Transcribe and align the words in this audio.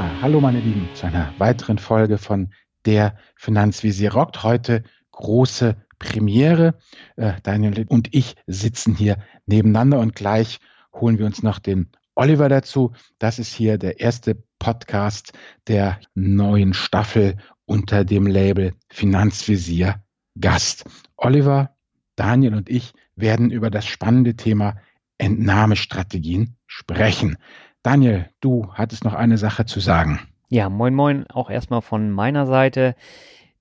Hallo 0.00 0.40
meine 0.40 0.60
Lieben 0.60 0.88
zu 0.94 1.06
einer 1.06 1.34
weiteren 1.36 1.76
Folge 1.76 2.16
von 2.16 2.54
der 2.86 3.18
Finanzvisier 3.36 4.14
rockt. 4.14 4.42
Heute 4.42 4.82
große 5.10 5.76
Premiere. 5.98 6.78
Äh, 7.16 7.34
Daniel 7.42 7.84
und 7.86 8.14
ich 8.14 8.34
sitzen 8.46 8.94
hier 8.94 9.18
nebeneinander 9.44 9.98
und 9.98 10.14
gleich 10.14 10.58
holen 10.94 11.18
wir 11.18 11.26
uns 11.26 11.42
noch 11.42 11.58
den 11.58 11.90
Oliver 12.14 12.48
dazu. 12.48 12.94
Das 13.18 13.38
ist 13.38 13.52
hier 13.52 13.76
der 13.76 14.00
erste 14.00 14.42
Podcast 14.58 15.34
der 15.68 16.00
neuen 16.14 16.72
Staffel 16.72 17.36
unter 17.66 18.06
dem 18.06 18.26
Label 18.26 18.72
Finanzvisier 18.88 20.02
Gast. 20.40 20.84
Oliver, 21.18 21.76
Daniel 22.16 22.54
und 22.54 22.70
ich 22.70 22.94
werden 23.16 23.50
über 23.50 23.68
das 23.68 23.84
spannende 23.84 24.34
Thema 24.34 24.76
Entnahmestrategien 25.18 26.56
sprechen. 26.66 27.36
Daniel, 27.82 28.28
du 28.40 28.68
hattest 28.74 29.04
noch 29.04 29.14
eine 29.14 29.38
Sache 29.38 29.64
zu 29.64 29.80
sagen. 29.80 30.20
Ja, 30.48 30.68
moin 30.68 30.94
moin, 30.94 31.26
auch 31.28 31.48
erstmal 31.48 31.80
von 31.80 32.10
meiner 32.10 32.46
Seite. 32.46 32.94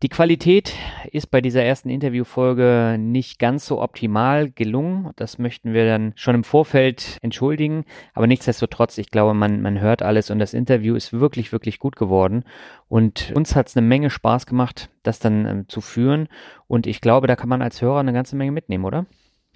Die 0.02 0.10
Qualität 0.10 0.76
ist 1.12 1.28
bei 1.28 1.42
dieser 1.42 1.62
ersten 1.62 1.90
Interviewfolge 1.90 2.96
nicht 2.98 3.38
ganz 3.38 3.66
so 3.66 3.82
optimal 3.82 4.50
gelungen. 4.50 5.12
Das 5.18 5.40
möchten 5.40 5.74
wir 5.74 5.86
dann 5.86 6.14
schon 6.16 6.36
im 6.36 6.46
Vorfeld 6.46 7.18
entschuldigen. 7.22 7.84
Aber 8.14 8.26
nichtsdestotrotz, 8.26 8.98
ich 8.98 9.12
glaube, 9.12 9.34
man, 9.34 9.62
man 9.62 9.82
hört 9.82 10.02
alles 10.02 10.32
und 10.32 10.40
das 10.40 10.54
Interview 10.54 10.96
ist 10.96 11.12
wirklich, 11.12 11.52
wirklich 11.52 11.80
gut 11.80 11.98
geworden. 11.98 12.46
Und 12.88 13.34
uns 13.36 13.58
hat 13.58 13.68
es 13.68 13.76
eine 13.76 13.86
Menge 13.86 14.10
Spaß 14.10 14.46
gemacht, 14.46 14.90
das 15.04 15.20
dann 15.20 15.46
ähm, 15.46 15.68
zu 15.68 15.82
führen. 15.82 16.30
Und 16.68 16.88
ich 16.88 17.02
glaube, 17.02 17.28
da 17.28 17.36
kann 17.36 17.50
man 17.50 17.62
als 17.62 17.82
Hörer 17.82 18.00
eine 18.00 18.14
ganze 18.14 18.38
Menge 18.38 18.54
mitnehmen, 18.54 18.86
oder? 18.86 19.06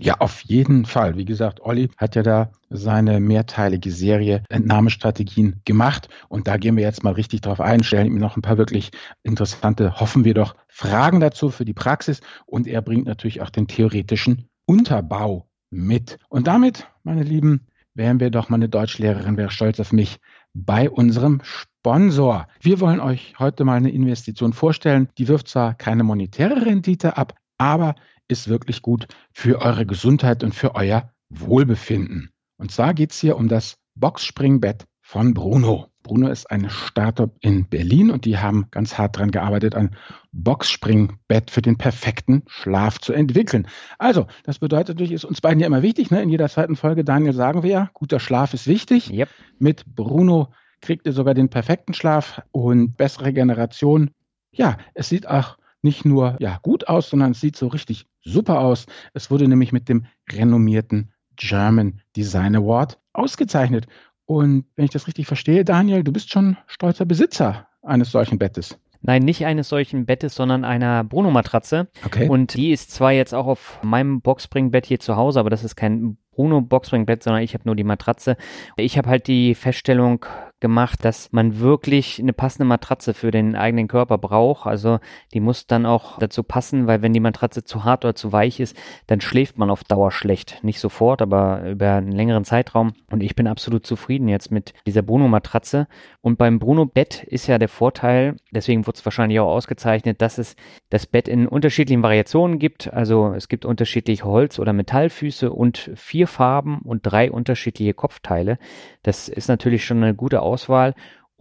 Ja, 0.04 0.16
auf 0.20 0.42
jeden 0.42 0.84
Fall. 0.84 1.16
Wie 1.16 1.23
gesagt, 1.23 1.62
Olli 1.62 1.90
hat 1.96 2.16
ja 2.16 2.23
da 2.23 2.52
seine 2.70 3.22
mehrteilige 3.22 3.90
Serie 3.90 4.44
Entnahmestrategien 4.50 5.62
gemacht. 5.64 6.10
Und 6.28 6.45
da 6.45 6.58
gehen 6.58 6.76
wir 6.76 6.84
jetzt 6.84 7.06
mal 7.06 7.14
richtig 7.14 7.40
drauf 7.40 7.62
ein, 7.62 7.86
stellen 7.86 8.08
ihm 8.08 8.18
noch 8.18 8.36
ein 8.36 8.42
paar 8.42 8.58
wirklich 8.58 8.92
interessante, 9.23 10.02
hoffen 10.02 10.26
wir 10.26 10.34
doch, 10.34 10.56
Fragen 10.68 11.22
dazu 11.22 11.52
für 11.52 11.64
die 11.64 11.73
Praxis. 11.73 12.20
Und 12.45 12.68
er 12.68 12.82
bringt 12.82 13.06
natürlich 13.06 13.42
auch 13.42 13.50
den 13.50 13.68
theoretischen 13.68 14.50
Unterbau 14.66 15.48
mit. 15.70 16.17
Und 16.28 16.48
damit, 16.48 16.86
meine 17.04 17.23
Lieben, 17.23 17.67
wären 17.94 18.20
wir 18.20 18.30
doch, 18.30 18.50
meine 18.50 18.67
Deutschlehrerin 18.67 19.38
wäre 19.38 19.52
stolz 19.52 19.80
auf 19.80 19.94
mich, 19.94 20.20
bei 20.54 20.90
unserem 20.90 21.40
Sponsor. 21.44 22.48
Wir 22.60 22.82
wollen 22.82 23.00
euch 23.00 23.36
heute 23.40 23.64
mal 23.64 23.78
eine 23.78 23.92
Investition 23.92 24.52
vorstellen. 24.52 25.08
Die 25.17 25.30
wirft 25.30 25.48
zwar 25.48 25.76
keine 25.76 26.04
monetäre 26.04 26.66
Rendite 26.66 27.16
ab, 27.16 27.36
aber 27.58 27.95
ist 28.28 28.48
wirklich 28.48 28.82
gut 28.82 29.08
für 29.32 29.62
eure 29.62 29.86
Gesundheit 29.86 30.44
und 30.44 30.54
für 30.54 30.76
euer 30.76 31.12
Wohlbefinden. 31.30 32.32
Und 32.58 32.72
zwar 32.72 32.94
geht 32.94 33.12
es 33.12 33.20
hier 33.20 33.38
um 33.38 33.48
das 33.48 33.78
Boxspringbett 33.96 34.86
von 35.02 35.34
Bruno. 35.34 35.88
Bruno 36.04 36.28
ist 36.28 36.52
ein 36.52 36.70
Startup 36.70 37.32
in 37.40 37.68
Berlin 37.70 38.12
und 38.12 38.26
die 38.26 38.38
haben 38.38 38.68
ganz 38.72 38.98
hart 38.98 39.16
daran 39.16 39.32
gearbeitet, 39.32 39.74
ein 39.74 39.96
Boxspringbett 40.34 41.50
für 41.50 41.62
den 41.62 41.78
perfekten 41.78 42.44
Schlaf 42.48 43.00
zu 43.00 43.14
entwickeln. 43.14 43.68
Also, 44.00 44.28
das 44.44 44.60
bedeutet 44.60 44.89
natürlich, 44.89 45.14
ist 45.14 45.23
uns 45.23 45.39
beiden 45.39 45.62
ja 45.62 45.67
immer 45.67 45.82
wichtig. 45.82 46.12
Ne? 46.12 46.22
In 46.22 46.30
jeder 46.30 46.50
zweiten 46.50 46.76
Folge, 46.76 47.06
Daniel, 47.06 47.33
sagen 47.33 47.64
wir 47.64 47.70
ja, 47.70 47.89
guter 47.94 48.20
Schlaf 48.20 48.54
ist 48.54 48.67
wichtig. 48.67 49.12
Yep. 49.12 49.30
Mit 49.60 49.86
Bruno 49.95 50.52
kriegt 50.82 51.06
ihr 51.06 51.14
sogar 51.14 51.33
den 51.33 51.50
perfekten 51.50 51.94
Schlaf 51.94 52.42
und 52.52 52.98
bessere 52.98 53.32
Generation. 53.32 54.12
Ja, 54.52 54.78
es 54.94 55.08
sieht 55.08 55.28
auch 55.28 55.58
nicht 55.83 56.05
nur 56.05 56.38
ja, 56.39 56.60
gut 56.61 56.88
aus, 56.88 57.10
sondern 57.10 57.32
es 57.32 57.42
sieht 57.42 57.55
so 57.55 57.67
richtig 57.67 58.08
super 58.21 58.60
aus. 58.61 58.86
Es 59.14 59.30
wurde 59.30 59.48
nämlich 59.48 59.71
mit 59.71 59.89
dem 59.89 60.05
renommierten 60.32 61.11
German 61.36 62.02
Design 62.16 62.55
Award 62.55 62.99
ausgezeichnet. 63.14 63.88
Und 64.26 64.66
wenn 64.76 64.86
ich 64.86 64.92
das 64.92 65.08
richtig 65.08 65.27
verstehe, 65.27 65.66
Daniel, 65.66 66.04
du 66.04 66.11
bist 66.11 66.32
schon 66.32 66.58
stolzer 66.67 67.05
Besitzer 67.05 67.67
eines 67.82 68.11
solchen 68.11 68.39
Bettes. 68.39 68.80
Nein, 69.05 69.23
nicht 69.23 69.45
eines 69.45 69.67
solchen 69.67 70.05
Bettes, 70.05 70.33
sondern 70.33 70.64
einer 70.64 71.04
Bruno-Matratze. 71.04 71.89
Okay. 72.05 72.30
Und 72.30 72.55
die 72.55 72.71
ist 72.71 72.92
zwar 72.92 73.11
jetzt 73.11 73.33
auch 73.33 73.48
auf 73.48 73.80
meinem 73.83 74.21
Boxspringbett 74.21 74.86
hier 74.86 75.02
zu 75.02 75.17
Hause, 75.17 75.42
aber 75.42 75.50
das 75.50 75.65
ist 75.65 75.76
kein 75.76 76.17
Bruno 76.32 76.61
Boxspringbett, 76.61 77.21
sondern 77.21 77.44
ich 77.44 77.54
habe 77.54 77.65
nur 77.65 77.76
die 77.76 77.83
Matratze. 77.83 78.38
Ich 78.77 78.98
habe 78.98 79.10
halt 79.10 79.27
die 79.27 79.55
Feststellung 79.55 80.26
gemacht, 80.64 81.04
dass 81.04 81.32
man 81.34 81.60
wirklich 81.60 82.20
eine 82.20 82.32
passende 82.32 82.64
Matratze 82.66 83.14
für 83.14 83.32
den 83.32 83.56
eigenen 83.56 83.90
Körper 83.90 84.18
braucht. 84.18 84.66
Also 84.66 85.00
die 85.34 85.42
muss 85.42 85.68
dann 85.68 85.86
auch 85.86 86.18
dazu 86.20 86.42
passen, 86.42 86.88
weil 86.88 87.02
wenn 87.02 87.12
die 87.12 87.20
Matratze 87.20 87.66
zu 87.66 87.84
hart 87.84 88.06
oder 88.06 88.16
zu 88.16 88.32
weich 88.32 88.62
ist, 88.62 88.76
dann 89.08 89.20
schläft 89.20 89.58
man 89.58 89.70
auf 89.70 89.84
Dauer 89.84 90.10
schlecht. 90.10 90.64
Nicht 90.64 90.80
sofort, 90.80 91.22
aber 91.22 91.70
über 91.70 91.96
einen 91.96 92.14
längeren 92.14 92.46
Zeitraum. 92.46 92.94
Und 93.12 93.22
ich 93.22 93.36
bin 93.36 93.46
absolut 93.46 93.86
zufrieden 93.86 94.30
jetzt 94.30 94.52
mit 94.52 94.74
dieser 94.88 95.02
Bruno-Matratze. 95.02 95.88
Und 96.22 96.38
beim 96.38 96.60
Bruno-Bett 96.60 97.24
ist 97.24 97.48
ja 97.48 97.58
der 97.58 97.68
Vorteil, 97.68 98.38
deswegen 98.52 98.88
wurde 98.88 98.98
es 98.98 99.06
wahrscheinlich 99.06 99.42
auch 99.42 99.52
ausgezeichnet, 99.52 100.22
dass 100.22 100.38
es 100.38 100.56
das 100.90 101.06
Bett 101.06 101.28
in 101.28 101.45
unterschiedlichen 101.45 102.04
Variationen 102.04 102.58
gibt. 102.58 102.94
Also 102.94 103.34
es 103.36 103.50
gibt 103.50 103.66
unterschiedliche 103.66 104.24
Holz- 104.24 104.60
oder 104.60 104.72
Metallfüße 104.72 105.52
und 105.52 105.92
vier 105.95 106.28
Farben 106.28 106.80
und 106.84 107.02
drei 107.04 107.30
unterschiedliche 107.30 107.94
Kopfteile. 107.94 108.58
Das 109.02 109.28
ist 109.28 109.50
natürlich 109.50 109.84
schon 109.84 110.02
eine 110.02 110.16
gute 110.16 110.42
Auswahl. 110.42 110.52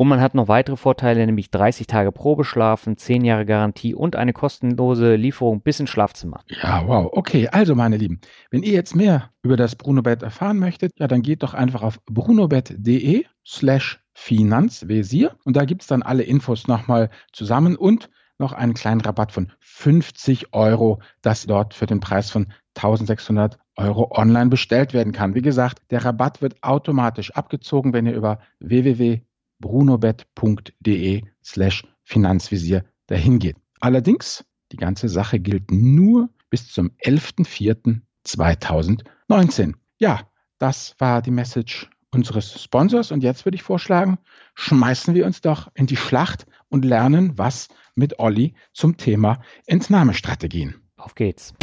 Und 0.03 0.09
man 0.09 0.21
hat 0.21 0.35
noch 0.35 0.49
weitere 0.49 0.77
Vorteile, 0.77 1.25
nämlich 1.25 1.51
30 1.51 1.87
Tage 1.87 2.13
Probeschlafen, 2.13 2.97
10 2.97 3.25
Jahre 3.25 3.45
Garantie 3.45 3.95
und 3.95 4.17
eine 4.17 4.33
kostenlose 4.33 5.17
Lieferung 5.17 5.61
bis 5.61 5.81
ins 5.81 5.91
Schlafzimmer. 5.91 6.41
Ja, 6.49 6.83
wow. 6.87 7.11
Okay, 7.13 7.49
also 7.49 7.75
meine 7.75 7.99
Lieben, 7.99 8.21
wenn 8.51 8.63
ihr 8.63 8.73
jetzt 8.73 8.97
mehr 8.97 9.31
über 9.43 9.57
das 9.57 9.77
Brunobett 9.77 10.23
erfahren 10.23 10.59
möchtet, 10.59 10.99
ja, 10.99 11.07
dann 11.09 11.23
geht 11.23 11.43
doch 11.43 11.55
einfach 11.55 11.83
auf 11.83 12.01
brunobett.de 12.07 13.27
slash 13.47 14.03
Finanzvisier 14.15 15.37
und 15.45 15.57
da 15.57 15.65
gibt 15.65 15.83
es 15.83 15.89
dann 15.89 16.03
alle 16.03 16.23
Infos 16.23 16.69
nochmal 16.69 17.11
zusammen 17.33 17.77
und 17.77 18.11
noch 18.39 18.53
einen 18.53 18.75
kleinen 18.75 19.01
Rabatt 19.01 19.33
von 19.33 19.53
50 19.61 20.53
Euro, 20.53 21.01
das 21.23 21.47
dort 21.47 21.75
für 21.75 21.87
den 21.87 22.01
Preis 22.01 22.31
von 22.31 22.53
1600 22.77 23.59
Euro 23.77 24.11
online 24.11 24.51
bestellt 24.51 24.93
werden 24.93 25.13
kann. 25.13 25.35
Wie 25.35 25.43
gesagt, 25.43 25.83
der 25.91 26.05
Rabatt 26.05 26.43
wird 26.43 26.63
automatisch 26.63 27.33
abgezogen, 27.33 27.93
wenn 27.93 28.07
ihr 28.07 28.15
über 28.15 28.39
www.brunobet.de 28.61 31.25
slash 31.45 31.85
Finanzvisier 32.05 32.85
dahin 33.07 33.39
geht. 33.39 33.57
Allerdings, 33.81 34.45
die 34.73 34.77
ganze 34.77 35.09
Sache 35.09 35.41
gilt 35.41 35.71
nur 35.71 36.29
bis 36.51 36.71
zum 36.73 36.91
11.04.2019. 37.05 39.75
Ja, 39.99 40.21
das 40.59 40.95
war 40.99 41.23
die 41.23 41.31
Message 41.31 41.89
unseres 42.11 42.63
Sponsors 42.63 43.11
und 43.11 43.23
jetzt 43.23 43.47
würde 43.47 43.57
ich 43.57 43.63
vorschlagen, 43.63 44.19
schmeißen 44.55 45.15
wir 45.15 45.27
uns 45.27 45.41
doch 45.41 45.71
in 45.75 45.87
die 45.87 45.97
Schlacht 45.97 46.47
und 46.69 46.85
lernen 46.85 47.39
was 47.39 47.69
mit 47.95 48.19
Olli 48.19 48.55
zum 48.73 48.97
Thema 48.97 49.41
Entnahmestrategien. 49.67 50.75
Auf 50.97 51.15
geht's. 51.15 51.55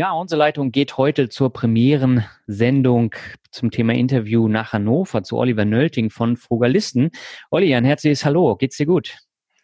Ja, 0.00 0.12
unsere 0.12 0.38
Leitung 0.38 0.72
geht 0.72 0.96
heute 0.96 1.28
zur 1.28 1.52
Premieren-Sendung 1.52 3.14
zum 3.50 3.70
Thema 3.70 3.92
Interview 3.92 4.48
nach 4.48 4.72
Hannover 4.72 5.22
zu 5.22 5.36
Oliver 5.36 5.66
Nölting 5.66 6.08
von 6.08 6.38
Frugalisten. 6.38 7.10
Olli, 7.50 7.74
ein 7.74 7.84
herzliches 7.84 8.24
Hallo. 8.24 8.56
Geht's 8.56 8.78
dir 8.78 8.86
gut? 8.86 9.18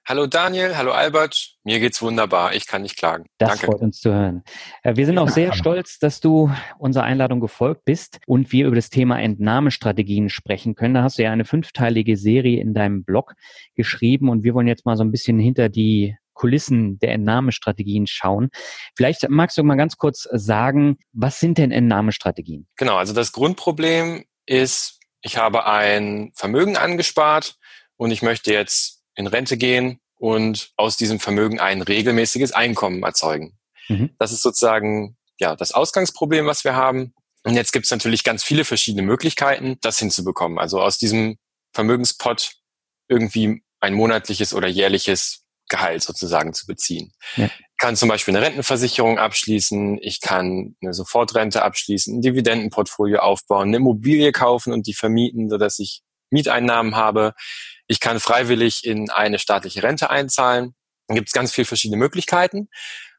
Hallo 0.04 0.26
Daniel, 0.26 0.76
hallo 0.76 0.92
Albert. 0.92 1.54
Mir 1.64 1.80
geht's 1.80 2.02
wunderbar. 2.02 2.54
Ich 2.54 2.66
kann 2.66 2.82
nicht 2.82 2.98
klagen. 2.98 3.24
Das 3.38 3.48
Danke. 3.48 3.64
freut 3.64 3.80
uns 3.80 3.98
zu 3.98 4.12
hören. 4.12 4.44
Äh, 4.82 4.96
wir 4.96 5.06
sind 5.06 5.16
auch 5.16 5.30
sehr 5.30 5.54
stolz, 5.54 5.98
dass 5.98 6.20
du 6.20 6.52
unserer 6.78 7.04
Einladung 7.04 7.40
gefolgt 7.40 7.86
bist 7.86 8.20
und 8.26 8.52
wir 8.52 8.66
über 8.66 8.76
das 8.76 8.90
Thema 8.90 9.18
Entnahmestrategien 9.18 10.28
sprechen 10.28 10.74
können. 10.74 10.92
Da 10.92 11.02
hast 11.02 11.16
du 11.18 11.22
ja 11.22 11.32
eine 11.32 11.46
fünfteilige 11.46 12.18
Serie 12.18 12.60
in 12.60 12.74
deinem 12.74 13.04
Blog 13.04 13.32
geschrieben 13.74 14.28
und 14.28 14.44
wir 14.44 14.52
wollen 14.52 14.68
jetzt 14.68 14.84
mal 14.84 14.98
so 14.98 15.02
ein 15.02 15.12
bisschen 15.12 15.38
hinter 15.38 15.70
die 15.70 16.18
Kulissen 16.36 16.98
der 17.00 17.12
Entnahmestrategien 17.12 18.06
schauen. 18.06 18.50
Vielleicht 18.94 19.28
magst 19.28 19.58
du 19.58 19.64
mal 19.64 19.76
ganz 19.76 19.96
kurz 19.96 20.28
sagen, 20.30 20.98
was 21.12 21.40
sind 21.40 21.58
denn 21.58 21.72
Entnahmestrategien? 21.72 22.68
Genau, 22.76 22.96
also 22.96 23.12
das 23.12 23.32
Grundproblem 23.32 24.24
ist, 24.44 25.00
ich 25.22 25.38
habe 25.38 25.66
ein 25.66 26.30
Vermögen 26.34 26.76
angespart 26.76 27.56
und 27.96 28.10
ich 28.12 28.22
möchte 28.22 28.52
jetzt 28.52 29.02
in 29.16 29.26
Rente 29.26 29.56
gehen 29.56 29.98
und 30.18 30.70
aus 30.76 30.96
diesem 30.96 31.18
Vermögen 31.18 31.58
ein 31.58 31.82
regelmäßiges 31.82 32.52
Einkommen 32.52 33.02
erzeugen. 33.02 33.58
Mhm. 33.88 34.10
Das 34.18 34.32
ist 34.32 34.42
sozusagen 34.42 35.16
ja 35.40 35.56
das 35.56 35.72
Ausgangsproblem, 35.72 36.46
was 36.46 36.64
wir 36.64 36.74
haben. 36.74 37.14
Und 37.44 37.54
jetzt 37.54 37.72
gibt 37.72 37.86
es 37.86 37.90
natürlich 37.90 38.24
ganz 38.24 38.44
viele 38.44 38.64
verschiedene 38.64 39.02
Möglichkeiten, 39.02 39.76
das 39.80 39.98
hinzubekommen. 39.98 40.58
Also 40.58 40.80
aus 40.80 40.98
diesem 40.98 41.38
Vermögenspot 41.72 42.56
irgendwie 43.08 43.62
ein 43.80 43.94
monatliches 43.94 44.52
oder 44.52 44.68
jährliches 44.68 45.45
Gehalt 45.68 46.02
sozusagen 46.02 46.52
zu 46.52 46.66
beziehen. 46.66 47.12
Ja. 47.36 47.46
Ich 47.46 47.78
kann 47.78 47.96
zum 47.96 48.08
Beispiel 48.08 48.34
eine 48.34 48.44
Rentenversicherung 48.44 49.18
abschließen, 49.18 49.98
ich 50.00 50.20
kann 50.20 50.76
eine 50.80 50.94
Sofortrente 50.94 51.62
abschließen, 51.62 52.16
ein 52.16 52.22
Dividendenportfolio 52.22 53.18
aufbauen, 53.18 53.68
eine 53.68 53.76
Immobilie 53.76 54.32
kaufen 54.32 54.72
und 54.72 54.86
die 54.86 54.94
vermieten, 54.94 55.50
sodass 55.50 55.78
ich 55.78 56.02
Mieteinnahmen 56.30 56.96
habe. 56.96 57.34
Ich 57.86 58.00
kann 58.00 58.20
freiwillig 58.20 58.84
in 58.84 59.10
eine 59.10 59.38
staatliche 59.38 59.82
Rente 59.82 60.10
einzahlen. 60.10 60.74
Dann 61.06 61.16
gibt 61.16 61.28
es 61.28 61.32
ganz 61.32 61.52
viele 61.52 61.66
verschiedene 61.66 61.98
Möglichkeiten. 61.98 62.68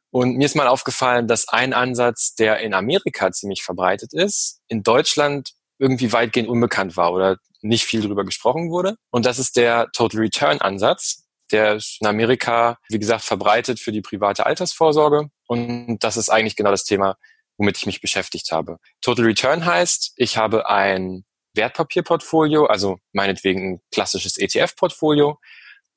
Und 0.09 0.37
mir 0.37 0.45
ist 0.45 0.55
mal 0.55 0.67
aufgefallen, 0.67 1.27
dass 1.27 1.47
ein 1.47 1.73
Ansatz, 1.73 2.33
der 2.33 2.59
in 2.59 2.73
Amerika 2.73 3.31
ziemlich 3.31 3.63
verbreitet 3.63 4.13
ist, 4.13 4.61
in 4.67 4.83
Deutschland 4.83 5.51
irgendwie 5.79 6.11
weitgehend 6.11 6.49
unbekannt 6.49 6.97
war 6.97 7.13
oder 7.13 7.37
nicht 7.61 7.85
viel 7.85 8.01
darüber 8.01 8.25
gesprochen 8.25 8.69
wurde. 8.69 8.95
Und 9.11 9.25
das 9.25 9.39
ist 9.39 9.57
der 9.57 9.87
Total 9.93 10.21
Return 10.21 10.59
Ansatz. 10.59 11.26
Der 11.51 11.75
ist 11.75 11.97
in 12.01 12.07
Amerika, 12.07 12.77
wie 12.89 12.99
gesagt, 12.99 13.23
verbreitet 13.23 13.79
für 13.79 13.91
die 13.91 14.01
private 14.01 14.45
Altersvorsorge. 14.45 15.29
Und 15.47 15.99
das 15.99 16.17
ist 16.17 16.29
eigentlich 16.29 16.55
genau 16.55 16.71
das 16.71 16.83
Thema, 16.83 17.17
womit 17.57 17.77
ich 17.77 17.85
mich 17.85 18.01
beschäftigt 18.01 18.51
habe. 18.51 18.77
Total 19.01 19.25
Return 19.25 19.65
heißt, 19.65 20.13
ich 20.17 20.37
habe 20.37 20.69
ein 20.69 21.25
Wertpapierportfolio, 21.53 22.65
also 22.65 22.99
meinetwegen 23.13 23.73
ein 23.73 23.81
klassisches 23.91 24.37
ETF-Portfolio. 24.37 25.39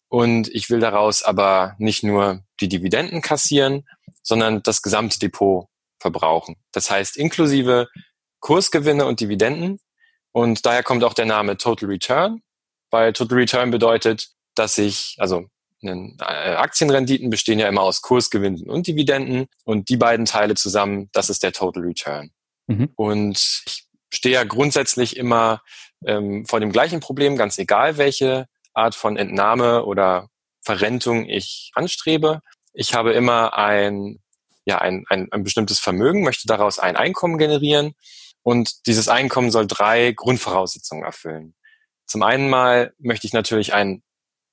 Und 0.08 0.48
ich 0.48 0.70
will 0.70 0.80
daraus 0.80 1.22
aber 1.22 1.76
nicht 1.78 2.02
nur 2.02 2.42
die 2.60 2.68
Dividenden 2.68 3.22
kassieren, 3.22 3.86
sondern 4.22 4.62
das 4.62 4.82
gesamte 4.82 5.18
Depot 5.18 5.66
verbrauchen. 6.00 6.56
Das 6.72 6.90
heißt, 6.90 7.16
inklusive 7.16 7.88
Kursgewinne 8.40 9.04
und 9.06 9.20
Dividenden. 9.20 9.78
Und 10.32 10.66
daher 10.66 10.82
kommt 10.82 11.04
auch 11.04 11.14
der 11.14 11.26
Name 11.26 11.56
Total 11.56 11.88
Return, 11.88 12.42
weil 12.90 13.12
Total 13.12 13.38
Return 13.38 13.70
bedeutet, 13.70 14.30
dass 14.60 14.76
ich, 14.78 15.16
also 15.18 15.46
äh, 15.82 15.94
Aktienrenditen 16.20 17.30
bestehen 17.30 17.58
ja 17.58 17.68
immer 17.68 17.80
aus 17.80 18.02
Kursgewinnen 18.02 18.68
und 18.68 18.86
Dividenden 18.86 19.46
und 19.64 19.88
die 19.88 19.96
beiden 19.96 20.26
Teile 20.26 20.54
zusammen, 20.54 21.08
das 21.12 21.30
ist 21.30 21.42
der 21.42 21.52
Total 21.52 21.82
Return. 21.82 22.30
Mhm. 22.66 22.90
Und 22.94 23.62
ich 23.66 23.86
stehe 24.12 24.34
ja 24.34 24.44
grundsätzlich 24.44 25.16
immer 25.16 25.62
ähm, 26.04 26.44
vor 26.46 26.60
dem 26.60 26.72
gleichen 26.72 27.00
Problem, 27.00 27.36
ganz 27.36 27.56
egal 27.58 27.96
welche 27.96 28.46
Art 28.74 28.94
von 28.94 29.16
Entnahme 29.16 29.86
oder 29.86 30.28
Verrentung 30.60 31.26
ich 31.26 31.70
anstrebe. 31.74 32.40
Ich 32.74 32.92
habe 32.92 33.14
immer 33.14 33.54
ein, 33.54 34.18
ja, 34.66 34.78
ein, 34.78 35.04
ein, 35.08 35.28
ein 35.32 35.42
bestimmtes 35.42 35.78
Vermögen, 35.78 36.22
möchte 36.22 36.46
daraus 36.46 36.78
ein 36.78 36.96
Einkommen 36.96 37.38
generieren 37.38 37.94
und 38.42 38.86
dieses 38.86 39.08
Einkommen 39.08 39.50
soll 39.50 39.66
drei 39.66 40.12
Grundvoraussetzungen 40.12 41.04
erfüllen. 41.04 41.54
Zum 42.06 42.22
einen 42.22 42.50
mal 42.50 42.92
möchte 42.98 43.26
ich 43.26 43.32
natürlich 43.32 43.72
ein 43.72 44.02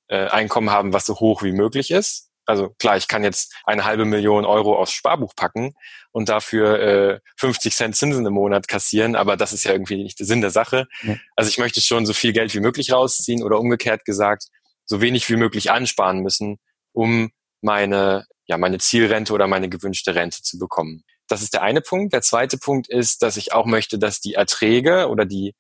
äh, 0.07 0.27
Einkommen 0.27 0.69
haben, 0.69 0.93
was 0.93 1.05
so 1.05 1.19
hoch 1.19 1.43
wie 1.43 1.51
möglich 1.51 1.91
ist. 1.91 2.29
Also 2.45 2.69
klar, 2.79 2.95
ich 2.95 3.09
kann 3.09 3.25
jetzt 3.25 3.53
eine 3.65 3.83
halbe 3.83 4.05
Million 4.05 4.45
Euro 4.45 4.77
aufs 4.77 4.93
Sparbuch 4.93 5.35
packen 5.35 5.75
und 6.11 6.29
dafür 6.29 6.79
äh, 6.79 7.19
50 7.37 7.75
Cent 7.75 7.95
Zinsen 7.97 8.25
im 8.25 8.33
Monat 8.33 8.69
kassieren, 8.69 9.17
aber 9.17 9.35
das 9.35 9.51
ist 9.51 9.65
ja 9.65 9.73
irgendwie 9.73 10.01
nicht 10.01 10.17
der 10.19 10.25
Sinn 10.25 10.39
der 10.39 10.49
Sache. 10.49 10.87
Ja. 11.03 11.17
Also 11.35 11.49
ich 11.49 11.57
möchte 11.57 11.81
schon 11.81 12.05
so 12.05 12.13
viel 12.13 12.31
Geld 12.31 12.53
wie 12.53 12.61
möglich 12.61 12.93
rausziehen 12.93 13.43
oder 13.43 13.59
umgekehrt 13.59 14.05
gesagt, 14.05 14.45
so 14.85 15.01
wenig 15.01 15.29
wie 15.29 15.35
möglich 15.35 15.71
ansparen 15.71 16.19
müssen, 16.19 16.57
um 16.93 17.31
meine, 17.61 18.25
ja, 18.45 18.57
meine 18.57 18.77
Zielrente 18.77 19.33
oder 19.33 19.47
meine 19.47 19.67
gewünschte 19.67 20.15
Rente 20.15 20.41
zu 20.41 20.57
bekommen. 20.57 21.03
Das 21.27 21.41
ist 21.41 21.53
der 21.53 21.63
eine 21.63 21.81
Punkt. 21.81 22.13
Der 22.13 22.21
zweite 22.21 22.57
Punkt 22.57 22.87
ist, 22.87 23.21
dass 23.21 23.35
ich 23.35 23.51
auch 23.51 23.65
möchte, 23.65 23.99
dass 23.99 24.21
die 24.21 24.35
Erträge 24.35 25.09
oder 25.09 25.25
die 25.25 25.53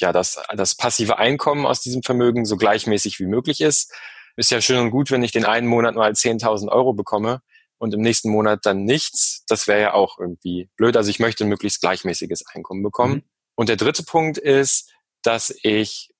ja, 0.00 0.12
das, 0.12 0.42
das 0.54 0.74
passive 0.74 1.18
Einkommen 1.18 1.66
aus 1.66 1.80
diesem 1.80 2.02
Vermögen 2.02 2.44
so 2.44 2.56
gleichmäßig 2.56 3.18
wie 3.20 3.26
möglich 3.26 3.60
ist. 3.60 3.92
Ist 4.36 4.50
ja 4.50 4.60
schön 4.60 4.78
und 4.78 4.90
gut, 4.90 5.10
wenn 5.10 5.22
ich 5.22 5.32
den 5.32 5.44
einen 5.44 5.66
Monat 5.66 5.94
mal 5.94 6.12
10.000 6.12 6.68
Euro 6.68 6.92
bekomme 6.92 7.42
und 7.78 7.94
im 7.94 8.00
nächsten 8.00 8.30
Monat 8.30 8.60
dann 8.64 8.84
nichts. 8.84 9.44
Das 9.48 9.66
wäre 9.66 9.80
ja 9.80 9.92
auch 9.94 10.18
irgendwie 10.18 10.68
blöd. 10.76 10.96
Also 10.96 11.10
ich 11.10 11.18
möchte 11.18 11.44
ein 11.44 11.48
möglichst 11.48 11.80
gleichmäßiges 11.80 12.44
Einkommen 12.54 12.82
bekommen. 12.82 13.14
Mhm. 13.14 13.22
Und 13.54 13.68
der 13.68 13.76
dritte 13.76 14.02
Punkt 14.02 14.38
ist, 14.38 14.92
dass 15.22 15.54
ich 15.62 16.10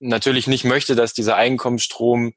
natürlich 0.00 0.46
nicht 0.46 0.64
möchte, 0.64 0.94
dass 0.94 1.14
dieser 1.14 1.36
Einkommensstrom 1.36 2.32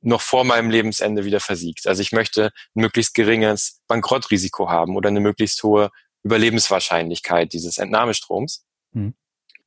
noch 0.00 0.20
vor 0.20 0.44
meinem 0.44 0.70
Lebensende 0.70 1.24
wieder 1.24 1.40
versiegt. 1.40 1.86
Also 1.86 2.02
ich 2.02 2.12
möchte 2.12 2.46
ein 2.74 2.80
möglichst 2.80 3.14
geringes 3.14 3.80
Bankrottrisiko 3.88 4.70
haben 4.70 4.96
oder 4.96 5.08
eine 5.08 5.20
möglichst 5.20 5.62
hohe 5.62 5.90
Überlebenswahrscheinlichkeit 6.22 7.52
dieses 7.52 7.78
Entnahmestroms. 7.78 8.64
Mhm. 8.92 9.14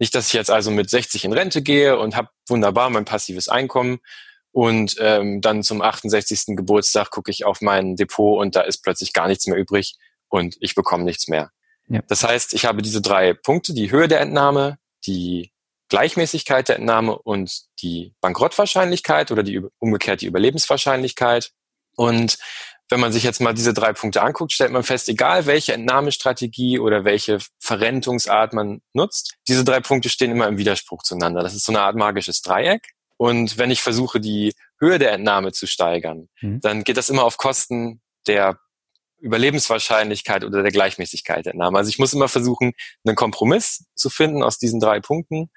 Nicht, 0.02 0.16
dass 0.16 0.30
ich 0.30 0.34
jetzt 0.34 0.50
also 0.50 0.72
mit 0.72 0.90
60 0.90 1.26
in 1.26 1.32
Rente 1.32 1.62
gehe 1.62 2.00
und 2.00 2.16
habe 2.16 2.30
wunderbar 2.48 2.90
mein 2.90 3.06
passives 3.06 3.48
Einkommen 3.48 4.00
und 4.52 4.96
ähm, 5.00 5.42
dann 5.42 5.62
zum 5.62 5.84
68. 5.84 6.56
Geburtstag 6.58 7.12
gucke 7.12 7.30
ich 7.30 7.46
auf 7.46 7.62
mein 7.62 7.96
Depot 7.98 8.42
und 8.42 8.56
da 8.56 8.62
ist 8.62 8.80
plötzlich 8.80 9.14
gar 9.14 9.28
nichts 9.28 9.46
mehr 9.46 9.60
übrig 9.60 9.98
und 10.28 10.58
ich 10.60 10.74
bekomme 10.74 11.04
nichts 11.04 11.28
mehr. 11.28 11.52
Ja. 11.88 12.02
Das 12.08 12.24
heißt, 12.24 12.56
ich 12.56 12.66
habe 12.66 12.82
diese 12.82 13.00
drei 13.00 13.36
Punkte, 13.36 13.76
die 13.76 13.92
Höhe 13.92 14.08
der 14.08 14.22
Entnahme, 14.22 14.80
die 15.06 15.52
Gleichmäßigkeit 15.90 16.68
der 16.70 16.78
Entnahme 16.78 17.16
und 17.20 17.66
die 17.84 18.16
Bankrottwahrscheinlichkeit 18.22 19.30
oder 19.30 19.44
die 19.44 19.62
umgekehrt 19.78 20.22
die 20.22 20.26
Überlebenswahrscheinlichkeit. 20.26 21.52
Und 21.96 22.40
wenn 22.92 23.00
man 23.00 23.14
sich 23.14 23.24
jetzt 23.24 23.40
mal 23.40 23.54
diese 23.54 23.74
drei 23.74 23.94
Punkte 23.94 24.22
anguckt, 24.22 24.52
stellt 24.52 24.72
man 24.72 24.84
fest, 24.84 25.08
egal 25.08 25.46
welche 25.46 25.74
Entnahmestrategie 25.74 26.78
oder 26.78 27.06
welche 27.06 27.40
Verrentungsart 27.60 28.54
man 28.54 28.82
nutzt, 28.94 29.36
diese 29.48 29.64
drei 29.64 29.80
Punkte 29.80 30.10
stehen 30.10 30.32
immer 30.32 30.48
im 30.48 30.58
Widerspruch 30.58 31.02
zueinander. 31.02 31.42
Das 31.42 31.56
ist 31.56 31.66
so 31.66 31.72
eine 31.72 31.82
Art 31.82 31.96
magisches 31.96 32.42
Dreieck. 32.42 32.90
Und 33.18 33.58
wenn 33.58 33.72
ich 33.72 33.82
versuche, 33.82 34.20
die 34.20 34.54
Höhe 34.80 35.00
der 35.00 35.14
Entnahme 35.14 35.54
zu 35.54 35.68
steigern, 35.68 36.28
mhm. 36.42 36.60
dann 36.60 36.84
geht 36.84 36.98
das 36.98 37.10
immer 37.10 37.24
auf 37.24 37.38
Kosten 37.38 38.02
der 38.28 38.60
Überlebenswahrscheinlichkeit 39.20 40.44
oder 40.44 40.62
der 40.62 40.72
Gleichmäßigkeit 40.72 41.46
der 41.46 41.54
Entnahme. 41.54 41.78
Also 41.78 41.90
ich 41.90 42.00
muss 42.00 42.14
immer 42.14 42.28
versuchen, 42.28 42.74
einen 43.06 43.16
Kompromiss 43.16 43.86
zu 43.96 44.10
finden 44.10 44.44
aus 44.44 44.58
diesen 44.58 44.80
drei 44.80 45.00
Punkten 45.00 45.50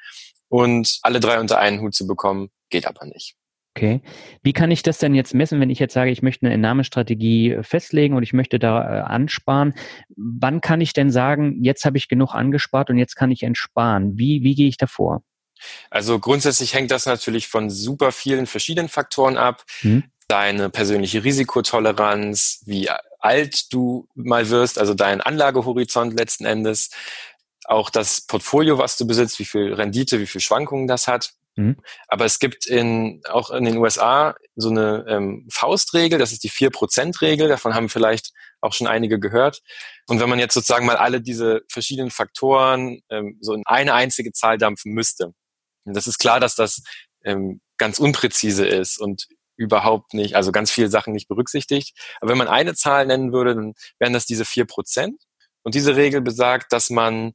und 0.49 0.99
alle 1.03 1.19
drei 1.19 1.41
unter 1.41 1.59
einen 1.59 1.81
Hut 1.81 1.95
zu 1.95 2.07
bekommen, 2.07 2.51
geht 2.71 2.87
aber 2.87 3.07
nicht. 3.07 3.35
Okay. 3.77 4.03
Wie 4.45 4.53
kann 4.53 4.71
ich 4.71 4.85
das 4.85 4.99
denn 4.99 5.17
jetzt 5.17 5.35
messen, 5.35 5.59
wenn 5.59 5.69
ich 5.69 5.81
jetzt 5.81 5.95
sage, 5.95 6.13
ich 6.13 6.23
möchte 6.23 6.47
eine 6.47 6.55
Entnahmestrategie 6.55 7.53
äh, 7.53 7.63
festlegen 7.65 8.15
und 8.15 8.23
ich 8.23 8.33
möchte 8.33 8.61
da 8.61 8.83
äh, 8.83 9.01
ansparen? 9.01 9.75
Wann 10.17 10.61
kann 10.61 10.81
ich 10.81 10.93
denn 10.93 11.11
sagen, 11.11 11.59
jetzt 11.65 11.85
habe 11.85 11.97
ich 11.97 12.09
genug 12.09 12.35
angespart 12.35 12.91
und 12.91 12.99
jetzt 12.99 13.17
kann 13.17 13.33
ich 13.33 13.43
entsparen? 13.43 14.17
Wie, 14.17 14.45
wie 14.45 14.55
gehe 14.55 14.69
ich 14.69 14.77
davor? 14.77 15.23
Also 15.91 16.21
grundsätzlich 16.21 16.75
hängt 16.75 16.93
das 16.93 17.07
natürlich 17.07 17.49
von 17.49 17.69
super 17.69 18.13
vielen 18.13 18.47
verschiedenen 18.47 18.89
Faktoren 18.89 19.37
ab. 19.37 19.65
Hm. 19.81 20.05
Deine 20.29 20.71
persönliche 20.71 21.25
Risikotoleranz, 21.25 22.63
wie 22.67 22.89
alt 23.19 23.73
du 23.73 24.07
mal 24.15 24.51
wirst, 24.51 24.79
also 24.79 24.95
dein 24.95 25.21
Anlagehorizont 25.21 26.19
letzten 26.19 26.45
Endes, 26.45 26.91
auch 27.65 27.91
das 27.91 28.21
Portfolio, 28.21 28.79
was 28.79 28.97
du 28.97 29.07
besitzt, 29.07 29.39
wie 29.39 29.45
viel 29.45 29.73
Rendite, 29.73 30.21
wie 30.21 30.27
viel 30.27 30.41
Schwankungen 30.41 30.87
das 30.87 31.09
hat. 31.09 31.35
Mhm. 31.57 31.77
Aber 32.09 32.25
es 32.25 32.39
gibt 32.39 32.67
in, 32.67 33.23
auch 33.29 33.51
in 33.51 33.65
den 33.65 33.77
USA 33.77 34.35
so 34.57 34.71
eine 34.71 35.05
ähm, 35.09 35.47
Faustregel, 35.51 36.19
das 36.19 36.33
ist 36.33 36.45
die 36.45 36.51
4%-Regel, 36.51 37.49
davon 37.49 37.75
haben 37.75 37.89
vielleicht 37.89 38.33
auch 38.61 38.73
schon 38.73 38.87
einige 38.87 39.21
gehört. 39.21 39.61
Und 40.09 40.21
wenn 40.21 40.29
man 40.29 40.39
jetzt 40.39 40.55
sozusagen 40.55 40.87
mal 40.87 40.97
alle 40.97 41.21
diese 41.21 41.63
verschiedenen 41.71 42.11
Faktoren 42.11 43.01
ähm, 43.11 43.39
so 43.41 43.55
in 43.55 43.63
eine 43.67 43.95
einzige 43.95 44.33
Zahl 44.33 44.59
dampfen 44.59 44.93
müsste, 44.93 45.33
das 45.85 46.07
ist 46.07 46.19
klar, 46.19 46.41
dass 46.41 46.55
das 46.55 46.83
ähm, 47.25 47.61
ganz 47.77 47.99
unpräzise 47.99 48.67
ist 48.67 48.99
und 48.99 49.27
überhaupt 49.57 50.15
nicht, 50.15 50.35
also 50.35 50.51
ganz 50.51 50.71
viele 50.71 50.89
Sachen 50.89 51.13
nicht 51.13 51.29
berücksichtigt. 51.29 51.97
Aber 52.21 52.31
wenn 52.31 52.39
man 52.39 52.49
eine 52.49 52.75
Zahl 52.75 53.07
nennen 53.07 53.33
würde, 53.33 53.55
dann 53.55 53.75
wären 53.99 54.13
das 54.13 54.27
diese 54.27 54.45
4%. 54.45 55.13
Und 55.63 55.75
diese 55.75 55.97
Regel 55.97 56.21
besagt, 56.21 56.73
dass 56.73 56.91
man, 56.91 57.33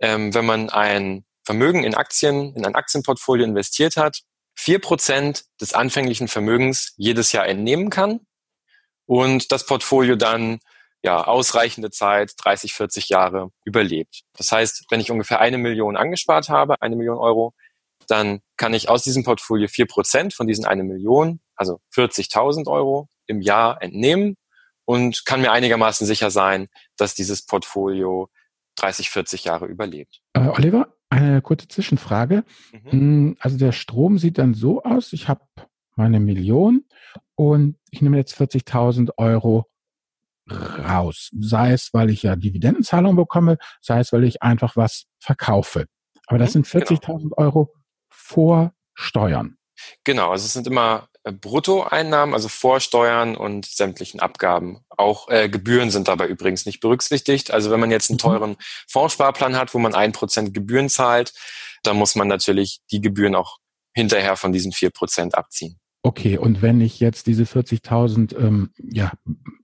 ähm, 0.00 0.34
wenn 0.34 0.44
man 0.44 0.70
ein 0.70 1.24
Vermögen 1.44 1.84
in 1.84 1.94
Aktien, 1.94 2.54
in 2.54 2.64
ein 2.64 2.74
Aktienportfolio 2.74 3.44
investiert 3.44 3.96
hat, 3.96 4.20
vier 4.54 4.78
Prozent 4.78 5.44
des 5.60 5.74
anfänglichen 5.74 6.28
Vermögens 6.28 6.94
jedes 6.96 7.32
Jahr 7.32 7.46
entnehmen 7.46 7.90
kann 7.90 8.20
und 9.06 9.50
das 9.52 9.66
Portfolio 9.66 10.16
dann 10.16 10.60
ja 11.02 11.24
ausreichende 11.24 11.90
Zeit, 11.90 12.32
30, 12.38 12.74
40 12.74 13.08
Jahre 13.08 13.50
überlebt. 13.64 14.22
Das 14.36 14.52
heißt, 14.52 14.84
wenn 14.90 15.00
ich 15.00 15.10
ungefähr 15.10 15.40
eine 15.40 15.58
Million 15.58 15.96
angespart 15.96 16.48
habe, 16.48 16.80
eine 16.80 16.96
Million 16.96 17.18
Euro, 17.18 17.54
dann 18.08 18.40
kann 18.56 18.74
ich 18.74 18.88
aus 18.88 19.02
diesem 19.02 19.24
Portfolio 19.24 19.68
vier 19.68 19.86
Prozent 19.86 20.34
von 20.34 20.46
diesen 20.46 20.64
eine 20.64 20.84
Million, 20.84 21.40
also 21.56 21.80
40.000 21.94 22.68
Euro 22.68 23.08
im 23.26 23.40
Jahr 23.40 23.82
entnehmen 23.82 24.36
und 24.84 25.24
kann 25.24 25.40
mir 25.40 25.52
einigermaßen 25.52 26.06
sicher 26.06 26.30
sein, 26.30 26.68
dass 26.96 27.14
dieses 27.14 27.46
Portfolio 27.46 28.28
30, 28.76 29.10
40 29.10 29.44
Jahre 29.44 29.66
überlebt. 29.66 30.20
Äh, 30.34 30.48
Oliver, 30.48 30.94
eine 31.12 31.42
kurze 31.42 31.68
Zwischenfrage. 31.68 32.44
Mhm. 32.72 32.90
Hm, 32.90 33.36
also 33.40 33.58
der 33.58 33.72
Strom 33.72 34.18
sieht 34.18 34.38
dann 34.38 34.54
so 34.54 34.82
aus, 34.82 35.12
ich 35.12 35.28
habe 35.28 35.42
meine 35.94 36.20
Million 36.20 36.84
und 37.34 37.76
ich 37.90 38.00
nehme 38.00 38.16
jetzt 38.16 38.40
40.000 38.40 39.10
Euro 39.18 39.66
raus. 40.50 41.30
Sei 41.38 41.72
es, 41.72 41.90
weil 41.92 42.10
ich 42.10 42.22
ja 42.22 42.34
Dividendenzahlung 42.34 43.14
bekomme, 43.14 43.58
sei 43.80 44.00
es, 44.00 44.12
weil 44.12 44.24
ich 44.24 44.42
einfach 44.42 44.76
was 44.76 45.04
verkaufe. 45.18 45.86
Aber 46.26 46.38
das 46.38 46.54
mhm, 46.54 46.64
sind 46.64 46.84
40.000 46.88 47.20
genau. 47.20 47.34
Euro 47.36 47.72
vor 48.08 48.72
Steuern. 48.94 49.56
Genau, 50.04 50.30
also 50.30 50.46
es 50.46 50.52
sind 50.52 50.66
immer 50.66 51.08
Bruttoeinnahmen, 51.24 52.34
also 52.34 52.48
Vorsteuern 52.48 53.36
und 53.36 53.66
sämtlichen 53.66 54.20
Abgaben. 54.20 54.80
Auch 54.88 55.28
äh, 55.28 55.48
Gebühren 55.48 55.90
sind 55.90 56.08
dabei 56.08 56.26
übrigens 56.26 56.66
nicht 56.66 56.80
berücksichtigt. 56.80 57.52
Also 57.52 57.70
wenn 57.70 57.80
man 57.80 57.90
jetzt 57.90 58.10
einen 58.10 58.16
mhm. 58.16 58.22
teuren 58.22 58.56
Fondssparplan 58.88 59.56
hat, 59.56 59.74
wo 59.74 59.78
man 59.78 59.94
ein 59.94 60.12
Prozent 60.12 60.52
Gebühren 60.52 60.88
zahlt, 60.88 61.32
dann 61.82 61.96
muss 61.96 62.14
man 62.14 62.28
natürlich 62.28 62.80
die 62.90 63.00
Gebühren 63.00 63.34
auch 63.34 63.58
hinterher 63.94 64.36
von 64.36 64.52
diesen 64.52 64.72
vier 64.72 64.90
Prozent 64.90 65.36
abziehen. 65.36 65.78
Okay, 66.04 66.36
und 66.36 66.62
wenn 66.62 66.80
ich 66.80 66.98
jetzt 66.98 67.28
diese 67.28 67.44
40.000 67.44 68.36
ähm, 68.36 68.70
ja, 68.76 69.12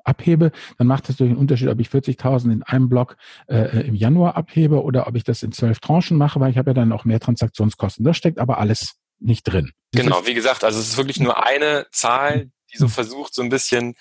abhebe, 0.04 0.52
dann 0.78 0.86
macht 0.86 1.08
es 1.08 1.16
durch 1.16 1.30
einen 1.30 1.38
Unterschied, 1.38 1.66
ob 1.66 1.80
ich 1.80 1.88
40.000 1.88 2.52
in 2.52 2.62
einem 2.62 2.88
Block 2.88 3.16
äh, 3.48 3.84
im 3.84 3.96
Januar 3.96 4.36
abhebe 4.36 4.84
oder 4.84 5.08
ob 5.08 5.16
ich 5.16 5.24
das 5.24 5.42
in 5.42 5.50
zwölf 5.50 5.80
Tranchen 5.80 6.16
mache, 6.16 6.38
weil 6.38 6.52
ich 6.52 6.58
habe 6.58 6.70
ja 6.70 6.74
dann 6.74 6.92
auch 6.92 7.04
mehr 7.04 7.18
Transaktionskosten. 7.18 8.04
Das 8.04 8.16
steckt 8.16 8.38
aber 8.38 8.58
alles 8.58 8.94
nicht 9.18 9.42
drin. 9.42 9.72
Genau, 9.92 10.26
wie 10.26 10.34
gesagt, 10.34 10.64
also 10.64 10.78
es 10.78 10.88
ist 10.88 10.96
wirklich 10.96 11.20
nur 11.20 11.44
eine 11.44 11.86
Zahl, 11.92 12.50
die 12.72 12.78
so 12.78 12.88
versucht, 12.88 13.34
so 13.34 13.42
ein 13.42 13.48
bisschen 13.48 13.94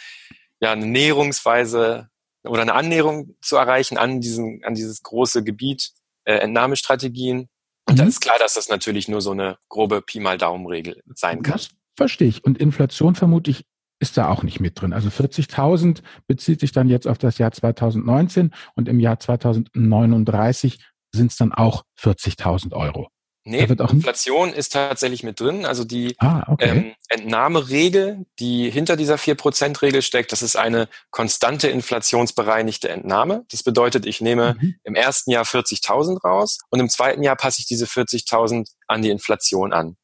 ja 0.60 0.72
eine 0.72 0.86
Näherungsweise 0.86 2.10
oder 2.44 2.62
eine 2.62 2.74
Annäherung 2.74 3.36
zu 3.42 3.56
erreichen 3.56 3.98
an 3.98 4.22
diesen, 4.22 4.64
an 4.64 4.74
dieses 4.74 5.04
große 5.04 5.44
Gebiet 5.44 5.92
äh, 6.26 6.36
Entnahmestrategien. 6.36 7.50
Und 7.88 7.94
mhm. 7.94 7.98
da 7.98 8.06
ist 8.06 8.22
klar, 8.22 8.38
dass 8.40 8.56
das 8.56 8.70
natürlich 8.70 9.08
nur 9.08 9.22
so 9.22 9.32
eine 9.32 9.58
grobe 9.70 10.02
Pi 10.02 10.20
mal 10.20 10.38
Daumen-Regel 10.38 11.02
sein 11.14 11.42
kann. 11.42 11.54
Das 11.54 11.70
verstehe 11.96 12.28
ich. 12.28 12.44
Und 12.44 12.58
Inflation 12.58 13.16
vermutlich 13.16 13.66
ist 14.00 14.18
da 14.18 14.30
auch 14.30 14.44
nicht 14.44 14.60
mit 14.60 14.80
drin. 14.80 14.94
Also 14.94 15.10
40.000 15.10 16.02
bezieht 16.28 16.60
sich 16.60 16.72
dann 16.72 16.90
jetzt 16.90 17.08
auf 17.08 17.18
das 17.18 17.38
Jahr 17.38 17.52
2019 17.52 18.54
und 18.76 18.88
im 18.88 19.00
Jahr 19.00 19.20
2039 19.20 20.80
sind 21.14 21.32
es 21.32 21.38
dann 21.38 21.52
auch 21.52 21.84
40.000 22.00 22.74
Euro. 22.74 23.10
Nee, 23.48 23.64
Inflation 23.64 24.52
ist 24.52 24.74
tatsächlich 24.74 25.24
mit 25.24 25.40
drin. 25.40 25.66
Also 25.66 25.86
die 25.86 26.16
ah, 26.20 26.44
okay. 26.52 26.70
ähm, 26.70 26.94
Entnahmeregel, 27.08 28.26
die 28.40 28.70
hinter 28.70 28.98
dieser 28.98 29.16
4%-Regel 29.16 30.02
steckt, 30.02 30.34
das 30.34 30.42
ist 30.42 30.58
eine 30.58 30.90
konstante 31.12 31.70
inflationsbereinigte 31.70 32.90
Entnahme. 32.90 33.46
Das 33.50 33.64
bedeutet, 33.64 34.06
ich 34.06 34.20
nehme 34.20 34.58
mhm. 34.60 34.76
im 34.84 34.96
ersten 34.96 35.32
Jahr 35.32 35.46
40.000 35.46 36.22
raus 36.24 36.58
und 36.72 36.82
im 36.82 36.90
zweiten 36.90 37.24
Jahr 37.24 37.38
passe 37.38 37.62
ich 37.62 37.68
diese 37.68 37.86
40.000 37.86 38.68
an 38.88 39.02
die 39.02 39.12
Inflation 39.12 39.72
an. 39.72 39.96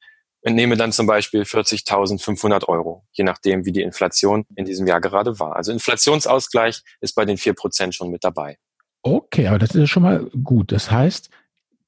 Und 0.45 0.55
nehme 0.55 0.75
dann 0.75 0.91
zum 0.91 1.07
Beispiel 1.07 1.43
40.500 1.43 2.67
Euro, 2.67 3.05
je 3.13 3.23
nachdem, 3.23 3.65
wie 3.65 3.71
die 3.71 3.81
Inflation 3.81 4.45
in 4.55 4.65
diesem 4.65 4.87
Jahr 4.87 4.99
gerade 4.99 5.39
war. 5.39 5.55
Also 5.55 5.71
Inflationsausgleich 5.71 6.81
ist 6.99 7.15
bei 7.15 7.23
den 7.23 7.37
4% 7.37 7.93
schon 7.93 8.09
mit 8.09 8.25
dabei. 8.25 8.57
Okay, 9.03 9.47
aber 9.47 9.59
das 9.59 9.73
ist 9.73 9.89
schon 9.89 10.03
mal 10.03 10.29
gut. 10.43 10.73
Das 10.73 10.91
heißt, 10.91 11.29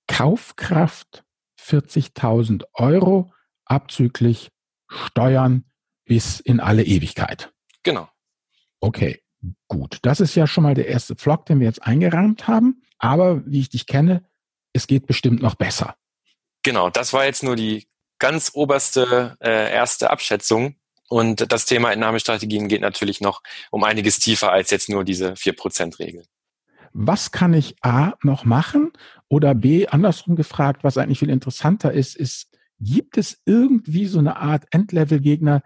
Kaufkraft 0.08 1.25
40.000 1.66 2.64
Euro 2.74 3.34
abzüglich 3.66 4.52
Steuern 4.88 5.66
bis 6.06 6.40
in 6.40 6.60
alle 6.60 6.84
Ewigkeit. 6.84 7.52
Genau. 7.84 8.08
Okay, 8.80 9.24
gut. 9.68 10.00
Das 10.04 10.20
ist 10.20 10.36
ja 10.36 10.48
schon 10.48 10.64
mal 10.64 10.76
der 10.76 10.88
erste 10.88 11.16
Vlog, 11.16 11.46
den 11.46 11.60
wir 11.60 11.68
jetzt 11.68 11.84
eingerahmt 11.84 12.48
haben. 12.48 12.84
Aber 13.00 13.44
wie 13.46 13.62
ich 13.62 13.70
dich 13.70 13.88
kenne, 13.88 14.24
es 14.74 14.88
geht 14.88 15.08
bestimmt 15.08 15.42
noch 15.42 15.56
besser. 15.56 15.96
Genau, 16.64 16.90
das 16.90 17.14
war 17.14 17.26
jetzt 17.26 17.44
nur 17.44 17.56
die 17.56 17.88
ganz 18.20 18.52
oberste 18.54 19.38
äh, 19.40 19.72
erste 19.72 20.10
Abschätzung. 20.10 20.76
Und 21.08 21.52
das 21.52 21.66
Thema 21.66 21.92
Entnahmestrategien 21.92 22.68
geht 22.68 22.82
natürlich 22.82 23.22
noch 23.22 23.42
um 23.70 23.84
einiges 23.84 24.20
tiefer 24.20 24.52
als 24.52 24.72
jetzt 24.72 24.90
nur 24.90 25.04
diese 25.04 25.34
4%-Regel 25.34 26.26
was 26.98 27.32
kann 27.32 27.54
ich 27.54 27.76
A 27.82 28.14
noch 28.24 28.46
machen 28.46 28.94
oder 29.30 29.56
B 29.56 29.88
andersrum 29.88 30.36
gefragt, 30.36 30.84
was 30.84 30.98
eigentlich 30.98 31.20
viel 31.20 31.30
interessanter 31.30 31.92
ist, 31.92 32.16
ist, 32.16 32.50
gibt 32.80 33.18
es 33.18 33.42
irgendwie 33.46 34.06
so 34.06 34.20
eine 34.20 34.38
Art 34.38 34.66
Endlevel-Gegner, 34.72 35.62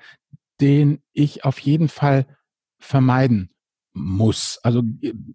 den 0.62 1.02
ich 1.14 1.44
auf 1.44 1.60
jeden 1.60 1.90
Fall 1.90 2.26
vermeiden 2.80 3.52
muss? 3.94 4.60
Also 4.64 4.84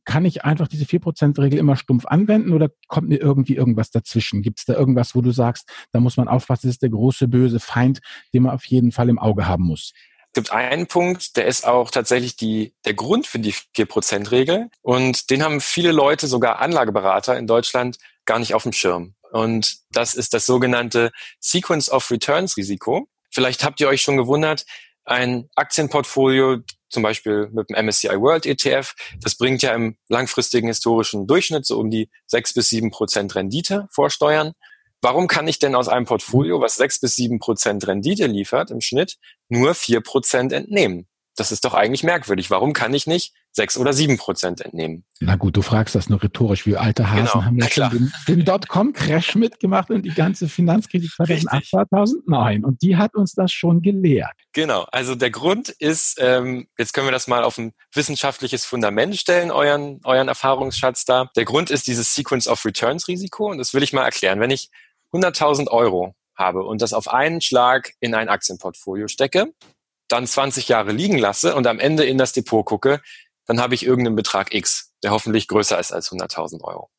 kann 0.05 0.25
ich 0.25 0.45
einfach 0.45 0.69
diese 0.69 0.85
4%-Regel 0.85 1.59
immer 1.59 1.77
stumpf 1.77 2.07
anwenden 2.07 2.53
oder 2.53 2.71
kommt 2.89 3.09
mir 3.09 3.21
irgendwie 3.21 3.57
irgendwas 3.57 3.91
dazwischen? 3.91 4.43
Gibt 4.43 4.61
es 4.61 4.65
da 4.65 4.75
irgendwas, 4.75 5.15
wo 5.15 5.21
du 5.21 5.33
sagst, 5.33 5.71
da 5.93 6.01
muss 6.01 6.17
man 6.17 6.29
aufpassen, 6.29 6.69
das 6.69 6.77
ist 6.77 6.83
der 6.83 6.91
große 6.91 7.29
böse 7.29 7.61
Feind, 7.61 8.01
den 8.33 8.45
man 8.45 8.55
auf 8.55 8.65
jeden 8.67 8.93
Fall 8.93 9.09
im 9.09 9.19
Auge 9.19 9.47
haben 9.47 9.65
muss? 9.65 9.93
gibt 10.35 10.51
einen 10.53 10.87
Punkt, 10.87 11.37
der 11.37 11.47
ist 11.47 11.67
auch 11.67 11.91
tatsächlich 11.91 12.37
die, 12.37 12.75
der 12.85 12.95
Grund 12.95 13.27
für 13.27 13.39
die 13.39 13.53
4%-Regel. 13.53 14.69
Und 14.83 15.31
den 15.31 15.43
haben 15.43 15.61
viele 15.61 15.93
Leute, 15.93 16.27
sogar 16.27 16.59
Anlageberater 16.59 17.39
in 17.39 17.47
Deutschland, 17.47 17.99
gar 18.25 18.39
nicht 18.39 18.55
auf 18.55 18.63
dem 18.63 18.73
Schirm. 18.73 19.15
Und 19.33 19.79
das 19.91 20.15
ist 20.15 20.35
das 20.35 20.47
sogenannte 20.47 21.11
Sequence 21.41 21.91
of 21.91 22.11
Returns 22.11 22.57
Risiko. 22.57 23.09
Vielleicht 23.33 23.65
habt 23.65 23.81
ihr 23.81 23.89
euch 23.89 24.03
schon 24.03 24.17
gewundert, 24.17 24.65
ein 25.05 25.49
Aktienportfolio, 25.57 26.59
zum 26.89 27.03
Beispiel 27.03 27.49
mit 27.53 27.69
dem 27.69 27.85
MSCI 27.85 28.21
World 28.21 28.47
ETF, 28.47 28.95
das 29.21 29.35
bringt 29.35 29.63
ja 29.63 29.75
im 29.75 29.97
langfristigen 30.09 30.69
historischen 30.69 31.27
Durchschnitt 31.27 31.67
so 31.67 31.79
um 31.79 31.91
die 31.91 32.09
sechs 32.27 32.55
bis 32.55 32.69
sieben 32.69 32.91
Prozent 32.91 33.35
Rendite 33.35 33.89
vor 33.91 34.11
Steuern. 34.11 34.53
Warum 35.03 35.27
kann 35.27 35.49
ich 35.49 35.59
denn 35.59 35.75
aus 35.75 35.89
einem 35.89 36.07
Portfolio, 36.07 36.61
was 36.61 36.77
sechs 36.77 37.01
bis 37.01 37.17
sieben 37.17 37.39
Prozent 37.39 37.87
Rendite 37.87 38.27
liefert 38.27 38.71
im 38.71 38.81
Schnitt, 38.81 39.19
nur 39.49 39.75
vier 39.75 40.01
Prozent 40.01 40.53
entnehmen? 40.53 41.09
Das 41.37 41.53
ist 41.53 41.65
doch 41.65 41.75
eigentlich 41.75 42.05
merkwürdig. 42.05 42.51
Warum 42.51 42.73
kann 42.73 42.95
ich 42.95 43.07
nicht 43.07 43.35
sechs 43.55 43.79
oder 43.79 43.93
sieben 43.93 44.19
Prozent 44.19 44.61
entnehmen? 44.61 45.05
Na 45.21 45.37
gut, 45.37 45.57
du 45.57 45.63
fragst 45.63 45.95
das 45.95 46.09
nur 46.09 46.23
rhetorisch. 46.23 46.67
wie 46.67 46.77
alte 46.77 47.11
Hasen 47.11 47.27
genau. 47.27 47.45
haben 47.45 47.59
ja 47.59 47.71
schon 47.71 47.91
den, 47.91 48.13
den 48.29 48.45
Dotcom-Crash 48.45 49.37
mitgemacht 49.37 49.91
und 49.91 50.03
die 50.03 50.13
ganze 50.13 50.49
Finanzkrise 50.49 51.09
2008, 51.09 51.67
2009. 51.67 52.65
Und 52.65 52.83
die 52.83 52.97
hat 52.97 53.15
uns 53.15 53.33
das 53.33 53.53
schon 53.53 53.81
gelehrt. 53.81 54.35
Genau. 54.53 54.87
Also 54.91 55.15
der 55.15 55.31
Grund 55.31 55.69
ist, 55.69 56.19
ähm, 56.21 56.67
jetzt 56.77 56.93
können 56.93 57.07
wir 57.07 57.13
das 57.13 57.29
mal 57.29 57.45
auf 57.45 57.57
ein 57.57 57.73
wissenschaftliches 57.93 58.65
Fundament 58.65 59.17
stellen, 59.17 59.53
euren, 59.53 60.01
euren 60.05 60.29
Erfahrungsschatz 60.29 61.05
da. 61.05 61.31
Der 61.37 61.45
Grund 61.45 61.71
ist 61.71 61.87
dieses 61.87 62.15
Sequence 62.15 62.49
of 62.49 62.65
Returns 62.65 63.07
Risiko. 63.07 63.51
Und 63.51 63.59
das 63.59 63.73
will 63.73 63.85
ich 63.85 63.93
mal 63.93 64.05
erklären. 64.05 64.41
Wenn 64.41 64.51
ich 64.51 64.71
100.000 65.13 65.69
Euro 65.69 66.17
habe 66.35 66.65
und 66.65 66.83
das 66.83 66.93
auf 66.93 67.07
einen 67.07 67.41
Schlag 67.41 67.93
in 68.01 68.15
ein 68.15 68.29
Aktienportfolio 68.29 69.07
stecke, 69.07 69.53
dann 70.09 70.27
20 70.27 70.69
Jahre 70.69 70.93
liegen 70.93 71.19
lasse 71.19 71.55
und 71.55 71.67
am 71.67 71.79
Ende 71.79 72.05
in 72.05 72.19
das 72.19 72.33
Depot 72.33 72.65
gucke, 72.65 73.01
dann 73.47 73.61
habe 73.61 73.75
ich 73.75 73.85
irgendeinen 73.85 74.17
Betrag 74.17 74.55
X, 74.55 74.93
der 75.03 75.11
hoffentlich 75.11 75.49
größer 75.49 75.79
ist 75.79 75.93
als 75.93 76.11
100.000 76.11 76.63
Euro. 76.63 76.91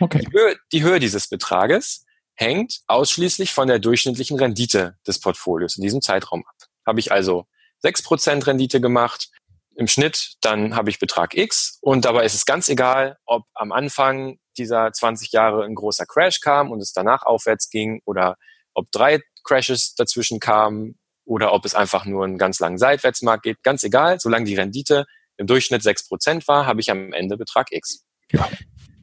Okay. 0.00 0.18
Die 0.20 0.32
Höhe, 0.32 0.56
die 0.72 0.82
Höhe 0.82 1.00
dieses 1.00 1.28
Betrages 1.28 2.04
hängt 2.34 2.80
ausschließlich 2.86 3.52
von 3.52 3.68
der 3.68 3.78
durchschnittlichen 3.78 4.38
Rendite 4.38 4.96
des 5.06 5.20
Portfolios 5.20 5.76
in 5.76 5.82
diesem 5.82 6.00
Zeitraum 6.00 6.44
ab. 6.46 6.54
Habe 6.86 7.00
ich 7.00 7.12
also 7.12 7.46
6% 7.84 8.46
Rendite 8.46 8.80
gemacht, 8.80 9.30
im 9.74 9.88
Schnitt, 9.88 10.34
dann 10.40 10.76
habe 10.76 10.90
ich 10.90 10.98
Betrag 10.98 11.34
X 11.34 11.78
und 11.80 12.04
dabei 12.04 12.24
ist 12.24 12.34
es 12.34 12.44
ganz 12.44 12.68
egal, 12.68 13.18
ob 13.24 13.44
am 13.54 13.72
Anfang 13.72 14.38
dieser 14.58 14.92
20 14.92 15.32
Jahre 15.32 15.64
ein 15.64 15.74
großer 15.74 16.04
Crash 16.06 16.40
kam 16.40 16.70
und 16.70 16.80
es 16.80 16.92
danach 16.92 17.22
aufwärts 17.22 17.70
ging 17.70 18.02
oder 18.04 18.36
ob 18.74 18.90
drei 18.92 19.20
Crashes 19.44 19.94
dazwischen 19.94 20.40
kamen 20.40 20.98
oder 21.24 21.52
ob 21.52 21.64
es 21.64 21.74
einfach 21.74 22.04
nur 22.04 22.24
einen 22.24 22.38
ganz 22.38 22.60
langen 22.60 22.78
Seitwärtsmarkt 22.78 23.44
geht. 23.44 23.62
Ganz 23.62 23.82
egal, 23.82 24.20
solange 24.20 24.44
die 24.44 24.56
Rendite 24.56 25.06
im 25.36 25.46
Durchschnitt 25.46 25.82
sechs 25.82 26.06
Prozent 26.06 26.46
war, 26.48 26.66
habe 26.66 26.80
ich 26.80 26.90
am 26.90 27.12
Ende 27.12 27.36
Betrag 27.36 27.72
X. 27.72 28.04
Ja. 28.30 28.48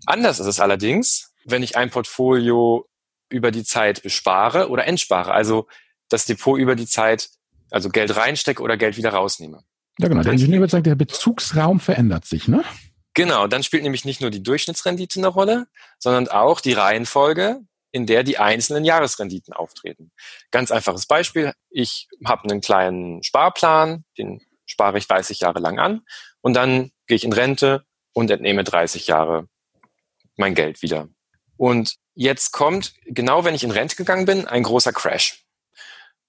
Anders 0.05 0.39
ist 0.39 0.47
es 0.47 0.59
allerdings, 0.59 1.33
wenn 1.45 1.63
ich 1.63 1.77
ein 1.77 1.89
Portfolio 1.89 2.87
über 3.29 3.51
die 3.51 3.63
Zeit 3.63 4.01
bespare 4.01 4.69
oder 4.69 4.85
entspare, 4.85 5.31
also 5.31 5.67
das 6.09 6.25
Depot 6.25 6.59
über 6.59 6.75
die 6.75 6.87
Zeit, 6.87 7.29
also 7.69 7.89
Geld 7.89 8.15
reinstecke 8.15 8.63
oder 8.63 8.77
Geld 8.77 8.97
wieder 8.97 9.11
rausnehme. 9.11 9.63
Ja, 9.99 10.07
genau. 10.07 10.23
Der 10.23 10.33
Ingenieur 10.33 10.61
wird 10.61 10.71
sagen, 10.71 10.83
der 10.83 10.95
Bezugsraum 10.95 11.79
verändert 11.79 12.25
sich, 12.25 12.47
ne? 12.47 12.63
Genau, 13.13 13.47
dann 13.47 13.63
spielt 13.63 13.83
nämlich 13.83 14.05
nicht 14.05 14.21
nur 14.21 14.29
die 14.29 14.41
Durchschnittsrendite 14.41 15.19
eine 15.19 15.27
Rolle, 15.27 15.67
sondern 15.97 16.27
auch 16.29 16.61
die 16.61 16.73
Reihenfolge, 16.73 17.59
in 17.91 18.05
der 18.05 18.23
die 18.23 18.37
einzelnen 18.37 18.85
Jahresrenditen 18.85 19.53
auftreten. 19.53 20.11
Ganz 20.51 20.71
einfaches 20.71 21.05
Beispiel. 21.05 21.53
Ich 21.69 22.07
habe 22.23 22.49
einen 22.49 22.61
kleinen 22.61 23.23
Sparplan, 23.23 24.05
den 24.17 24.41
spare 24.79 24.97
ich 24.97 25.07
30 25.07 25.41
Jahre 25.41 25.59
lang 25.59 25.77
an 25.77 26.05
und 26.39 26.53
dann 26.53 26.91
gehe 27.05 27.17
ich 27.17 27.25
in 27.25 27.33
Rente 27.33 27.83
und 28.13 28.31
entnehme 28.31 28.63
30 28.63 29.07
Jahre 29.07 29.49
mein 30.37 30.55
Geld 30.55 30.81
wieder. 30.81 31.09
Und 31.57 31.95
jetzt 32.15 32.53
kommt, 32.53 32.93
genau 33.03 33.43
wenn 33.43 33.55
ich 33.55 33.65
in 33.65 33.71
Rente 33.71 33.97
gegangen 33.97 34.25
bin, 34.25 34.47
ein 34.47 34.63
großer 34.63 34.93
Crash. 34.93 35.43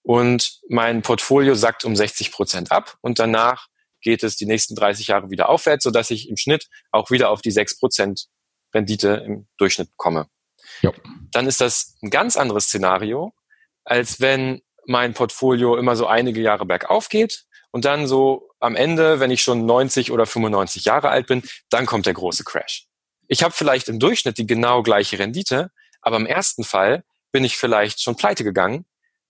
Und 0.03 0.59
mein 0.69 1.03
Portfolio 1.03 1.55
sackt 1.55 1.85
um 1.85 1.95
60 1.95 2.33
Prozent 2.33 2.73
ab 2.73 2.99
und 3.03 3.21
danach 3.21 3.69
geht 4.01 4.25
es 4.25 4.35
die 4.35 4.47
nächsten 4.47 4.75
30 4.75 5.07
Jahre 5.07 5.31
wieder 5.31 5.49
aufwärts, 5.49 5.85
sodass 5.85 6.11
ich 6.11 6.29
im 6.29 6.37
Schnitt 6.37 6.69
auch 6.91 7.13
wieder 7.13 7.31
auf 7.31 7.43
die 7.43 7.53
6% 7.53 8.27
Rendite 8.75 9.23
im 9.25 9.47
Durchschnitt 9.59 9.91
komme. 9.97 10.27
Jo. 10.83 10.93
Dann 11.31 11.47
ist 11.47 11.61
das 11.61 11.97
ein 12.03 12.11
ganz 12.11 12.37
anderes 12.37 12.65
Szenario, 12.65 13.33
als 13.85 14.21
wenn 14.21 14.63
mein 14.87 15.15
Portfolio 15.15 15.77
immer 15.77 15.95
so 15.95 16.09
einige 16.09 16.41
Jahre 16.41 16.67
bergauf 16.67 17.09
geht 17.09 17.45
und 17.71 17.85
dann 17.85 18.07
so 18.07 18.51
am 18.59 18.77
Ende, 18.77 19.21
wenn 19.21 19.31
ich 19.31 19.43
schon 19.43 19.67
90 19.67 20.13
oder 20.13 20.27
95 20.27 20.85
Jahre 20.85 21.09
alt 21.09 21.27
bin, 21.27 21.43
dann 21.71 21.87
kommt 21.87 22.07
der 22.07 22.15
große 22.15 22.45
Crash. 22.45 22.87
Ich 23.29 23.43
habe 23.43 23.55
vielleicht 23.55 23.89
im 23.89 23.99
Durchschnitt 23.99 24.39
die 24.39 24.47
genau 24.47 24.83
gleiche 24.83 25.19
Rendite, 25.19 25.71
aber 26.03 26.17
im 26.17 26.27
ersten 26.27 26.65
Fall 26.65 27.05
bin 27.33 27.45
ich 27.45 27.57
vielleicht 27.57 28.03
schon 28.03 28.17
pleite 28.17 28.45
gegangen, 28.45 28.87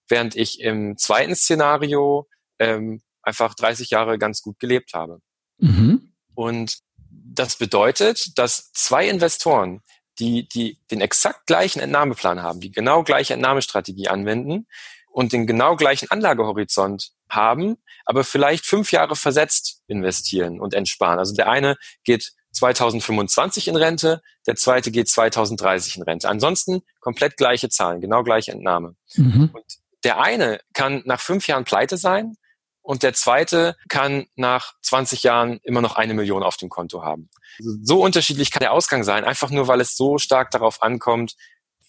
während 0.09 0.35
ich 0.35 0.61
im 0.61 0.97
zweiten 0.97 1.35
Szenario 1.35 2.29
ähm, 2.59 3.03
einfach 3.23 3.55
30 3.55 3.91
Jahre 3.91 4.19
ganz 4.19 4.41
gut 4.41 4.59
gelebt 4.59 4.95
habe. 4.95 5.21
Mhm. 5.59 6.15
Und 6.35 6.79
das 7.11 7.57
bedeutet, 7.57 8.39
dass 8.39 8.73
zwei 8.73 9.09
Investoren, 9.09 9.83
die, 10.19 10.49
die 10.49 10.79
den 10.91 11.01
exakt 11.01 11.47
gleichen 11.47 11.81
Entnahmeplan 11.81 12.43
haben, 12.43 12.61
die 12.61 12.73
genau 12.73 13.03
gleiche 13.03 13.35
Entnahmestrategie 13.35 14.09
anwenden, 14.09 14.67
und 15.11 15.33
den 15.33 15.47
genau 15.47 15.77
gleichen 15.77 16.11
Anlagehorizont 16.11 17.11
haben, 17.29 17.77
aber 18.05 18.25
vielleicht 18.25 18.67
fünf 18.67 18.93
Jahre 18.93 19.17
versetzt 19.17 19.83
investieren 19.87 20.61
und 20.61 20.75
entsparen. 20.75 21.19
Also 21.19 21.35
der 21.35 21.49
eine 21.49 21.77
geht 22.05 22.33
2025 22.53 23.69
in 23.69 23.77
Rente, 23.77 24.23
der 24.47 24.57
zweite 24.57 24.91
geht 24.91 25.09
2030 25.09 25.99
in 25.99 26.03
Rente. 26.03 26.29
Ansonsten 26.29 26.83
komplett 27.01 27.37
gleiche 27.37 27.69
Zahlen, 27.69 28.01
genau 28.01 28.23
gleiche 28.23 28.53
Entnahme. 28.53 28.97
Mhm. 29.15 29.51
Und 29.53 29.65
der 30.05 30.21
eine 30.21 30.61
kann 30.73 31.03
nach 31.05 31.21
fünf 31.21 31.47
Jahren 31.47 31.65
pleite 31.65 31.97
sein 31.97 32.37
und 32.83 33.03
der 33.03 33.13
zweite 33.13 33.77
kann 33.89 34.27
nach 34.35 34.73
20 34.83 35.23
Jahren 35.23 35.61
immer 35.63 35.83
noch 35.83 35.97
eine 35.97 36.15
Million 36.15 36.43
auf 36.43 36.57
dem 36.57 36.71
Konto 36.71 37.03
haben. 37.03 37.29
So 37.59 38.03
unterschiedlich 38.03 38.51
kann 38.51 38.61
der 38.61 38.73
Ausgang 38.73 39.05
sein, 39.05 39.25
einfach 39.25 39.51
nur 39.51 39.69
weil 39.69 39.81
es 39.81 39.97
so 39.97 40.19
stark 40.19 40.51
darauf 40.51 40.83
ankommt, 40.83 41.37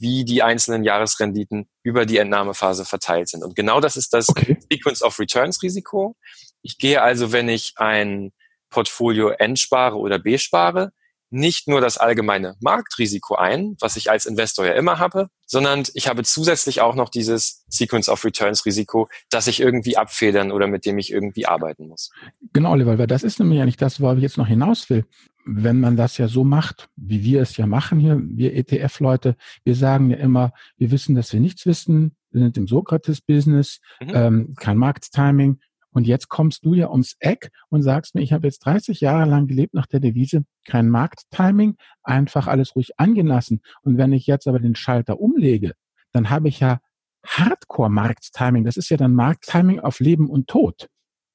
wie 0.01 0.25
die 0.25 0.41
einzelnen 0.41 0.83
Jahresrenditen 0.83 1.69
über 1.83 2.05
die 2.05 2.17
Entnahmephase 2.17 2.85
verteilt 2.85 3.29
sind. 3.29 3.43
Und 3.43 3.55
genau 3.55 3.79
das 3.79 3.95
ist 3.95 4.13
das 4.13 4.27
okay. 4.29 4.57
Sequence 4.71 5.03
of 5.03 5.17
Returns 5.19 5.61
Risiko. 5.61 6.15
Ich 6.63 6.77
gehe 6.79 7.01
also, 7.01 7.31
wenn 7.31 7.47
ich 7.49 7.73
ein 7.75 8.31
Portfolio 8.71 9.29
entspare 9.29 9.97
oder 9.97 10.17
bespare, 10.17 10.91
nicht 11.31 11.67
nur 11.67 11.81
das 11.81 11.97
allgemeine 11.97 12.55
Marktrisiko 12.59 13.35
ein, 13.35 13.75
was 13.79 13.95
ich 13.95 14.11
als 14.11 14.25
Investor 14.25 14.65
ja 14.65 14.73
immer 14.73 14.99
habe, 14.99 15.29
sondern 15.47 15.83
ich 15.93 16.07
habe 16.07 16.23
zusätzlich 16.23 16.81
auch 16.81 16.93
noch 16.93 17.09
dieses 17.09 17.63
Sequence 17.69 18.09
of 18.09 18.23
Returns 18.23 18.65
Risiko, 18.65 19.07
das 19.29 19.47
ich 19.47 19.61
irgendwie 19.61 19.97
abfedern 19.97 20.51
oder 20.51 20.67
mit 20.67 20.85
dem 20.85 20.97
ich 20.97 21.11
irgendwie 21.11 21.45
arbeiten 21.45 21.87
muss. 21.87 22.11
Genau, 22.53 22.71
Oliver, 22.71 22.97
weil 22.97 23.07
das 23.07 23.23
ist 23.23 23.39
nämlich 23.39 23.59
ja 23.59 23.65
nicht 23.65 23.81
das, 23.81 24.01
wo 24.01 24.11
ich 24.13 24.21
jetzt 24.21 24.37
noch 24.37 24.47
hinaus 24.47 24.89
will. 24.89 25.05
Wenn 25.45 25.79
man 25.79 25.97
das 25.97 26.17
ja 26.17 26.27
so 26.27 26.43
macht, 26.43 26.89
wie 26.95 27.23
wir 27.23 27.41
es 27.41 27.57
ja 27.57 27.65
machen 27.65 27.99
hier, 27.99 28.21
wir 28.21 28.53
ETF-Leute, 28.53 29.35
wir 29.63 29.75
sagen 29.75 30.11
ja 30.11 30.17
immer, 30.17 30.53
wir 30.77 30.91
wissen, 30.91 31.15
dass 31.15 31.33
wir 31.33 31.39
nichts 31.39 31.65
wissen, 31.65 32.15
wir 32.31 32.41
sind 32.41 32.57
im 32.57 32.67
Sokrates-Business, 32.67 33.79
mhm. 34.01 34.11
ähm, 34.13 34.53
kein 34.57 34.77
Markttiming, 34.77 35.59
und 35.93 36.07
jetzt 36.07 36.29
kommst 36.29 36.65
du 36.65 36.73
ja 36.73 36.89
ums 36.89 37.15
Eck 37.19 37.51
und 37.69 37.83
sagst 37.83 38.15
mir, 38.15 38.21
ich 38.21 38.33
habe 38.33 38.47
jetzt 38.47 38.59
30 38.59 39.01
Jahre 39.01 39.29
lang 39.29 39.47
gelebt 39.47 39.73
nach 39.73 39.87
der 39.87 39.99
Devise, 39.99 40.43
kein 40.65 40.89
Markttiming, 40.89 41.75
einfach 42.03 42.47
alles 42.47 42.75
ruhig 42.75 42.97
angelassen. 42.97 43.61
Und 43.83 43.97
wenn 43.97 44.13
ich 44.13 44.27
jetzt 44.27 44.47
aber 44.47 44.59
den 44.59 44.75
Schalter 44.75 45.19
umlege, 45.19 45.73
dann 46.11 46.29
habe 46.29 46.47
ich 46.47 46.59
ja 46.59 46.79
Hardcore-Markttiming. 47.25 48.63
Das 48.63 48.77
ist 48.77 48.89
ja 48.89 48.97
dann 48.97 49.13
Markttiming 49.13 49.79
auf 49.79 49.99
Leben 49.99 50.29
und 50.29 50.47
Tod. 50.47 50.87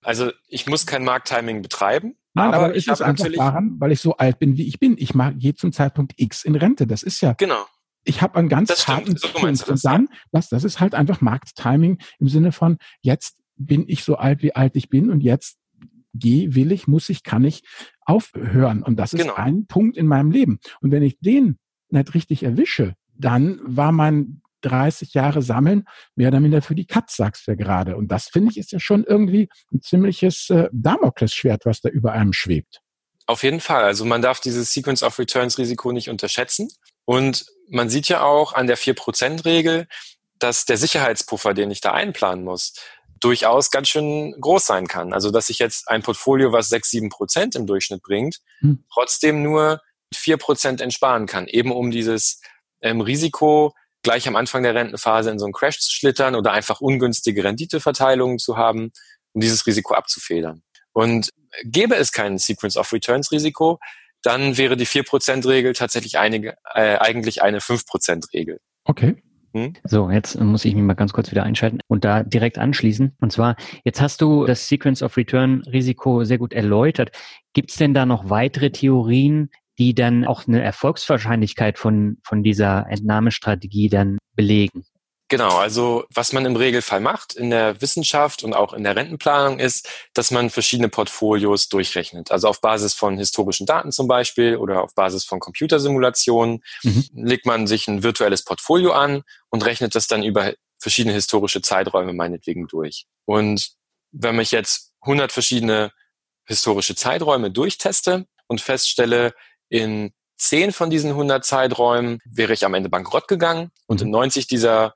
Also 0.02 0.30
ich 0.48 0.66
muss 0.66 0.86
kein 0.86 1.04
Markttiming 1.04 1.62
betreiben. 1.62 2.16
Nein, 2.34 2.54
aber, 2.54 2.66
aber 2.66 2.76
ich 2.76 2.86
ist 2.86 3.02
einfach 3.02 3.28
daran, 3.32 3.76
weil 3.78 3.92
ich 3.92 4.00
so 4.00 4.16
alt 4.16 4.38
bin, 4.38 4.56
wie 4.56 4.68
ich 4.68 4.78
bin. 4.78 4.96
Ich 4.98 5.14
mag 5.14 5.34
je 5.38 5.54
zum 5.54 5.72
Zeitpunkt 5.72 6.14
X 6.16 6.44
in 6.44 6.54
Rente. 6.54 6.86
Das 6.86 7.02
ist 7.02 7.20
ja. 7.20 7.32
Genau. 7.32 7.66
Ich 8.04 8.22
habe 8.22 8.36
einen 8.36 8.48
ganz 8.48 8.86
harten 8.86 9.16
so 9.16 9.28
und 9.40 9.84
dann, 9.84 10.08
das, 10.30 10.48
das 10.48 10.62
ist 10.62 10.78
halt 10.78 10.94
einfach 10.94 11.20
Markttiming 11.20 11.98
im 12.20 12.28
Sinne 12.28 12.52
von 12.52 12.78
jetzt 13.00 13.38
bin 13.56 13.84
ich 13.88 14.04
so 14.04 14.16
alt, 14.16 14.42
wie 14.42 14.54
alt 14.54 14.76
ich 14.76 14.88
bin 14.88 15.10
und 15.10 15.20
jetzt 15.20 15.58
gehe, 16.14 16.54
will 16.54 16.72
ich, 16.72 16.86
muss 16.86 17.08
ich, 17.08 17.22
kann 17.22 17.44
ich 17.44 17.62
aufhören. 18.02 18.82
Und 18.82 18.96
das 18.96 19.12
ist 19.12 19.20
genau. 19.20 19.34
ein 19.34 19.66
Punkt 19.66 19.96
in 19.96 20.06
meinem 20.06 20.30
Leben. 20.30 20.58
Und 20.80 20.90
wenn 20.90 21.02
ich 21.02 21.18
den 21.20 21.58
nicht 21.90 22.14
richtig 22.14 22.42
erwische, 22.42 22.94
dann 23.14 23.60
war 23.62 23.92
mein 23.92 24.42
30 24.62 25.14
Jahre 25.14 25.42
Sammeln 25.42 25.84
mehr 26.14 26.28
oder 26.28 26.40
minder 26.40 26.62
für 26.62 26.75
die 26.75 26.86
Katz, 26.86 27.16
sagst 27.16 27.47
du 27.47 27.52
ja 27.52 27.56
gerade. 27.56 27.97
Und 27.97 28.08
das 28.08 28.28
finde 28.28 28.50
ich 28.50 28.58
ist 28.58 28.73
ja 28.73 28.80
schon 28.80 29.04
irgendwie 29.04 29.49
ein 29.73 29.80
ziemliches 29.80 30.50
äh, 30.50 30.69
Damoklesschwert, 30.73 31.66
was 31.66 31.80
da 31.80 31.88
über 31.88 32.12
einem 32.12 32.32
schwebt. 32.32 32.80
Auf 33.26 33.42
jeden 33.42 33.60
Fall. 33.60 33.84
Also 33.84 34.04
man 34.04 34.23
darf 34.23 34.40
dieses 34.40 34.73
Sequence 34.73 35.02
of 35.02 35.19
Returns 35.19 35.58
Risiko 35.58 35.92
nicht 35.92 36.10
unterschätzen. 36.10 36.69
Und 37.04 37.47
man 37.69 37.88
sieht 37.88 38.08
ja 38.08 38.23
auch 38.23 38.52
an 38.54 38.66
der 38.66 38.78
4%-Regel, 38.78 39.86
dass 40.38 40.64
der 40.64 40.76
Sicherheitspuffer, 40.76 41.54
den 41.54 41.71
ich 41.71 41.80
da 41.80 41.92
einplanen 41.92 42.45
muss, 42.45 42.75
durchaus 43.21 43.71
ganz 43.71 43.89
schön 43.89 44.35
groß 44.41 44.67
sein 44.67 44.87
kann. 44.87 45.13
Also 45.13 45.31
dass 45.31 45.50
ich 45.50 45.59
jetzt 45.59 45.89
ein 45.89 46.02
Portfolio, 46.02 46.52
was 46.52 46.69
sechs, 46.69 46.91
sieben 46.91 47.09
Prozent 47.09 47.55
im 47.55 47.67
Durchschnitt 47.67 48.02
bringt, 48.02 48.39
hm. 48.61 48.85
trotzdem 48.93 49.43
nur 49.43 49.81
vier 50.15 50.37
Prozent 50.37 50.81
entsparen 50.81 51.26
kann, 51.26 51.47
eben 51.47 51.73
um 51.73 51.91
dieses 51.91 52.41
ähm, 52.81 53.00
Risiko 53.00 53.75
gleich 54.02 54.29
am 54.29 54.37
Anfang 54.37 54.63
der 54.63 54.75
Rentenphase 54.75 55.31
in 55.31 55.39
so 55.39 55.47
einen 55.47 55.52
Crash 55.52 55.81
zu 55.81 55.93
schlittern 55.93 56.37
oder 56.37 56.52
einfach 56.52 56.81
ungünstige 56.81 57.43
Renditeverteilungen 57.43 58.39
zu 58.39 58.57
haben, 58.57 58.93
um 59.33 59.41
dieses 59.41 59.67
Risiko 59.67 59.95
abzufedern. 59.95 60.63
Und 60.93 61.31
gäbe 61.65 61.97
es 61.97 62.13
kein 62.13 62.39
Sequence 62.39 62.76
of 62.76 62.93
Returns 62.93 63.33
Risiko, 63.33 63.81
dann 64.23 64.57
wäre 64.57 64.76
die 64.76 64.87
4%-Regel 64.87 65.73
tatsächlich 65.73 66.19
einige, 66.19 66.57
äh, 66.75 66.99
eigentlich 66.99 67.43
eine 67.43 67.59
5%-Regel. 67.59 68.61
Okay. 68.85 69.23
Hm? 69.56 69.73
So, 69.84 70.10
jetzt 70.10 70.38
muss 70.38 70.66
ich 70.66 70.75
mich 70.75 70.84
mal 70.84 70.92
ganz 70.92 71.14
kurz 71.14 71.30
wieder 71.30 71.42
einschalten 71.42 71.78
und 71.88 72.04
da 72.04 72.23
direkt 72.23 72.58
anschließen. 72.58 73.16
Und 73.21 73.32
zwar, 73.32 73.56
jetzt 73.84 74.02
hast 74.02 74.21
du 74.21 74.45
das 74.45 74.69
Sequence 74.69 75.02
of 75.02 75.16
Return 75.16 75.62
Risiko 75.73 76.25
sehr 76.25 76.36
gut 76.36 76.52
erläutert. 76.52 77.10
Gibt 77.54 77.71
es 77.71 77.78
denn 77.78 77.95
da 77.95 78.04
noch 78.04 78.28
weitere 78.28 78.71
Theorien, 78.71 79.49
die 79.78 79.95
dann 79.95 80.26
auch 80.26 80.47
eine 80.47 80.62
Erfolgswahrscheinlichkeit 80.62 81.78
von, 81.78 82.19
von 82.23 82.42
dieser 82.42 82.86
Entnahmestrategie 82.90 83.88
dann 83.88 84.19
belegen? 84.34 84.84
Genau, 85.28 85.56
also 85.56 86.04
was 86.15 86.32
man 86.32 86.47
im 86.47 86.54
Regelfall 86.54 87.00
macht 87.00 87.34
in 87.34 87.50
der 87.50 87.80
Wissenschaft 87.80 88.45
und 88.45 88.54
auch 88.54 88.73
in 88.73 88.84
der 88.84 88.95
Rentenplanung 88.95 89.58
ist, 89.58 89.89
dass 90.15 90.30
man 90.30 90.50
verschiedene 90.50 90.89
Portfolios 90.89 91.69
durchrechnet. 91.69 92.30
Also 92.30 92.47
auf 92.47 92.60
Basis 92.60 92.95
von 92.95 93.19
historischen 93.19 93.67
Daten 93.67 93.91
zum 93.91 94.06
Beispiel 94.06 94.56
oder 94.56 94.82
auf 94.82 94.95
Basis 94.95 95.25
von 95.25 95.41
Computersimulationen 95.41 96.62
mhm. 96.84 97.04
legt 97.12 97.45
man 97.45 97.67
sich 97.67 97.89
ein 97.89 98.04
virtuelles 98.04 98.45
Portfolio 98.45 98.93
an 98.93 99.23
und 99.50 99.65
rechnet 99.65 99.97
das 99.97 100.06
dann 100.06 100.23
über 100.23 100.52
verschiedene 100.78 101.15
historische 101.15 101.60
Zeiträume 101.60 102.12
meinetwegen 102.12 102.69
durch. 102.69 103.06
Und 103.25 103.73
wenn 104.12 104.39
ich 104.39 104.52
jetzt 104.52 104.93
100 105.00 105.32
verschiedene 105.32 105.91
historische 106.45 106.95
Zeiträume 106.95 107.50
durchteste 107.50 108.26
und 108.47 108.60
feststelle, 108.60 109.34
in 109.69 110.12
10 110.39 110.73
von 110.73 110.91
diesen 110.91 111.10
100 111.10 111.45
Zeiträumen 111.45 112.21
wäre 112.25 112.52
ich 112.52 112.65
am 112.65 112.75
Ende 112.75 112.89
bankrott 112.89 113.26
gegangen 113.26 113.73
und 113.86 114.00
in 114.02 114.10
90 114.10 114.47
dieser 114.47 114.95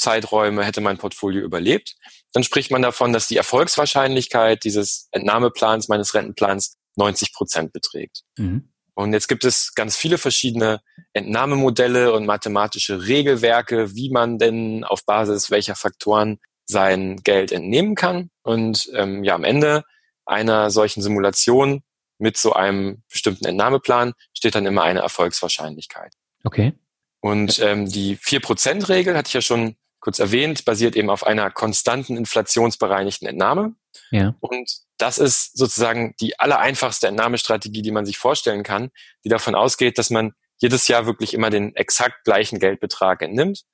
Zeiträume 0.00 0.64
hätte 0.64 0.80
mein 0.80 0.98
Portfolio 0.98 1.42
überlebt, 1.42 1.96
dann 2.32 2.42
spricht 2.42 2.70
man 2.70 2.82
davon, 2.82 3.12
dass 3.12 3.28
die 3.28 3.36
Erfolgswahrscheinlichkeit 3.36 4.64
dieses 4.64 5.08
Entnahmeplans, 5.12 5.88
meines 5.88 6.14
Rentenplans 6.14 6.76
90 6.96 7.32
Prozent 7.32 7.72
beträgt. 7.72 8.22
Mhm. 8.36 8.72
Und 8.94 9.12
jetzt 9.12 9.28
gibt 9.28 9.44
es 9.44 9.74
ganz 9.74 9.96
viele 9.96 10.18
verschiedene 10.18 10.80
Entnahmemodelle 11.12 12.12
und 12.12 12.26
mathematische 12.26 13.06
Regelwerke, 13.06 13.94
wie 13.94 14.10
man 14.10 14.38
denn 14.38 14.84
auf 14.84 15.06
Basis 15.06 15.50
welcher 15.50 15.74
Faktoren 15.74 16.38
sein 16.66 17.16
Geld 17.22 17.52
entnehmen 17.52 17.94
kann. 17.94 18.30
Und 18.42 18.90
ähm, 18.94 19.24
ja, 19.24 19.34
am 19.34 19.44
Ende 19.44 19.84
einer 20.26 20.70
solchen 20.70 21.02
Simulation 21.02 21.82
mit 22.18 22.36
so 22.36 22.52
einem 22.52 23.02
bestimmten 23.10 23.46
Entnahmeplan 23.46 24.12
steht 24.34 24.54
dann 24.54 24.66
immer 24.66 24.82
eine 24.82 25.00
Erfolgswahrscheinlichkeit. 25.00 26.12
Okay. 26.44 26.74
Und 27.20 27.58
ähm, 27.60 27.88
die 27.88 28.16
4%-Regel 28.16 29.16
hatte 29.16 29.28
ich 29.28 29.34
ja 29.34 29.40
schon 29.40 29.76
kurz 30.00 30.18
erwähnt, 30.18 30.64
basiert 30.64 30.96
eben 30.96 31.10
auf 31.10 31.24
einer 31.24 31.50
konstanten 31.50 32.16
inflationsbereinigten 32.16 33.28
Entnahme. 33.28 33.74
Ja. 34.10 34.34
Und 34.40 34.70
das 34.98 35.18
ist 35.18 35.56
sozusagen 35.56 36.14
die 36.20 36.38
allereinfachste 36.38 37.08
Entnahmestrategie, 37.08 37.82
die 37.82 37.90
man 37.90 38.06
sich 38.06 38.18
vorstellen 38.18 38.62
kann, 38.62 38.90
die 39.24 39.28
davon 39.28 39.54
ausgeht, 39.54 39.98
dass 39.98 40.10
man 40.10 40.32
jedes 40.58 40.88
Jahr 40.88 41.06
wirklich 41.06 41.34
immer 41.34 41.50
den 41.50 41.74
exakt 41.76 42.24
gleichen 42.24 42.58
Geldbetrag 42.58 43.22
entnimmt 43.22 43.64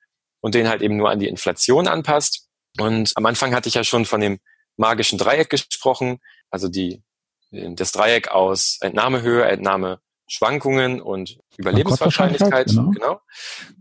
und 0.41 0.55
den 0.55 0.69
halt 0.69 0.81
eben 0.81 0.97
nur 0.97 1.09
an 1.09 1.19
die 1.19 1.27
Inflation 1.27 1.87
anpasst. 1.87 2.47
Und 2.79 3.11
am 3.15 3.25
Anfang 3.25 3.53
hatte 3.53 3.67
ich 3.67 3.75
ja 3.75 3.83
schon 3.83 4.05
von 4.05 4.21
dem 4.21 4.39
magischen 4.77 5.17
Dreieck 5.17 5.49
gesprochen, 5.49 6.19
also 6.49 6.69
die, 6.69 7.03
das 7.51 7.91
Dreieck 7.91 8.29
aus 8.29 8.77
Entnahmehöhe, 8.81 9.45
Entnahme 9.45 9.99
Schwankungen 10.27 11.01
und 11.01 11.39
Überlebenswahrscheinlichkeit. 11.57 12.67
Genau. 12.67 12.91
genau. 12.91 13.21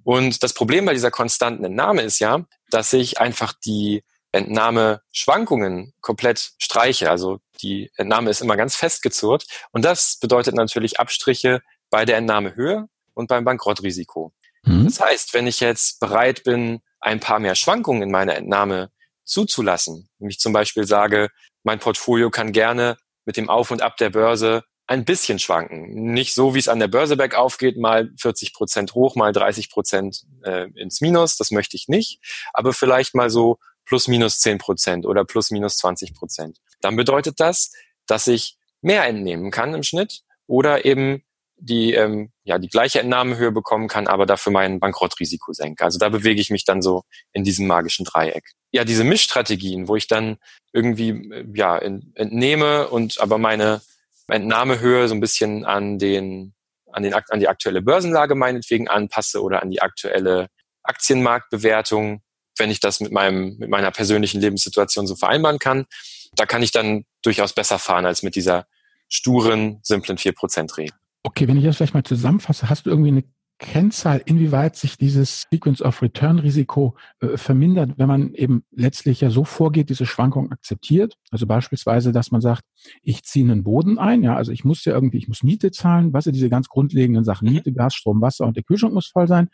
Und 0.04 0.42
das 0.42 0.54
Problem 0.54 0.86
bei 0.86 0.92
dieser 0.92 1.10
konstanten 1.10 1.64
Entnahme 1.64 2.02
ist 2.02 2.18
ja, 2.20 2.44
dass 2.70 2.92
ich 2.92 3.20
einfach 3.20 3.52
die 3.52 4.04
Entnahmeschwankungen 4.32 5.92
komplett 6.00 6.52
streiche. 6.58 7.10
Also 7.10 7.40
die 7.62 7.90
Entnahme 7.96 8.30
ist 8.30 8.42
immer 8.42 8.56
ganz 8.56 8.76
festgezurrt. 8.76 9.46
Und 9.72 9.84
das 9.84 10.18
bedeutet 10.20 10.54
natürlich 10.54 11.00
Abstriche 11.00 11.62
bei 11.90 12.04
der 12.04 12.18
Entnahmehöhe 12.18 12.88
und 13.14 13.28
beim 13.28 13.44
Bankrottrisiko. 13.44 14.32
Mhm. 14.62 14.84
Das 14.84 15.00
heißt, 15.00 15.34
wenn 15.34 15.46
ich 15.46 15.60
jetzt 15.60 16.00
bereit 16.00 16.44
bin, 16.44 16.80
ein 17.00 17.20
paar 17.20 17.38
mehr 17.38 17.54
Schwankungen 17.54 18.02
in 18.02 18.10
meiner 18.10 18.36
Entnahme 18.36 18.90
zuzulassen, 19.24 20.08
wenn 20.18 20.30
ich 20.30 20.38
zum 20.38 20.52
Beispiel 20.52 20.86
sage, 20.86 21.30
mein 21.64 21.78
Portfolio 21.78 22.30
kann 22.30 22.52
gerne 22.52 22.96
mit 23.24 23.36
dem 23.36 23.48
Auf 23.48 23.70
und 23.70 23.82
Ab 23.82 23.96
der 23.96 24.10
Börse 24.10 24.64
ein 24.86 25.04
bisschen 25.04 25.38
schwanken. 25.38 26.12
Nicht 26.12 26.34
so, 26.34 26.54
wie 26.54 26.58
es 26.58 26.68
an 26.68 26.78
der 26.78 26.88
Börse 26.88 27.16
bergauf 27.16 27.58
geht, 27.58 27.76
mal 27.76 28.10
40 28.18 28.54
Prozent 28.54 28.94
hoch, 28.94 29.16
mal 29.16 29.32
30 29.32 29.70
Prozent 29.70 30.24
äh, 30.42 30.68
ins 30.74 31.00
Minus. 31.00 31.36
Das 31.36 31.50
möchte 31.50 31.76
ich 31.76 31.88
nicht. 31.88 32.20
Aber 32.52 32.72
vielleicht 32.72 33.14
mal 33.14 33.30
so 33.30 33.58
plus 33.84 34.08
minus 34.08 34.38
10 34.40 34.58
Prozent 34.58 35.06
oder 35.06 35.24
plus 35.24 35.50
minus 35.50 35.78
20 35.78 36.14
Prozent. 36.14 36.58
Dann 36.80 36.96
bedeutet 36.96 37.40
das, 37.40 37.72
dass 38.06 38.26
ich 38.26 38.56
mehr 38.80 39.04
entnehmen 39.06 39.50
kann 39.50 39.74
im 39.74 39.82
Schnitt 39.82 40.22
oder 40.46 40.84
eben 40.84 41.22
die 41.58 41.94
ähm, 41.94 42.30
ja 42.44 42.58
die 42.58 42.68
gleiche 42.68 43.00
Entnahmehöhe 43.00 43.50
bekommen 43.50 43.88
kann, 43.88 44.06
aber 44.06 44.26
dafür 44.26 44.52
mein 44.52 44.78
Bankrottrisiko 44.78 45.52
senke. 45.52 45.84
Also 45.84 45.98
da 45.98 46.10
bewege 46.10 46.40
ich 46.40 46.50
mich 46.50 46.64
dann 46.64 46.82
so 46.82 47.04
in 47.32 47.44
diesem 47.44 47.66
magischen 47.66 48.04
Dreieck. 48.04 48.52
Ja, 48.72 48.84
diese 48.84 49.04
Mischstrategien, 49.04 49.88
wo 49.88 49.96
ich 49.96 50.06
dann 50.06 50.36
irgendwie 50.72 51.10
äh, 51.10 51.46
ja 51.54 51.78
entnehme 51.78 52.88
und 52.88 53.20
aber 53.20 53.38
meine 53.38 53.80
Entnahmehöhe 54.28 55.08
so 55.08 55.14
ein 55.14 55.20
bisschen 55.20 55.64
an 55.64 55.98
den 55.98 56.54
an 56.92 57.02
den 57.02 57.14
an 57.14 57.40
die 57.40 57.48
aktuelle 57.48 57.82
Börsenlage 57.82 58.34
meinetwegen 58.34 58.88
anpasse 58.88 59.42
oder 59.42 59.62
an 59.62 59.70
die 59.70 59.82
aktuelle 59.82 60.48
Aktienmarktbewertung, 60.82 62.22
wenn 62.58 62.70
ich 62.70 62.80
das 62.80 63.00
mit 63.00 63.12
meinem 63.12 63.56
mit 63.58 63.68
meiner 63.68 63.90
persönlichen 63.90 64.40
Lebenssituation 64.40 65.06
so 65.06 65.14
vereinbaren 65.14 65.58
kann, 65.58 65.86
da 66.34 66.46
kann 66.46 66.62
ich 66.62 66.70
dann 66.70 67.04
durchaus 67.22 67.52
besser 67.52 67.78
fahren 67.78 68.06
als 68.06 68.22
mit 68.22 68.34
dieser 68.34 68.66
sturen, 69.08 69.78
simplen 69.82 70.18
4%-Regel. 70.18 70.94
Okay, 71.22 71.46
wenn 71.48 71.56
ich 71.56 71.64
das 71.64 71.76
vielleicht 71.76 71.94
mal 71.94 72.02
zusammenfasse, 72.02 72.68
hast 72.68 72.86
du 72.86 72.90
irgendwie 72.90 73.10
eine 73.10 73.24
Kennzahl, 73.58 74.22
inwieweit 74.26 74.76
sich 74.76 74.98
dieses 74.98 75.46
Sequence 75.50 75.80
of 75.80 76.02
Return 76.02 76.38
Risiko 76.38 76.96
äh, 77.20 77.36
vermindert, 77.36 77.92
wenn 77.96 78.08
man 78.08 78.34
eben 78.34 78.64
letztlich 78.70 79.22
ja 79.22 79.30
so 79.30 79.44
vorgeht, 79.44 79.88
diese 79.88 80.04
Schwankung 80.04 80.52
akzeptiert. 80.52 81.16
Also 81.30 81.46
beispielsweise, 81.46 82.12
dass 82.12 82.30
man 82.30 82.40
sagt, 82.40 82.64
ich 83.02 83.24
ziehe 83.24 83.50
einen 83.50 83.64
Boden 83.64 83.98
ein, 83.98 84.22
ja, 84.22 84.36
also 84.36 84.52
ich 84.52 84.64
muss 84.64 84.84
ja 84.84 84.92
irgendwie, 84.92 85.18
ich 85.18 85.28
muss 85.28 85.42
Miete 85.42 85.70
zahlen, 85.70 86.12
was 86.12 86.24
sind 86.24 86.34
diese 86.34 86.50
ganz 86.50 86.68
grundlegenden 86.68 87.24
Sachen, 87.24 87.48
mhm. 87.48 87.54
Miete, 87.54 87.72
Gas, 87.72 87.94
Strom, 87.94 88.20
Wasser 88.20 88.46
und 88.46 88.56
der 88.56 88.64
Kühlschrank 88.64 88.92
muss 88.92 89.06
voll 89.06 89.26
sein. 89.26 89.48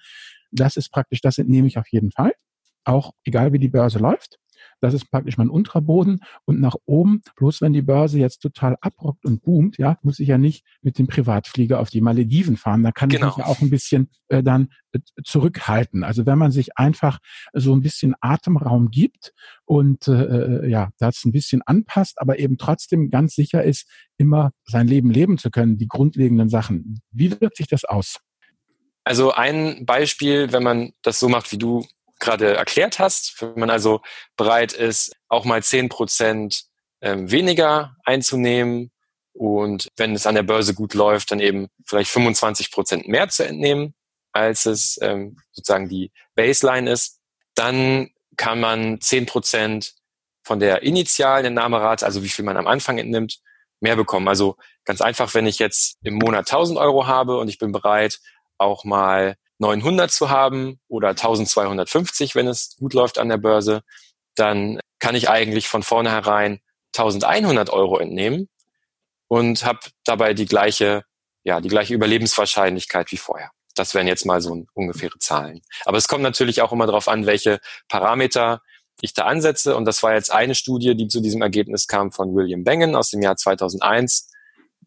Das 0.51 0.77
ist 0.77 0.91
praktisch, 0.91 1.21
das 1.21 1.39
entnehme 1.39 1.69
ich 1.69 1.79
auf 1.79 1.87
jeden 1.91 2.11
Fall. 2.11 2.33
Auch 2.85 3.13
egal 3.25 3.53
wie 3.53 3.59
die 3.59 3.69
Börse 3.69 3.99
läuft. 3.99 4.39
Das 4.83 4.95
ist 4.95 5.11
praktisch 5.11 5.39
mein 5.39 5.49
Unterboden 5.49 6.21
und 6.45 6.61
nach 6.61 6.75
oben, 6.85 7.23
bloß 7.37 7.61
wenn 7.61 7.73
die 7.73 7.83
Börse 7.83 8.19
jetzt 8.19 8.41
total 8.41 8.77
abrockt 8.81 9.25
und 9.25 9.43
boomt, 9.43 9.79
ja, 9.79 9.97
muss 10.03 10.19
ich 10.19 10.29
ja 10.29 10.39
nicht 10.39 10.65
mit 10.83 10.99
dem 10.99 11.07
Privatflieger 11.07 11.79
auf 11.79 11.89
die 11.89 12.01
Malediven 12.01 12.57
fahren. 12.57 12.83
Da 12.83 12.91
kann 12.91 13.09
genau. 13.09 13.29
ich 13.29 13.37
mich 13.37 13.47
ja 13.47 13.51
auch 13.51 13.61
ein 13.61 13.71
bisschen 13.71 14.11
äh, 14.29 14.43
dann 14.43 14.71
äh, 14.93 14.99
zurückhalten. 15.23 16.03
Also 16.03 16.27
wenn 16.27 16.37
man 16.37 16.51
sich 16.51 16.77
einfach 16.77 17.21
so 17.53 17.73
ein 17.75 17.81
bisschen 17.81 18.15
Atemraum 18.21 18.91
gibt 18.91 19.33
und 19.65 20.09
äh, 20.09 20.65
äh, 20.65 20.69
ja, 20.69 20.91
das 20.99 21.25
ein 21.25 21.31
bisschen 21.31 21.63
anpasst, 21.63 22.21
aber 22.21 22.41
eben 22.41 22.59
trotzdem 22.59 23.09
ganz 23.09 23.37
sicher 23.37 23.63
ist, 23.63 23.89
immer 24.17 24.51
sein 24.65 24.89
Leben 24.89 25.13
leben 25.13 25.39
zu 25.39 25.51
können, 25.51 25.79
die 25.79 25.87
grundlegenden 25.87 26.49
Sachen. 26.49 27.01
Wie 27.13 27.31
wirkt 27.41 27.57
sich 27.57 27.69
das 27.69 27.85
aus? 27.85 28.19
Also 29.05 29.33
ein 29.33 29.85
Beispiel, 29.87 30.53
wenn 30.53 30.63
man 30.63 30.93
das 31.03 31.21
so 31.21 31.29
macht, 31.29 31.51
wie 31.53 31.59
du 31.59 31.87
gerade 32.23 32.57
erklärt 32.57 32.99
hast, 32.99 33.43
wenn 33.43 33.59
man 33.59 33.71
also 33.71 34.01
bereit 34.37 34.73
ist, 34.73 35.15
auch 35.29 35.45
mal 35.45 35.63
zehn 35.63 35.89
Prozent 35.89 36.65
ähm, 37.03 37.31
weniger 37.31 37.97
einzunehmen 38.05 38.91
und 39.33 39.89
wenn 39.97 40.15
es 40.15 40.27
an 40.27 40.35
der 40.35 40.43
Börse 40.43 40.75
gut 40.75 40.95
läuft, 40.95 41.31
dann 41.31 41.41
eben 41.41 41.69
vielleicht 41.87 42.11
25 42.11 42.71
Prozent 42.71 43.09
mehr 43.09 43.29
zu 43.29 43.47
entnehmen, 43.47 43.95
als 44.33 44.67
es 44.67 44.99
ähm, 45.03 45.37
sozusagen 45.53 45.89
die 45.89 46.13
Baseline 46.35 46.91
ist, 46.91 47.21
dann 47.55 48.11
kann 48.37 48.61
man 48.61 49.01
zehn 49.01 49.27
Prozent 49.27 49.95
von 50.43 50.61
der 50.61 50.83
initialen 50.83 51.47
Entnahmerate, 51.47 52.05
also 52.05 52.23
wie 52.23 52.29
viel 52.29 52.45
man 52.45 52.57
am 52.57 52.67
Anfang 52.67 52.99
entnimmt, 52.99 53.41
mehr 53.81 53.97
bekommen. 53.97 54.29
Also 54.29 54.57
ganz 54.85 55.01
einfach, 55.01 55.35
wenn 55.35 55.47
ich 55.47 55.59
jetzt 55.59 55.99
im 56.03 56.15
Monat 56.15 56.51
1000 56.51 56.79
Euro 56.79 57.07
habe 57.07 57.39
und 57.39 57.49
ich 57.49 57.59
bin 57.59 57.73
bereit, 57.73 58.21
auch 58.59 58.85
mal 58.85 59.37
900 59.63 60.11
zu 60.11 60.29
haben 60.29 60.81
oder 60.89 61.11
1250, 61.11 62.35
wenn 62.35 62.49
es 62.49 62.77
gut 62.79 62.93
läuft 62.93 63.19
an 63.19 63.29
der 63.29 63.39
Börse, 63.39 63.83
dann 64.35 64.81
kann 64.99 65.15
ich 65.15 65.31
eigentlich 65.31 65.69
von 65.69 65.83
vornherein 65.83 66.61
1100 66.97 67.71
Euro 67.71 67.99
entnehmen 67.99 68.49
und 69.29 69.65
habe 69.65 69.81
dabei 70.05 70.35
die 70.35 70.47
gleiche, 70.47 71.05
ja, 71.45 71.61
die 71.61 71.69
gleiche 71.69 71.95
Überlebenswahrscheinlichkeit 71.95 73.11
wie 73.13 73.17
vorher. 73.17 73.51
Das 73.75 73.95
wären 73.95 74.07
jetzt 74.07 74.27
mal 74.27 74.43
so 74.43 74.67
ungefähre 74.75 75.19
Zahlen. 75.19 75.63
Aber 75.87 75.97
es 75.97 76.09
kommt 76.09 76.23
natürlich 76.23 76.61
auch 76.61 76.73
immer 76.73 76.87
darauf 76.87 77.09
an, 77.09 77.25
welche 77.25 77.59
Parameter 77.89 78.61
ich 79.01 79.15
da 79.15 79.25
ansetze. 79.25 79.75
Und 79.77 79.87
das 79.87 80.03
war 80.03 80.13
jetzt 80.13 80.31
eine 80.31 80.55
Studie, 80.55 80.95
die 80.95 81.09
zu 81.09 81.21
diesem 81.21 81.41
Ergebnis 81.41 81.87
kam 81.87 82.13
von 82.13 82.35
William 82.35 82.65
Bengen 82.65 82.95
aus 82.95 83.11
dem 83.11 83.23
Jahr 83.23 83.37
2001. 83.37 84.31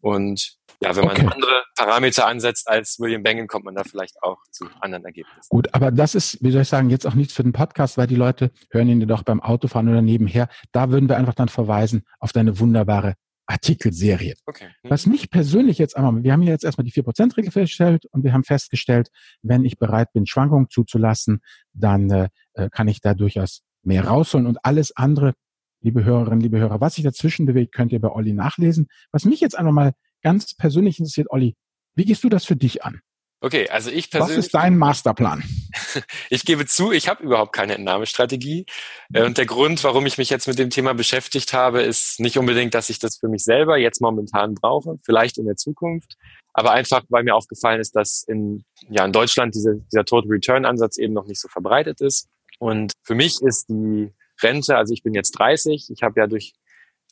Und 0.00 0.56
ja, 0.80 0.94
wenn 0.94 1.04
man 1.04 1.16
okay. 1.16 1.28
andere 1.32 1.62
Parameter 1.76 2.26
ansetzt 2.26 2.68
als 2.68 2.98
William 2.98 3.22
Bengen, 3.22 3.46
kommt 3.46 3.64
man 3.64 3.74
da 3.74 3.84
vielleicht 3.84 4.22
auch 4.22 4.38
zu 4.50 4.66
anderen 4.80 5.04
Ergebnissen. 5.04 5.48
Gut, 5.48 5.72
aber 5.74 5.90
das 5.90 6.14
ist, 6.14 6.42
wie 6.42 6.50
soll 6.50 6.62
ich 6.62 6.68
sagen, 6.68 6.90
jetzt 6.90 7.06
auch 7.06 7.14
nichts 7.14 7.34
für 7.34 7.42
den 7.42 7.52
Podcast, 7.52 7.98
weil 7.98 8.06
die 8.06 8.16
Leute 8.16 8.50
hören 8.70 8.88
ihn 8.88 9.06
doch 9.06 9.22
beim 9.22 9.40
Autofahren 9.40 9.88
oder 9.88 10.02
nebenher. 10.02 10.48
Da 10.72 10.90
würden 10.90 11.08
wir 11.08 11.16
einfach 11.16 11.34
dann 11.34 11.48
verweisen 11.48 12.04
auf 12.20 12.32
deine 12.32 12.58
wunderbare 12.58 13.14
Artikelserie. 13.46 14.34
Okay. 14.44 14.66
Hm. 14.82 14.90
Was 14.90 15.06
mich 15.06 15.30
persönlich 15.30 15.78
jetzt 15.78 15.96
einmal, 15.96 16.22
wir 16.22 16.32
haben 16.32 16.42
hier 16.42 16.52
jetzt 16.52 16.64
erstmal 16.64 16.84
die 16.84 16.92
4%-Regel 16.92 17.52
festgestellt 17.52 18.06
und 18.10 18.24
wir 18.24 18.32
haben 18.32 18.44
festgestellt, 18.44 19.08
wenn 19.42 19.64
ich 19.64 19.78
bereit 19.78 20.12
bin, 20.12 20.26
Schwankungen 20.26 20.68
zuzulassen, 20.68 21.40
dann 21.72 22.10
äh, 22.10 22.28
äh, 22.54 22.68
kann 22.70 22.88
ich 22.88 23.00
da 23.00 23.14
durchaus 23.14 23.62
mehr 23.82 24.06
rausholen 24.06 24.46
und 24.46 24.58
alles 24.64 24.94
andere, 24.96 25.34
liebe 25.80 26.04
Hörerinnen, 26.04 26.40
liebe 26.40 26.58
Hörer, 26.58 26.80
was 26.80 26.96
sich 26.96 27.04
dazwischen 27.04 27.46
bewegt, 27.46 27.72
könnt 27.72 27.92
ihr 27.92 28.00
bei 28.00 28.10
Olli 28.10 28.32
nachlesen. 28.32 28.88
Was 29.12 29.24
mich 29.24 29.40
jetzt 29.40 29.56
einfach 29.56 29.72
mal 29.72 29.92
ganz 30.26 30.56
persönlich 30.56 30.98
interessiert, 30.98 31.28
Olli, 31.30 31.54
wie 31.94 32.04
gehst 32.04 32.24
du 32.24 32.28
das 32.28 32.44
für 32.44 32.56
dich 32.56 32.82
an? 32.82 33.00
Okay, 33.40 33.68
also 33.68 33.92
ich 33.92 34.10
persönlich. 34.10 34.38
Was 34.38 34.46
ist 34.46 34.54
dein 34.54 34.76
Masterplan? 34.76 35.44
ich 36.30 36.44
gebe 36.44 36.66
zu, 36.66 36.90
ich 36.90 37.06
habe 37.06 37.22
überhaupt 37.22 37.52
keine 37.52 37.76
Entnahmestrategie. 37.76 38.66
Äh, 39.12 39.22
und 39.22 39.38
der 39.38 39.46
Grund, 39.46 39.84
warum 39.84 40.04
ich 40.04 40.18
mich 40.18 40.28
jetzt 40.28 40.48
mit 40.48 40.58
dem 40.58 40.70
Thema 40.70 40.94
beschäftigt 40.94 41.52
habe, 41.52 41.82
ist 41.82 42.18
nicht 42.18 42.38
unbedingt, 42.38 42.74
dass 42.74 42.90
ich 42.90 42.98
das 42.98 43.18
für 43.18 43.28
mich 43.28 43.44
selber 43.44 43.76
jetzt 43.76 44.00
momentan 44.00 44.54
brauche, 44.54 44.98
vielleicht 45.04 45.38
in 45.38 45.46
der 45.46 45.54
Zukunft, 45.54 46.16
aber 46.52 46.72
einfach, 46.72 47.04
weil 47.08 47.22
mir 47.22 47.36
aufgefallen 47.36 47.80
ist, 47.80 47.94
dass 47.94 48.24
in, 48.26 48.64
ja, 48.90 49.04
in 49.04 49.12
Deutschland 49.12 49.54
diese, 49.54 49.76
dieser 49.92 50.04
Total 50.04 50.28
Return 50.28 50.64
Ansatz 50.64 50.98
eben 50.98 51.14
noch 51.14 51.26
nicht 51.26 51.40
so 51.40 51.46
verbreitet 51.46 52.00
ist. 52.00 52.28
Und 52.58 52.94
für 53.04 53.14
mich 53.14 53.40
ist 53.42 53.68
die 53.68 54.12
Rente, 54.42 54.76
also 54.76 54.92
ich 54.92 55.04
bin 55.04 55.14
jetzt 55.14 55.38
30, 55.38 55.88
ich 55.90 56.02
habe 56.02 56.18
ja 56.18 56.26
durch 56.26 56.52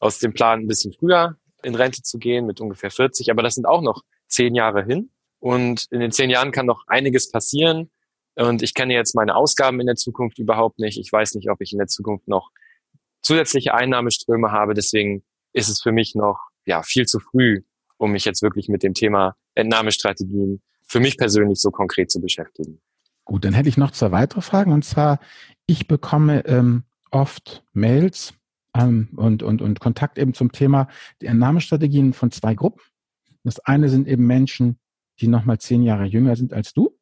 aus 0.00 0.18
dem 0.18 0.32
Plan 0.32 0.62
ein 0.62 0.66
bisschen 0.66 0.92
früher 0.92 1.36
in 1.64 1.74
Rente 1.74 2.02
zu 2.02 2.18
gehen 2.18 2.46
mit 2.46 2.60
ungefähr 2.60 2.90
40, 2.90 3.30
aber 3.30 3.42
das 3.42 3.54
sind 3.54 3.66
auch 3.66 3.82
noch 3.82 4.02
zehn 4.28 4.54
Jahre 4.54 4.84
hin. 4.84 5.10
Und 5.38 5.86
in 5.90 6.00
den 6.00 6.10
zehn 6.10 6.30
Jahren 6.30 6.52
kann 6.52 6.66
noch 6.66 6.84
einiges 6.86 7.30
passieren. 7.30 7.90
Und 8.34 8.62
ich 8.62 8.74
kenne 8.74 8.94
jetzt 8.94 9.14
meine 9.14 9.36
Ausgaben 9.36 9.80
in 9.80 9.86
der 9.86 9.96
Zukunft 9.96 10.38
überhaupt 10.38 10.78
nicht. 10.78 10.98
Ich 10.98 11.12
weiß 11.12 11.34
nicht, 11.34 11.50
ob 11.50 11.60
ich 11.60 11.72
in 11.72 11.78
der 11.78 11.86
Zukunft 11.86 12.28
noch 12.28 12.50
zusätzliche 13.22 13.74
Einnahmeströme 13.74 14.52
habe. 14.52 14.74
Deswegen 14.74 15.22
ist 15.52 15.68
es 15.68 15.82
für 15.82 15.92
mich 15.92 16.14
noch 16.14 16.38
ja 16.66 16.82
viel 16.82 17.06
zu 17.06 17.20
früh, 17.20 17.62
um 17.98 18.12
mich 18.12 18.24
jetzt 18.24 18.42
wirklich 18.42 18.68
mit 18.68 18.82
dem 18.82 18.94
Thema 18.94 19.36
Entnahmestrategien 19.54 20.62
für 20.82 21.00
mich 21.00 21.16
persönlich 21.16 21.60
so 21.60 21.70
konkret 21.70 22.10
zu 22.10 22.20
beschäftigen. 22.20 22.80
Gut, 23.24 23.44
dann 23.44 23.54
hätte 23.54 23.68
ich 23.68 23.76
noch 23.76 23.90
zwei 23.90 24.12
weitere 24.12 24.42
Fragen. 24.42 24.72
Und 24.72 24.84
zwar, 24.84 25.18
ich 25.66 25.88
bekomme 25.88 26.44
ähm, 26.46 26.84
oft 27.10 27.64
Mails 27.72 28.34
ähm, 28.74 29.08
und, 29.16 29.42
und, 29.42 29.62
und 29.62 29.80
Kontakt 29.80 30.18
eben 30.18 30.34
zum 30.34 30.52
Thema 30.52 30.88
die 31.22 31.26
Entnahmestrategien 31.26 32.12
von 32.12 32.30
zwei 32.30 32.54
Gruppen. 32.54 32.82
Das 33.44 33.60
eine 33.60 33.88
sind 33.88 34.08
eben 34.08 34.26
Menschen, 34.26 34.78
die 35.20 35.28
nochmal 35.28 35.58
zehn 35.58 35.82
Jahre 35.82 36.04
jünger 36.04 36.36
sind 36.36 36.52
als 36.52 36.72
du, 36.72 36.96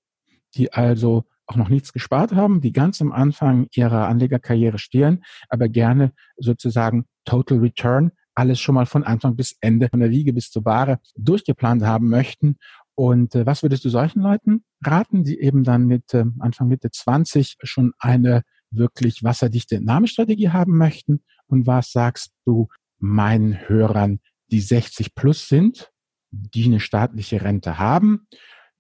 die 0.55 0.73
also 0.73 1.25
auch 1.47 1.57
noch 1.57 1.69
nichts 1.69 1.93
gespart 1.93 2.33
haben, 2.33 2.61
die 2.61 2.73
ganz 2.73 3.01
am 3.01 3.13
Anfang 3.13 3.67
ihrer 3.75 4.09
Anlegerkarriere 4.09 4.79
stehen, 4.79 5.25
aber 5.49 5.69
gerne 5.69 6.13
sozusagen 6.37 7.07
Total 7.25 7.59
Return, 7.59 8.13
alles 8.35 8.61
schon 8.61 8.75
mal 8.75 8.87
von 8.87 9.05
Anfang 9.05 9.37
bis 9.37 9.57
Ende, 9.61 9.89
von 9.89 10.01
der 10.01 10.11
Wiege 10.11 10.33
bis 10.33 10.51
zur 10.51 10.63
Bahre 10.63 10.99
durchgeplant 11.17 11.83
haben 11.83 12.09
möchten. 12.09 12.57
Und 12.95 13.35
äh, 13.35 13.47
was 13.47 13.63
würdest 13.63 13.85
du 13.85 13.89
solchen 13.89 14.23
Leuten 14.23 14.65
raten, 14.85 15.25
die 15.25 15.41
eben 15.41 15.65
dann 15.65 15.87
mit 15.87 16.15
äh, 16.15 16.25
Anfang 16.39 16.69
Mitte 16.69 16.91
20 16.91 17.57
schon 17.63 17.93
eine 17.99 18.43
wirklich 18.71 19.23
wasserdichte 19.23 19.77
Entnahmestrategie 19.77 20.51
haben 20.51 20.77
möchten 20.77 21.23
und 21.53 21.67
was 21.67 21.93
sagst 21.93 22.33
du 22.45 22.69
meinen 22.99 23.69
Hörern, 23.69 24.21
die 24.51 24.61
60 24.61 25.15
plus 25.15 25.49
sind, 25.49 25.93
die 26.31 26.65
eine 26.65 26.81
staatliche 26.81 27.43
Rente 27.43 27.79
haben, 27.79 28.27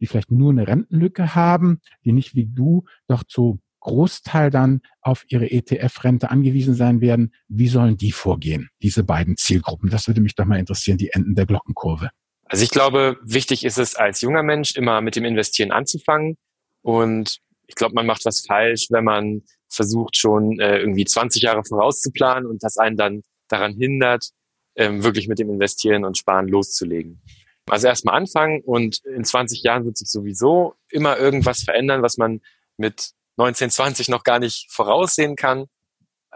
die 0.00 0.06
vielleicht 0.06 0.32
nur 0.32 0.50
eine 0.50 0.66
Rentenlücke 0.66 1.34
haben, 1.34 1.80
die 2.04 2.12
nicht 2.12 2.34
wie 2.34 2.46
du 2.46 2.84
doch 3.08 3.24
zu 3.24 3.60
Großteil 3.80 4.50
dann 4.50 4.80
auf 5.00 5.24
ihre 5.28 5.50
ETF-Rente 5.50 6.30
angewiesen 6.30 6.74
sein 6.74 7.00
werden. 7.00 7.34
Wie 7.48 7.68
sollen 7.68 7.96
die 7.96 8.12
vorgehen, 8.12 8.70
diese 8.80 9.02
beiden 9.04 9.36
Zielgruppen? 9.36 9.90
Das 9.90 10.06
würde 10.06 10.20
mich 10.20 10.34
doch 10.34 10.44
mal 10.44 10.58
interessieren, 10.58 10.98
die 10.98 11.10
Enden 11.10 11.34
der 11.34 11.46
Glockenkurve. 11.46 12.10
Also 12.44 12.64
ich 12.64 12.70
glaube, 12.70 13.18
wichtig 13.22 13.64
ist 13.64 13.78
es 13.78 13.96
als 13.96 14.20
junger 14.20 14.42
Mensch 14.42 14.76
immer 14.76 15.00
mit 15.00 15.16
dem 15.16 15.24
Investieren 15.24 15.72
anzufangen. 15.72 16.36
Und 16.82 17.38
ich 17.66 17.74
glaube, 17.74 17.94
man 17.94 18.06
macht 18.06 18.24
was 18.24 18.44
falsch, 18.46 18.86
wenn 18.90 19.04
man 19.04 19.42
versucht 19.72 20.16
schon 20.16 20.60
äh, 20.60 20.78
irgendwie 20.78 21.04
20 21.04 21.42
Jahre 21.42 21.64
vorauszuplanen 21.64 22.48
und 22.48 22.62
das 22.62 22.76
einen 22.76 22.96
dann 22.96 23.22
daran 23.48 23.74
hindert, 23.74 24.30
ähm, 24.76 25.02
wirklich 25.02 25.28
mit 25.28 25.38
dem 25.38 25.50
Investieren 25.50 26.04
und 26.04 26.18
Sparen 26.18 26.48
loszulegen. 26.48 27.20
Also 27.68 27.86
erstmal 27.86 28.16
anfangen 28.16 28.60
und 28.60 29.04
in 29.04 29.24
20 29.24 29.62
Jahren 29.62 29.84
wird 29.84 29.96
sich 29.96 30.10
sowieso 30.10 30.74
immer 30.90 31.16
irgendwas 31.16 31.62
verändern, 31.62 32.02
was 32.02 32.16
man 32.16 32.40
mit 32.76 33.12
1920 33.36 34.08
noch 34.08 34.24
gar 34.24 34.38
nicht 34.38 34.70
voraussehen 34.70 35.36
kann. 35.36 35.66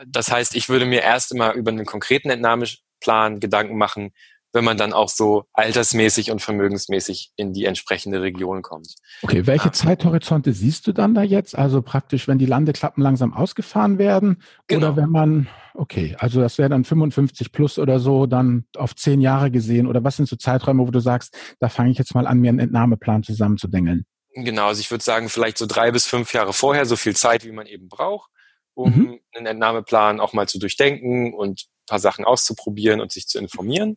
Das 0.06 0.30
heißt, 0.30 0.54
ich 0.54 0.68
würde 0.68 0.86
mir 0.86 1.02
erst 1.02 1.32
immer 1.32 1.54
über 1.54 1.70
einen 1.70 1.86
konkreten 1.86 2.30
Entnahmeplan 2.30 3.40
Gedanken 3.40 3.76
machen, 3.76 4.12
wenn 4.56 4.64
man 4.64 4.78
dann 4.78 4.94
auch 4.94 5.10
so 5.10 5.44
altersmäßig 5.52 6.30
und 6.30 6.40
vermögensmäßig 6.40 7.30
in 7.36 7.52
die 7.52 7.66
entsprechende 7.66 8.22
Region 8.22 8.62
kommt. 8.62 8.94
Okay, 9.22 9.46
welche 9.46 9.66
ja. 9.66 9.72
Zeithorizonte 9.72 10.54
siehst 10.54 10.86
du 10.86 10.92
dann 10.92 11.14
da 11.14 11.22
jetzt? 11.22 11.56
Also 11.56 11.82
praktisch, 11.82 12.26
wenn 12.26 12.38
die 12.38 12.46
Landeklappen 12.46 13.02
langsam 13.02 13.34
ausgefahren 13.34 13.98
werden 13.98 14.42
genau. 14.66 14.88
oder 14.88 14.96
wenn 14.96 15.10
man, 15.10 15.48
okay, 15.74 16.16
also 16.18 16.40
das 16.40 16.56
wäre 16.56 16.70
dann 16.70 16.84
55 16.84 17.52
plus 17.52 17.78
oder 17.78 18.00
so, 18.00 18.24
dann 18.24 18.64
auf 18.76 18.96
zehn 18.96 19.20
Jahre 19.20 19.50
gesehen 19.50 19.86
oder 19.86 20.02
was 20.02 20.16
sind 20.16 20.26
so 20.26 20.36
Zeiträume, 20.36 20.86
wo 20.86 20.90
du 20.90 21.00
sagst, 21.00 21.36
da 21.60 21.68
fange 21.68 21.90
ich 21.90 21.98
jetzt 21.98 22.14
mal 22.14 22.26
an, 22.26 22.38
mir 22.40 22.48
einen 22.48 22.58
Entnahmeplan 22.58 23.22
zusammenzudengeln? 23.22 24.06
Genau, 24.34 24.68
also 24.68 24.80
ich 24.80 24.90
würde 24.90 25.04
sagen, 25.04 25.28
vielleicht 25.28 25.58
so 25.58 25.66
drei 25.66 25.90
bis 25.90 26.06
fünf 26.06 26.32
Jahre 26.32 26.54
vorher, 26.54 26.86
so 26.86 26.96
viel 26.96 27.14
Zeit, 27.14 27.44
wie 27.44 27.52
man 27.52 27.66
eben 27.66 27.88
braucht, 27.88 28.30
um 28.76 28.92
mhm. 28.92 29.20
einen 29.32 29.46
Entnahmeplan 29.46 30.20
auch 30.20 30.32
mal 30.32 30.46
zu 30.46 30.58
durchdenken 30.58 31.34
und 31.34 31.62
ein 31.62 31.86
paar 31.86 31.98
Sachen 31.98 32.24
auszuprobieren 32.24 33.00
und 33.00 33.10
sich 33.10 33.26
zu 33.26 33.38
informieren. 33.38 33.96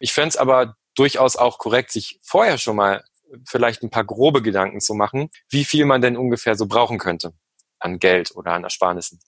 Ich 0.00 0.12
fände 0.12 0.30
es 0.30 0.36
aber 0.36 0.76
durchaus 0.96 1.36
auch 1.36 1.58
korrekt, 1.58 1.92
sich 1.92 2.18
vorher 2.22 2.58
schon 2.58 2.76
mal 2.76 3.04
vielleicht 3.46 3.82
ein 3.82 3.90
paar 3.90 4.04
grobe 4.04 4.42
Gedanken 4.42 4.80
zu 4.80 4.94
machen, 4.94 5.28
wie 5.50 5.64
viel 5.64 5.84
man 5.84 6.00
denn 6.00 6.16
ungefähr 6.16 6.56
so 6.56 6.66
brauchen 6.66 6.98
könnte 6.98 7.32
an 7.78 7.98
Geld 7.98 8.34
oder 8.34 8.52
an 8.52 8.64
Ersparnissen. 8.64 9.20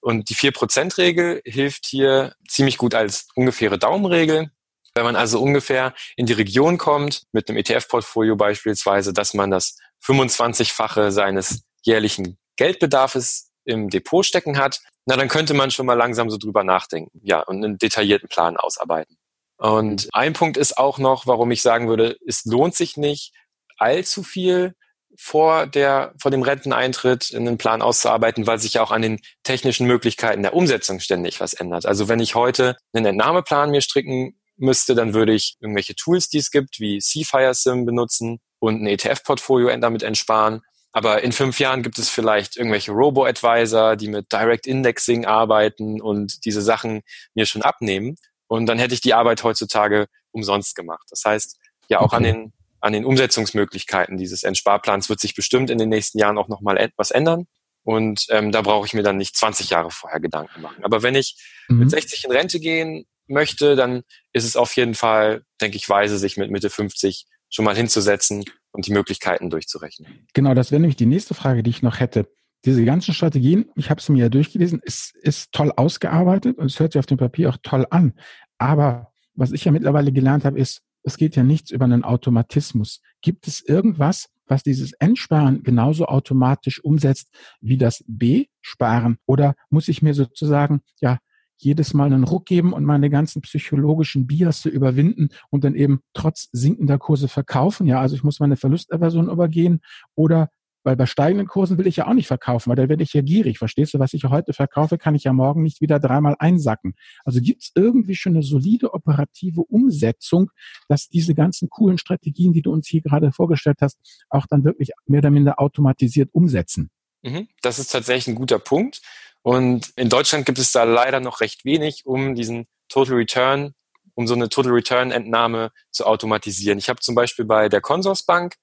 Und 0.00 0.28
die 0.28 0.34
vier 0.34 0.52
Prozent 0.52 0.98
regel 0.98 1.40
hilft 1.44 1.86
hier 1.86 2.34
ziemlich 2.46 2.76
gut 2.76 2.94
als 2.94 3.28
ungefähre 3.34 3.78
Daumenregel. 3.78 4.50
Wenn 4.94 5.04
man 5.04 5.16
also 5.16 5.40
ungefähr 5.40 5.94
in 6.16 6.26
die 6.26 6.32
Region 6.32 6.78
kommt, 6.78 7.24
mit 7.32 7.48
einem 7.48 7.58
ETF-Portfolio 7.58 8.36
beispielsweise, 8.36 9.12
dass 9.12 9.34
man 9.34 9.50
das 9.50 9.78
25-fache 10.04 11.10
seines 11.10 11.64
jährlichen 11.82 12.38
Geldbedarfs 12.56 13.50
im 13.66 13.90
Depot 13.90 14.24
stecken 14.24 14.58
hat, 14.58 14.80
na, 15.04 15.16
dann 15.16 15.28
könnte 15.28 15.54
man 15.54 15.70
schon 15.70 15.86
mal 15.86 15.94
langsam 15.94 16.30
so 16.30 16.38
drüber 16.38 16.64
nachdenken, 16.64 17.20
ja, 17.22 17.40
und 17.40 17.64
einen 17.64 17.78
detaillierten 17.78 18.28
Plan 18.28 18.56
ausarbeiten. 18.56 19.16
Und 19.58 20.08
ein 20.12 20.32
Punkt 20.32 20.56
ist 20.56 20.78
auch 20.78 20.98
noch, 20.98 21.26
warum 21.26 21.50
ich 21.50 21.62
sagen 21.62 21.88
würde, 21.88 22.16
es 22.26 22.44
lohnt 22.44 22.74
sich 22.74 22.96
nicht 22.96 23.32
allzu 23.78 24.22
viel 24.22 24.74
vor 25.18 25.66
der, 25.66 26.14
vor 26.20 26.30
dem 26.30 26.42
Renteneintritt 26.42 27.34
einen 27.34 27.56
Plan 27.56 27.80
auszuarbeiten, 27.82 28.46
weil 28.46 28.58
sich 28.58 28.74
ja 28.74 28.82
auch 28.82 28.90
an 28.90 29.02
den 29.02 29.20
technischen 29.44 29.86
Möglichkeiten 29.86 30.42
der 30.42 30.54
Umsetzung 30.54 31.00
ständig 31.00 31.40
was 31.40 31.54
ändert. 31.54 31.86
Also 31.86 32.08
wenn 32.08 32.20
ich 32.20 32.34
heute 32.34 32.76
einen 32.92 33.06
Entnahmeplan 33.06 33.70
mir 33.70 33.80
stricken 33.80 34.38
müsste, 34.56 34.94
dann 34.94 35.14
würde 35.14 35.32
ich 35.32 35.56
irgendwelche 35.60 35.94
Tools, 35.94 36.28
die 36.28 36.38
es 36.38 36.50
gibt, 36.50 36.80
wie 36.80 37.00
Seafire 37.00 37.54
Sim 37.54 37.86
benutzen 37.86 38.40
und 38.58 38.82
ein 38.82 38.86
ETF-Portfolio 38.86 39.74
damit 39.78 40.02
entsparen. 40.02 40.62
Aber 40.96 41.22
in 41.22 41.32
fünf 41.32 41.60
Jahren 41.60 41.82
gibt 41.82 41.98
es 41.98 42.08
vielleicht 42.08 42.56
irgendwelche 42.56 42.90
Robo-Advisor, 42.90 43.96
die 43.96 44.08
mit 44.08 44.32
Direct 44.32 44.66
Indexing 44.66 45.26
arbeiten 45.26 46.00
und 46.00 46.46
diese 46.46 46.62
Sachen 46.62 47.02
mir 47.34 47.44
schon 47.44 47.60
abnehmen. 47.60 48.16
Und 48.46 48.64
dann 48.64 48.78
hätte 48.78 48.94
ich 48.94 49.02
die 49.02 49.12
Arbeit 49.12 49.44
heutzutage 49.44 50.06
umsonst 50.30 50.74
gemacht. 50.74 51.06
Das 51.10 51.22
heißt, 51.26 51.58
ja, 51.90 52.00
auch 52.00 52.14
okay. 52.14 52.16
an 52.16 52.22
den, 52.22 52.52
an 52.80 52.94
den 52.94 53.04
Umsetzungsmöglichkeiten 53.04 54.16
dieses 54.16 54.42
Entsparplans 54.42 55.10
wird 55.10 55.20
sich 55.20 55.34
bestimmt 55.34 55.68
in 55.68 55.76
den 55.76 55.90
nächsten 55.90 56.18
Jahren 56.18 56.38
auch 56.38 56.48
nochmal 56.48 56.78
etwas 56.78 57.10
ändern. 57.10 57.44
Und 57.82 58.24
ähm, 58.30 58.50
da 58.50 58.62
brauche 58.62 58.86
ich 58.86 58.94
mir 58.94 59.02
dann 59.02 59.18
nicht 59.18 59.36
20 59.36 59.68
Jahre 59.68 59.90
vorher 59.90 60.18
Gedanken 60.18 60.62
machen. 60.62 60.82
Aber 60.82 61.02
wenn 61.02 61.14
ich 61.14 61.36
mhm. 61.68 61.80
mit 61.80 61.90
60 61.90 62.24
in 62.24 62.32
Rente 62.32 62.58
gehen 62.58 63.04
möchte, 63.26 63.76
dann 63.76 64.02
ist 64.32 64.44
es 64.44 64.56
auf 64.56 64.74
jeden 64.76 64.94
Fall, 64.94 65.42
denke 65.60 65.76
ich, 65.76 65.90
weise, 65.90 66.16
sich 66.16 66.38
mit 66.38 66.50
Mitte 66.50 66.70
50 66.70 67.26
schon 67.50 67.66
mal 67.66 67.76
hinzusetzen 67.76 68.44
und 68.76 68.86
die 68.86 68.92
Möglichkeiten 68.92 69.50
durchzurechnen. 69.50 70.26
Genau, 70.34 70.54
das 70.54 70.70
wäre 70.70 70.80
nämlich 70.80 70.96
die 70.96 71.06
nächste 71.06 71.34
Frage, 71.34 71.62
die 71.62 71.70
ich 71.70 71.82
noch 71.82 71.98
hätte. 71.98 72.28
Diese 72.64 72.84
ganzen 72.84 73.14
Strategien, 73.14 73.70
ich 73.74 73.90
habe 73.90 74.00
es 74.00 74.08
mir 74.08 74.24
ja 74.24 74.28
durchgelesen, 74.28 74.80
ist, 74.82 75.14
ist 75.16 75.52
toll 75.52 75.72
ausgearbeitet 75.74 76.58
und 76.58 76.66
es 76.66 76.78
hört 76.78 76.92
sich 76.92 76.98
auf 76.98 77.06
dem 77.06 77.16
Papier 77.16 77.48
auch 77.48 77.56
toll 77.62 77.86
an. 77.90 78.12
Aber 78.58 79.12
was 79.34 79.52
ich 79.52 79.64
ja 79.64 79.72
mittlerweile 79.72 80.12
gelernt 80.12 80.44
habe, 80.44 80.58
ist, 80.58 80.82
es 81.02 81.16
geht 81.16 81.36
ja 81.36 81.42
nichts 81.42 81.70
über 81.70 81.84
einen 81.84 82.04
Automatismus. 82.04 83.00
Gibt 83.22 83.46
es 83.46 83.60
irgendwas, 83.60 84.28
was 84.46 84.62
dieses 84.62 84.92
Entsparen 84.92 85.62
genauso 85.62 86.06
automatisch 86.06 86.82
umsetzt 86.82 87.30
wie 87.60 87.78
das 87.78 88.04
B-Sparen? 88.06 89.18
Oder 89.24 89.54
muss 89.70 89.88
ich 89.88 90.02
mir 90.02 90.14
sozusagen 90.14 90.82
ja 91.00 91.18
jedes 91.58 91.94
Mal 91.94 92.06
einen 92.06 92.24
Ruck 92.24 92.46
geben 92.46 92.72
und 92.72 92.84
meine 92.84 93.10
ganzen 93.10 93.42
psychologischen 93.42 94.26
Biasse 94.26 94.68
überwinden 94.68 95.30
und 95.50 95.64
dann 95.64 95.74
eben 95.74 96.00
trotz 96.14 96.48
sinkender 96.52 96.98
Kurse 96.98 97.28
verkaufen. 97.28 97.86
Ja, 97.86 98.00
also 98.00 98.14
ich 98.14 98.24
muss 98.24 98.40
meine 98.40 98.56
Verlusterversion 98.56 99.28
übergehen 99.28 99.80
oder 100.14 100.50
weil 100.86 100.94
bei 100.94 101.06
steigenden 101.06 101.48
Kursen 101.48 101.78
will 101.78 101.88
ich 101.88 101.96
ja 101.96 102.06
auch 102.06 102.14
nicht 102.14 102.28
verkaufen, 102.28 102.70
weil 102.70 102.76
da 102.76 102.88
werde 102.88 103.02
ich 103.02 103.12
ja 103.12 103.20
gierig. 103.20 103.58
Verstehst 103.58 103.92
du, 103.92 103.98
was 103.98 104.14
ich 104.14 104.22
heute 104.22 104.52
verkaufe, 104.52 104.98
kann 104.98 105.16
ich 105.16 105.24
ja 105.24 105.32
morgen 105.32 105.64
nicht 105.64 105.80
wieder 105.80 105.98
dreimal 105.98 106.36
einsacken. 106.38 106.94
Also 107.24 107.40
gibt 107.40 107.64
es 107.64 107.72
irgendwie 107.74 108.14
schon 108.14 108.34
eine 108.34 108.44
solide 108.44 108.94
operative 108.94 109.62
Umsetzung, 109.62 110.52
dass 110.88 111.08
diese 111.08 111.34
ganzen 111.34 111.70
coolen 111.70 111.98
Strategien, 111.98 112.52
die 112.52 112.62
du 112.62 112.72
uns 112.72 112.86
hier 112.86 113.00
gerade 113.00 113.32
vorgestellt 113.32 113.78
hast, 113.80 113.98
auch 114.30 114.46
dann 114.46 114.62
wirklich 114.62 114.92
mehr 115.06 115.18
oder 115.18 115.30
minder 115.30 115.58
automatisiert 115.58 116.28
umsetzen? 116.32 116.90
Mhm. 117.22 117.48
Das 117.62 117.80
ist 117.80 117.90
tatsächlich 117.90 118.28
ein 118.28 118.38
guter 118.38 118.60
Punkt. 118.60 119.02
Und 119.46 119.92
in 119.94 120.08
Deutschland 120.08 120.44
gibt 120.44 120.58
es 120.58 120.72
da 120.72 120.82
leider 120.82 121.20
noch 121.20 121.40
recht 121.40 121.64
wenig, 121.64 122.04
um 122.04 122.34
diesen 122.34 122.66
Total 122.88 123.14
Return, 123.14 123.74
um 124.16 124.26
so 124.26 124.34
eine 124.34 124.48
Total 124.48 124.72
Return 124.72 125.12
Entnahme 125.12 125.70
zu 125.92 126.04
automatisieren. 126.04 126.80
Ich 126.80 126.88
habe 126.88 126.98
zum 126.98 127.14
Beispiel 127.14 127.44
bei 127.44 127.68
der 127.68 127.80
Consorsbank 127.80 128.56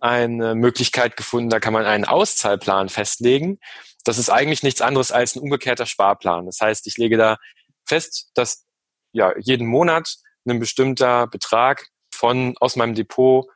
eine 0.00 0.54
Möglichkeit 0.54 1.18
gefunden, 1.18 1.50
da 1.50 1.60
kann 1.60 1.74
man 1.74 1.84
einen 1.84 2.06
Auszahlplan 2.06 2.88
festlegen. 2.88 3.58
Das 4.04 4.16
ist 4.16 4.30
eigentlich 4.30 4.62
nichts 4.62 4.80
anderes 4.80 5.12
als 5.12 5.36
ein 5.36 5.40
umgekehrter 5.42 5.84
Sparplan. 5.84 6.46
Das 6.46 6.62
heißt, 6.62 6.86
ich 6.86 6.96
lege 6.96 7.18
da 7.18 7.36
fest, 7.84 8.30
dass 8.32 8.64
ja 9.12 9.34
jeden 9.38 9.66
Monat 9.66 10.16
ein 10.48 10.60
bestimmter 10.60 11.26
Betrag 11.26 11.88
von 12.10 12.54
aus 12.58 12.76
meinem 12.76 12.94
Depot 12.94 13.48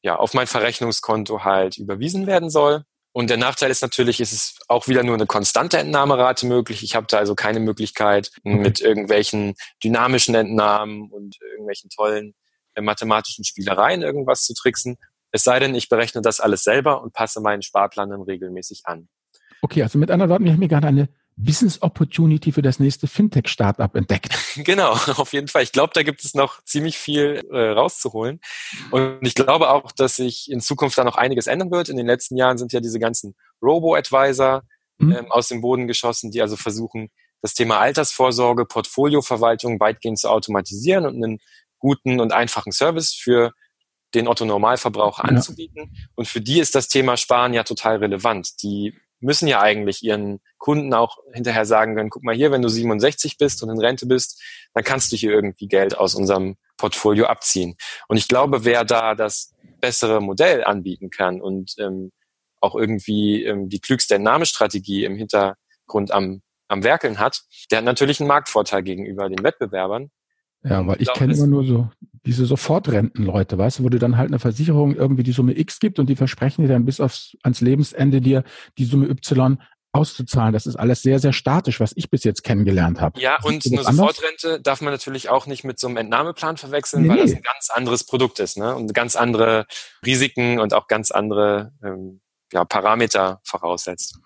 ja 0.00 0.16
auf 0.16 0.32
mein 0.32 0.46
Verrechnungskonto 0.46 1.44
halt 1.44 1.76
überwiesen 1.76 2.26
werden 2.26 2.48
soll. 2.48 2.84
Und 3.12 3.28
der 3.28 3.36
Nachteil 3.36 3.70
ist 3.70 3.82
natürlich, 3.82 4.20
es 4.20 4.32
ist 4.32 4.64
auch 4.68 4.88
wieder 4.88 5.02
nur 5.02 5.14
eine 5.14 5.26
konstante 5.26 5.78
Entnahmerate 5.78 6.46
möglich. 6.46 6.82
Ich 6.82 6.96
habe 6.96 7.06
da 7.08 7.18
also 7.18 7.34
keine 7.34 7.60
Möglichkeit, 7.60 8.30
mit 8.42 8.80
irgendwelchen 8.80 9.54
dynamischen 9.84 10.34
Entnahmen 10.34 11.10
und 11.10 11.36
irgendwelchen 11.42 11.90
tollen 11.90 12.34
äh, 12.74 12.80
mathematischen 12.80 13.44
Spielereien 13.44 14.02
irgendwas 14.02 14.44
zu 14.44 14.54
tricksen. 14.54 14.96
Es 15.30 15.44
sei 15.44 15.58
denn, 15.58 15.74
ich 15.74 15.88
berechne 15.88 16.22
das 16.22 16.40
alles 16.40 16.64
selber 16.64 17.02
und 17.02 17.12
passe 17.12 17.40
meinen 17.40 17.62
Sparplan 17.62 18.10
dann 18.10 18.22
regelmäßig 18.22 18.82
an. 18.84 19.08
Okay, 19.60 19.82
also 19.82 19.98
mit 19.98 20.10
anderen 20.10 20.30
Worten, 20.30 20.44
wir 20.44 20.52
haben 20.52 20.60
hier 20.60 20.68
gerade 20.68 20.88
eine 20.88 21.08
Business 21.36 21.80
Opportunity 21.82 22.52
für 22.52 22.62
das 22.62 22.78
nächste 22.78 23.06
Fintech-Startup 23.06 23.94
entdeckt. 23.94 24.38
Genau, 24.54 24.92
auf 24.92 25.32
jeden 25.32 25.48
Fall. 25.48 25.62
Ich 25.62 25.72
glaube, 25.72 25.92
da 25.94 26.02
gibt 26.02 26.22
es 26.22 26.34
noch 26.34 26.62
ziemlich 26.64 26.98
viel 26.98 27.42
äh, 27.50 27.70
rauszuholen. 27.70 28.38
Und 28.90 29.18
ich 29.22 29.34
glaube 29.34 29.70
auch, 29.70 29.90
dass 29.92 30.16
sich 30.16 30.50
in 30.50 30.60
Zukunft 30.60 30.98
da 30.98 31.04
noch 31.04 31.16
einiges 31.16 31.46
ändern 31.46 31.70
wird. 31.70 31.88
In 31.88 31.96
den 31.96 32.06
letzten 32.06 32.36
Jahren 32.36 32.58
sind 32.58 32.72
ja 32.72 32.80
diese 32.80 32.98
ganzen 32.98 33.34
Robo-Advisor 33.62 34.62
mhm. 34.98 35.12
ähm, 35.12 35.32
aus 35.32 35.48
dem 35.48 35.62
Boden 35.62 35.86
geschossen, 35.86 36.30
die 36.30 36.42
also 36.42 36.56
versuchen, 36.56 37.08
das 37.40 37.54
Thema 37.54 37.78
Altersvorsorge, 37.78 38.66
Portfolioverwaltung 38.66 39.80
weitgehend 39.80 40.18
zu 40.18 40.28
automatisieren 40.28 41.06
und 41.06 41.16
einen 41.16 41.38
guten 41.78 42.20
und 42.20 42.32
einfachen 42.32 42.72
Service 42.72 43.14
für 43.14 43.52
den 44.14 44.28
Otto 44.28 44.44
Normalverbraucher 44.44 45.24
ja. 45.24 45.30
anzubieten. 45.30 45.96
Und 46.14 46.28
für 46.28 46.40
die 46.40 46.60
ist 46.60 46.74
das 46.74 46.88
Thema 46.88 47.16
Sparen 47.16 47.54
ja 47.54 47.64
total 47.64 47.96
relevant. 47.96 48.62
Die 48.62 48.94
müssen 49.22 49.48
ja 49.48 49.60
eigentlich 49.60 50.02
ihren 50.02 50.40
Kunden 50.58 50.92
auch 50.94 51.18
hinterher 51.32 51.64
sagen 51.64 51.94
können, 51.94 52.10
guck 52.10 52.22
mal 52.22 52.34
hier, 52.34 52.50
wenn 52.50 52.62
du 52.62 52.68
67 52.68 53.38
bist 53.38 53.62
und 53.62 53.70
in 53.70 53.80
Rente 53.80 54.06
bist, 54.06 54.42
dann 54.74 54.84
kannst 54.84 55.12
du 55.12 55.16
hier 55.16 55.32
irgendwie 55.32 55.68
Geld 55.68 55.96
aus 55.96 56.14
unserem 56.14 56.56
Portfolio 56.76 57.26
abziehen. 57.26 57.76
Und 58.08 58.16
ich 58.16 58.28
glaube, 58.28 58.64
wer 58.64 58.84
da 58.84 59.14
das 59.14 59.54
bessere 59.80 60.20
Modell 60.20 60.64
anbieten 60.64 61.10
kann 61.10 61.40
und 61.40 61.74
ähm, 61.78 62.12
auch 62.60 62.74
irgendwie 62.74 63.44
ähm, 63.44 63.68
die 63.68 63.80
klügste 63.80 64.14
Entnahmestrategie 64.14 65.04
im 65.04 65.16
Hintergrund 65.16 66.12
am, 66.12 66.42
am 66.68 66.84
Werkeln 66.84 67.18
hat, 67.18 67.42
der 67.70 67.78
hat 67.78 67.84
natürlich 67.84 68.20
einen 68.20 68.28
Marktvorteil 68.28 68.82
gegenüber 68.82 69.28
den 69.28 69.42
Wettbewerbern. 69.42 70.10
Ja, 70.64 70.86
weil 70.86 70.96
ich, 71.00 71.08
ich 71.08 71.14
kenne 71.14 71.34
immer 71.34 71.46
nur 71.46 71.64
so 71.64 71.90
diese 72.24 72.46
Sofortrentenleute, 72.46 73.58
weißt 73.58 73.80
du, 73.80 73.84
wo 73.84 73.88
du 73.88 73.98
dann 73.98 74.16
halt 74.16 74.28
eine 74.30 74.38
Versicherung 74.38 74.94
irgendwie 74.94 75.24
die 75.24 75.32
Summe 75.32 75.58
X 75.58 75.80
gibt 75.80 75.98
und 75.98 76.08
die 76.08 76.16
versprechen 76.16 76.62
dir 76.62 76.68
dann 76.68 76.84
bis 76.84 77.00
aufs 77.00 77.36
ans 77.42 77.60
Lebensende 77.60 78.20
dir 78.20 78.44
die 78.78 78.84
Summe 78.84 79.08
Y 79.08 79.58
auszuzahlen. 79.92 80.52
Das 80.52 80.66
ist 80.66 80.76
alles 80.76 81.02
sehr, 81.02 81.18
sehr 81.18 81.32
statisch, 81.32 81.78
was 81.80 81.92
ich 81.96 82.10
bis 82.10 82.24
jetzt 82.24 82.42
kennengelernt 82.44 83.00
habe. 83.00 83.20
Ja, 83.20 83.38
und 83.42 83.64
eine 83.66 83.82
Sofortrente 83.82 84.60
darf 84.60 84.80
man 84.80 84.92
natürlich 84.92 85.28
auch 85.28 85.46
nicht 85.46 85.64
mit 85.64 85.78
so 85.78 85.86
einem 85.86 85.98
Entnahmeplan 85.98 86.56
verwechseln, 86.56 87.02
nee. 87.02 87.08
weil 87.10 87.18
das 87.18 87.34
ein 87.34 87.42
ganz 87.42 87.70
anderes 87.70 88.04
Produkt 88.04 88.38
ist, 88.38 88.56
ne? 88.56 88.74
Und 88.74 88.94
ganz 88.94 89.16
andere 89.16 89.66
Risiken 90.04 90.60
und 90.60 90.72
auch 90.72 90.86
ganz 90.86 91.10
andere 91.10 91.72
ähm, 91.84 92.20
ja, 92.52 92.64
Parameter 92.64 93.40
voraussetzt. 93.44 94.18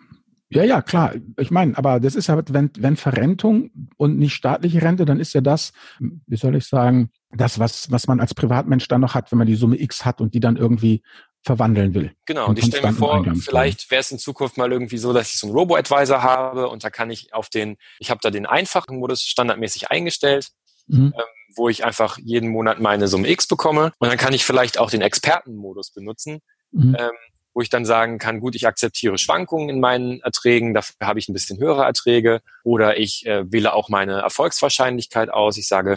Ja, 0.49 0.63
ja, 0.63 0.81
klar. 0.81 1.15
Ich 1.39 1.51
meine, 1.51 1.77
aber 1.77 1.99
das 1.99 2.15
ist 2.15 2.29
ja, 2.29 2.41
wenn, 2.49 2.71
wenn 2.79 2.97
Verrentung 2.97 3.71
und 3.97 4.19
nicht 4.19 4.35
staatliche 4.35 4.81
Rente, 4.81 5.05
dann 5.05 5.19
ist 5.19 5.33
ja 5.35 5.41
das, 5.41 5.73
wie 5.99 6.37
soll 6.37 6.55
ich 6.55 6.67
sagen, 6.67 7.11
das, 7.31 7.59
was, 7.59 7.91
was 7.91 8.07
man 8.07 8.21
als 8.21 8.35
Privatmensch 8.35 8.87
dann 8.87 9.01
noch 9.01 9.15
hat, 9.15 9.33
wenn 9.33 9.39
man 9.39 9.49
die 9.49 9.57
Summe 9.57 9.81
X 9.81 10.05
hat 10.05 10.21
und 10.21 10.35
die 10.35 10.41
dann 10.41 10.57
irgendwie 10.57 11.03
verwandeln 11.43 11.95
will. 11.95 12.13
Genau, 12.27 12.49
und 12.49 12.59
ich 12.59 12.67
stelle 12.67 12.89
mir 12.89 12.93
vor, 12.93 13.25
vielleicht 13.41 13.91
wäre 13.91 14.01
es 14.01 14.11
in 14.11 14.19
Zukunft 14.19 14.57
mal 14.57 14.71
irgendwie 14.73 14.99
so, 14.99 15.13
dass 15.13 15.33
ich 15.33 15.39
so 15.39 15.47
einen 15.47 15.57
Robo-Advisor 15.57 16.23
habe 16.23 16.69
und 16.69 16.83
da 16.83 16.91
kann 16.91 17.11
ich 17.11 17.33
auf 17.35 17.49
den, 17.49 17.77
ich 17.99 18.11
habe 18.11 18.21
da 18.23 18.31
den 18.31 18.47
einfachen 18.47 18.99
Modus 18.99 19.23
standardmäßig 19.23 19.91
eingestellt 19.91 20.51
mhm. 20.87 21.15
ähm, 21.17 21.25
wo 21.57 21.69
ich 21.69 21.85
einfach 21.85 22.19
jeden 22.19 22.51
Monat 22.51 22.81
meine 22.81 23.09
Summe 23.09 23.29
X 23.29 23.47
bekomme. 23.47 23.93
Und 23.99 24.09
dann 24.09 24.19
kann 24.19 24.35
ich 24.35 24.45
vielleicht 24.45 24.79
auch 24.79 24.91
den 24.91 25.03
Expertenmodus 25.03 25.93
benutzen, 25.93 26.41
mhm. 26.73 26.97
ähm, 26.99 27.13
wo 27.57 27.63
ich 27.63 27.71
dann 27.71 27.87
sagen 27.87 28.19
kann, 28.19 28.41
gut, 28.41 28.55
ich 28.55 28.67
akzeptiere 28.67 29.17
Schwankungen 29.17 29.71
in 29.71 29.81
meinen 29.81 30.21
Erträgen, 30.21 30.75
dafür 30.75 30.95
habe 31.03 31.19
ich 31.19 31.27
ein 31.27 31.33
bisschen 31.33 31.59
höhere 31.59 31.85
Erträge. 31.85 32.43
Oder 32.65 32.99
ich 32.99 33.25
äh, 33.25 33.51
wähle 33.51 33.73
auch 33.73 33.89
meine 33.89 34.21
Erfolgswahrscheinlichkeit 34.21 35.31
aus. 35.31 35.57
Ich 35.57 35.67
sage, 35.67 35.97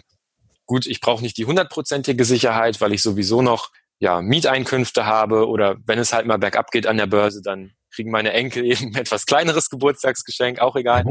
gut, 0.66 0.86
ich 0.86 1.02
brauche 1.02 1.22
nicht 1.22 1.36
die 1.36 1.44
hundertprozentige 1.44 2.24
Sicherheit, 2.24 2.80
weil 2.80 2.94
ich 2.94 3.02
sowieso 3.02 3.42
noch 3.42 3.72
ja, 4.00 4.22
Mieteinkünfte 4.22 5.06
habe 5.06 5.50
oder 5.50 5.76
wenn 5.86 6.00
es 6.00 6.14
halt 6.14 6.26
mal 6.26 6.38
bergab 6.38 6.72
geht 6.72 6.88
an 6.88 6.96
der 6.96 7.08
Börse, 7.08 7.42
dann 7.44 7.72
kriegen 7.94 8.10
meine 8.10 8.32
Enkel 8.32 8.64
eben 8.72 8.96
etwas 8.96 9.26
kleineres 9.26 9.70
Geburtstagsgeschenk, 9.70 10.60
auch 10.60 10.78
egal. 10.78 11.04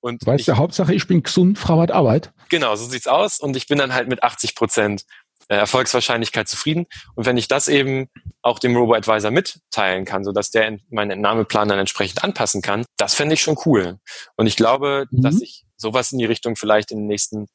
Und 0.00 0.26
weißt 0.26 0.48
du, 0.48 0.56
Hauptsache 0.56 0.92
ich 0.92 1.06
bin 1.06 1.22
gesund, 1.22 1.56
Frau 1.56 1.80
hat 1.80 1.92
Arbeit. 1.92 2.32
Genau, 2.48 2.74
so 2.74 2.84
sieht's 2.84 3.06
aus 3.06 3.38
und 3.38 3.54
ich 3.54 3.68
bin 3.68 3.78
dann 3.78 3.94
halt 3.94 4.08
mit 4.08 4.24
80 4.24 4.56
Prozent 4.56 5.04
äh, 5.48 5.54
Erfolgswahrscheinlichkeit 5.54 6.48
zufrieden. 6.48 6.86
Und 7.14 7.26
wenn 7.26 7.36
ich 7.36 7.46
das 7.46 7.68
eben 7.68 8.08
auch 8.44 8.58
dem 8.58 8.76
Robo-Advisor 8.76 9.30
mitteilen 9.30 10.04
kann, 10.04 10.22
sodass 10.22 10.50
der 10.50 10.76
meinen 10.90 11.10
Entnahmeplan 11.10 11.68
dann 11.68 11.78
entsprechend 11.78 12.22
anpassen 12.22 12.60
kann, 12.60 12.84
das 12.98 13.14
fände 13.14 13.34
ich 13.34 13.42
schon 13.42 13.56
cool. 13.64 13.98
Und 14.36 14.46
ich 14.46 14.56
glaube, 14.56 15.06
mhm. 15.10 15.22
dass 15.22 15.36
sich 15.36 15.64
sowas 15.76 16.12
in 16.12 16.18
die 16.18 16.26
Richtung 16.26 16.54
vielleicht 16.54 16.90
in 16.90 16.98
den 16.98 17.06
nächsten 17.06 17.46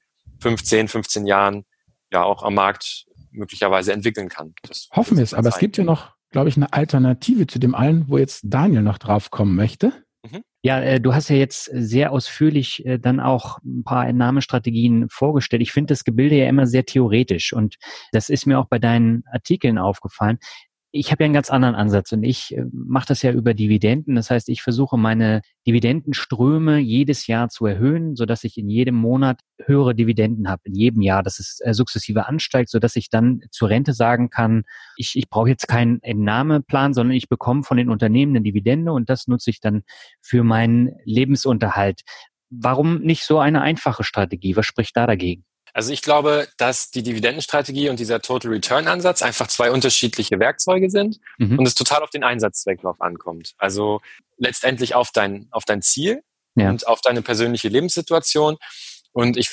15, 0.41 0.87
15 0.87 1.27
Jahren 1.27 1.65
ja 2.11 2.23
auch 2.23 2.41
am 2.41 2.55
Markt 2.55 3.05
möglicherweise 3.31 3.93
entwickeln 3.93 4.29
kann. 4.29 4.53
Das 4.63 4.89
Hoffen 4.91 5.17
wir 5.17 5.23
es, 5.23 5.35
aber 5.35 5.49
es 5.49 5.59
gibt 5.59 5.77
ja 5.77 5.83
noch, 5.83 6.15
glaube 6.31 6.49
ich, 6.49 6.57
eine 6.57 6.73
Alternative 6.73 7.45
zu 7.45 7.59
dem 7.59 7.75
allen, 7.75 8.09
wo 8.09 8.17
jetzt 8.17 8.41
Daniel 8.45 8.81
noch 8.81 8.97
drauf 8.97 9.29
kommen 9.29 9.55
möchte. 9.55 9.93
Mhm. 10.23 10.41
Ja, 10.63 10.81
äh, 10.81 10.99
du 10.99 11.13
hast 11.13 11.29
ja 11.29 11.35
jetzt 11.35 11.69
sehr 11.71 12.11
ausführlich 12.11 12.83
äh, 12.85 12.97
dann 12.97 13.19
auch 13.19 13.59
ein 13.63 13.83
paar 13.83 14.07
Entnahmestrategien 14.07 15.07
vorgestellt. 15.09 15.61
Ich 15.61 15.71
finde 15.71 15.93
das 15.93 16.03
Gebilde 16.03 16.35
ja 16.35 16.49
immer 16.49 16.65
sehr 16.65 16.85
theoretisch 16.85 17.53
und 17.53 17.75
das 18.11 18.29
ist 18.29 18.47
mir 18.47 18.59
auch 18.59 18.67
bei 18.67 18.79
deinen 18.79 19.23
Artikeln 19.31 19.77
aufgefallen 19.77 20.39
ich 20.91 21.11
habe 21.11 21.23
ja 21.23 21.25
einen 21.25 21.33
ganz 21.35 21.51
anderen 21.51 21.75
Ansatz 21.75 22.11
und 22.11 22.23
ich 22.23 22.55
äh, 22.57 22.65
mache 22.71 23.07
das 23.07 23.21
ja 23.21 23.31
über 23.31 23.53
Dividenden. 23.53 24.15
Das 24.15 24.31
heißt, 24.31 24.49
ich 24.49 24.63
versuche 24.63 24.97
meine 24.97 25.41
Dividendenströme 25.67 26.79
jedes 26.79 27.27
Jahr 27.27 27.49
zu 27.49 27.67
erhöhen, 27.67 28.15
so 28.15 28.25
dass 28.25 28.43
ich 28.43 28.57
in 28.57 28.69
jedem 28.69 28.95
Monat 28.95 29.41
höhere 29.63 29.93
Dividenden 29.93 30.49
habe, 30.49 30.61
in 30.65 30.73
jedem 30.73 31.01
Jahr, 31.01 31.21
dass 31.21 31.39
es 31.39 31.59
äh, 31.63 31.73
sukzessive 31.73 32.27
ansteigt, 32.27 32.69
so 32.69 32.79
dass 32.79 32.95
ich 32.95 33.09
dann 33.09 33.41
zur 33.51 33.69
Rente 33.69 33.93
sagen 33.93 34.29
kann, 34.31 34.63
ich, 34.97 35.15
ich 35.15 35.29
brauche 35.29 35.49
jetzt 35.49 35.67
keinen 35.67 36.01
Entnahmeplan, 36.01 36.93
sondern 36.93 37.15
ich 37.15 37.29
bekomme 37.29 37.63
von 37.63 37.77
den 37.77 37.89
Unternehmen 37.89 38.35
eine 38.35 38.43
Dividende 38.43 38.91
und 38.91 39.09
das 39.09 39.27
nutze 39.27 39.51
ich 39.51 39.59
dann 39.59 39.83
für 40.21 40.43
meinen 40.43 40.91
Lebensunterhalt. 41.05 42.01
Warum 42.49 43.01
nicht 43.01 43.25
so 43.25 43.37
eine 43.37 43.61
einfache 43.61 44.03
Strategie? 44.03 44.55
Was 44.55 44.65
spricht 44.65 44.97
da 44.97 45.05
dagegen? 45.05 45.45
Also 45.73 45.91
ich 45.91 46.01
glaube, 46.01 46.47
dass 46.57 46.91
die 46.91 47.03
Dividendenstrategie 47.03 47.89
und 47.89 47.99
dieser 47.99 48.21
Total 48.21 48.51
Return 48.51 48.87
Ansatz 48.87 49.21
einfach 49.21 49.47
zwei 49.47 49.71
unterschiedliche 49.71 50.39
Werkzeuge 50.39 50.89
sind 50.89 51.19
mhm. 51.37 51.59
und 51.59 51.67
es 51.67 51.75
total 51.75 52.03
auf 52.03 52.09
den 52.09 52.23
Einsatzzweck 52.23 52.81
drauf 52.81 53.01
ankommt. 53.01 53.53
Also 53.57 54.01
letztendlich 54.37 54.95
auf 54.95 55.11
dein, 55.11 55.47
auf 55.51 55.65
dein 55.65 55.81
Ziel 55.81 56.23
ja. 56.55 56.69
und 56.69 56.87
auf 56.87 57.01
deine 57.01 57.21
persönliche 57.21 57.69
Lebenssituation. 57.69 58.57
Und 59.11 59.37
ich 59.37 59.49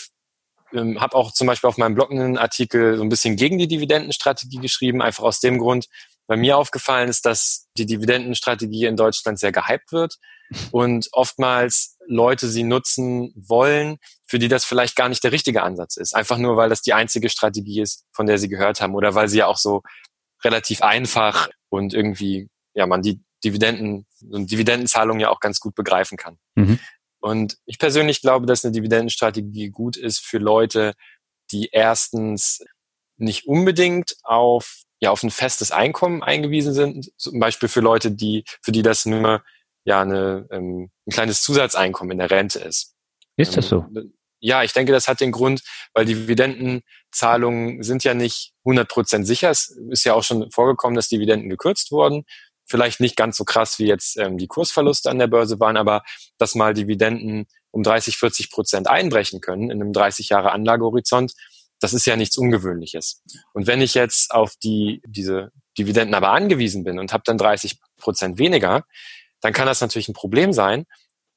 ähm, 0.72 1.00
habe 1.00 1.16
auch 1.16 1.32
zum 1.32 1.46
Beispiel 1.46 1.68
auf 1.68 1.78
meinem 1.78 1.94
Blog 1.94 2.10
einen 2.10 2.38
Artikel 2.38 2.96
so 2.96 3.02
ein 3.02 3.08
bisschen 3.08 3.36
gegen 3.36 3.58
die 3.58 3.68
Dividendenstrategie 3.68 4.58
geschrieben, 4.58 5.02
einfach 5.02 5.24
aus 5.24 5.40
dem 5.40 5.58
Grund, 5.58 5.88
weil 6.26 6.38
mir 6.38 6.56
aufgefallen 6.56 7.08
ist, 7.08 7.26
dass 7.26 7.68
die 7.76 7.86
Dividendenstrategie 7.86 8.86
in 8.86 8.96
Deutschland 8.96 9.38
sehr 9.38 9.52
gehypt 9.52 9.92
wird 9.92 10.16
und 10.70 11.08
oftmals 11.12 11.96
Leute 12.06 12.48
sie 12.48 12.62
nutzen 12.62 13.32
wollen, 13.36 13.98
für 14.26 14.38
die 14.38 14.48
das 14.48 14.64
vielleicht 14.64 14.96
gar 14.96 15.08
nicht 15.08 15.24
der 15.24 15.32
richtige 15.32 15.62
Ansatz 15.62 15.96
ist. 15.96 16.14
Einfach 16.14 16.38
nur, 16.38 16.56
weil 16.56 16.68
das 16.68 16.82
die 16.82 16.92
einzige 16.92 17.28
Strategie 17.28 17.80
ist, 17.80 18.04
von 18.12 18.26
der 18.26 18.38
sie 18.38 18.48
gehört 18.48 18.80
haben 18.80 18.94
oder 18.94 19.14
weil 19.14 19.28
sie 19.28 19.38
ja 19.38 19.46
auch 19.46 19.56
so 19.56 19.82
relativ 20.44 20.82
einfach 20.82 21.48
und 21.68 21.94
irgendwie, 21.94 22.48
ja, 22.74 22.86
man 22.86 23.02
die 23.02 23.20
Dividenden 23.44 24.06
und 24.30 24.50
Dividendenzahlungen 24.50 25.20
ja 25.20 25.30
auch 25.30 25.40
ganz 25.40 25.60
gut 25.60 25.74
begreifen 25.74 26.16
kann. 26.16 26.38
Mhm. 26.54 26.78
Und 27.20 27.58
ich 27.64 27.78
persönlich 27.78 28.20
glaube, 28.20 28.46
dass 28.46 28.64
eine 28.64 28.72
Dividendenstrategie 28.72 29.70
gut 29.70 29.96
ist 29.96 30.20
für 30.20 30.38
Leute, 30.38 30.94
die 31.50 31.70
erstens 31.72 32.64
nicht 33.16 33.46
unbedingt 33.46 34.16
auf 34.22 34.82
ja 35.06 35.10
auf 35.10 35.22
ein 35.22 35.30
festes 35.30 35.70
Einkommen 35.70 36.22
eingewiesen 36.22 36.74
sind, 36.74 37.10
zum 37.16 37.38
Beispiel 37.38 37.68
für 37.68 37.80
Leute, 37.80 38.10
die 38.10 38.44
für 38.62 38.72
die 38.72 38.82
das 38.82 39.06
nur 39.06 39.42
ja 39.84 40.02
eine, 40.02 40.46
ähm, 40.50 40.90
ein 41.06 41.12
kleines 41.12 41.42
Zusatzeinkommen 41.42 42.12
in 42.12 42.18
der 42.18 42.30
Rente 42.30 42.58
ist. 42.58 42.94
Ist 43.36 43.56
das 43.56 43.68
so? 43.68 43.86
Ähm, 43.96 44.12
ja, 44.40 44.62
ich 44.62 44.72
denke, 44.72 44.92
das 44.92 45.08
hat 45.08 45.20
den 45.20 45.32
Grund, 45.32 45.62
weil 45.94 46.04
Dividendenzahlungen 46.04 47.82
sind 47.82 48.04
ja 48.04 48.14
nicht 48.14 48.52
100 48.64 48.88
Prozent 48.88 49.26
sicher. 49.26 49.50
Es 49.50 49.68
ist 49.90 50.04
ja 50.04 50.14
auch 50.14 50.24
schon 50.24 50.50
vorgekommen, 50.50 50.94
dass 50.94 51.08
Dividenden 51.08 51.48
gekürzt 51.48 51.90
wurden. 51.90 52.24
Vielleicht 52.64 53.00
nicht 53.00 53.16
ganz 53.16 53.36
so 53.36 53.44
krass, 53.44 53.78
wie 53.78 53.86
jetzt 53.86 54.18
ähm, 54.18 54.38
die 54.38 54.48
Kursverluste 54.48 55.08
an 55.08 55.18
der 55.18 55.28
Börse 55.28 55.58
waren, 55.60 55.76
aber 55.76 56.02
dass 56.36 56.54
mal 56.54 56.74
Dividenden 56.74 57.46
um 57.70 57.82
30, 57.82 58.18
40 58.18 58.50
Prozent 58.50 58.88
einbrechen 58.88 59.40
können 59.40 59.70
in 59.70 59.80
einem 59.80 59.92
30 59.92 60.28
Jahre 60.30 60.52
Anlagehorizont, 60.52 61.32
das 61.80 61.92
ist 61.92 62.06
ja 62.06 62.16
nichts 62.16 62.36
Ungewöhnliches. 62.38 63.22
Und 63.52 63.66
wenn 63.66 63.80
ich 63.80 63.94
jetzt 63.94 64.32
auf 64.32 64.54
die, 64.62 65.02
diese 65.06 65.50
Dividenden 65.78 66.14
aber 66.14 66.30
angewiesen 66.30 66.84
bin 66.84 66.98
und 66.98 67.12
habe 67.12 67.22
dann 67.26 67.38
30 67.38 67.78
Prozent 67.98 68.38
weniger, 68.38 68.84
dann 69.40 69.52
kann 69.52 69.66
das 69.66 69.80
natürlich 69.80 70.08
ein 70.08 70.14
Problem 70.14 70.52
sein. 70.52 70.86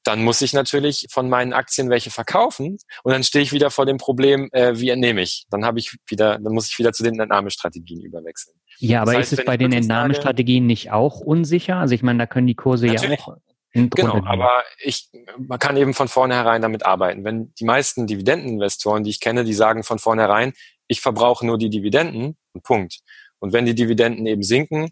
Dann 0.03 0.23
muss 0.23 0.41
ich 0.41 0.53
natürlich 0.53 1.07
von 1.11 1.27
meinen 1.29 1.51
Aktien 1.51 1.89
welche 1.89 2.09
verkaufen 2.09 2.77
und 3.03 3.11
dann 3.11 3.23
stehe 3.23 3.43
ich 3.43 3.51
wieder 3.51 3.69
vor 3.69 3.85
dem 3.85 3.97
Problem, 3.97 4.49
äh, 4.53 4.79
wie 4.79 4.89
entnehme 4.89 5.21
ich? 5.21 5.45
Dann 5.49 5.65
habe 5.65 5.77
ich 5.77 5.97
wieder, 6.07 6.39
dann 6.39 6.53
muss 6.53 6.69
ich 6.69 6.79
wieder 6.79 6.93
zu 6.93 7.03
den 7.03 7.19
Entnahmestrategien 7.19 8.01
überwechseln. 8.01 8.55
Ja, 8.79 9.01
aber 9.01 9.11
das 9.11 9.19
heißt, 9.19 9.33
ist 9.33 9.39
es 9.39 9.45
bei 9.45 9.57
den 9.57 9.73
Entnahmestrategien 9.73 10.65
nicht 10.65 10.91
auch 10.91 11.19
unsicher? 11.19 11.75
Also 11.75 11.93
ich 11.95 12.01
meine, 12.01 12.19
da 12.19 12.27
können 12.27 12.47
die 12.47 12.55
Kurse 12.55 12.87
natürlich. 12.87 13.19
ja 13.19 13.25
auch 13.25 13.37
Genau, 13.73 14.23
aber 14.25 14.63
ich, 14.79 15.09
man 15.37 15.59
kann 15.59 15.77
eben 15.77 15.93
von 15.93 16.07
vornherein 16.07 16.61
damit 16.61 16.85
arbeiten. 16.85 17.23
Wenn 17.23 17.53
die 17.59 17.65
meisten 17.65 18.07
Dividendeninvestoren, 18.07 19.03
die 19.03 19.11
ich 19.11 19.19
kenne, 19.19 19.43
die 19.43 19.53
sagen 19.53 19.83
von 19.83 19.99
vornherein, 19.99 20.53
ich 20.87 21.01
verbrauche 21.01 21.45
nur 21.45 21.57
die 21.57 21.69
Dividenden, 21.69 22.37
Punkt. 22.63 22.99
Und 23.39 23.53
wenn 23.53 23.65
die 23.65 23.75
Dividenden 23.75 24.25
eben 24.25 24.43
sinken, 24.43 24.89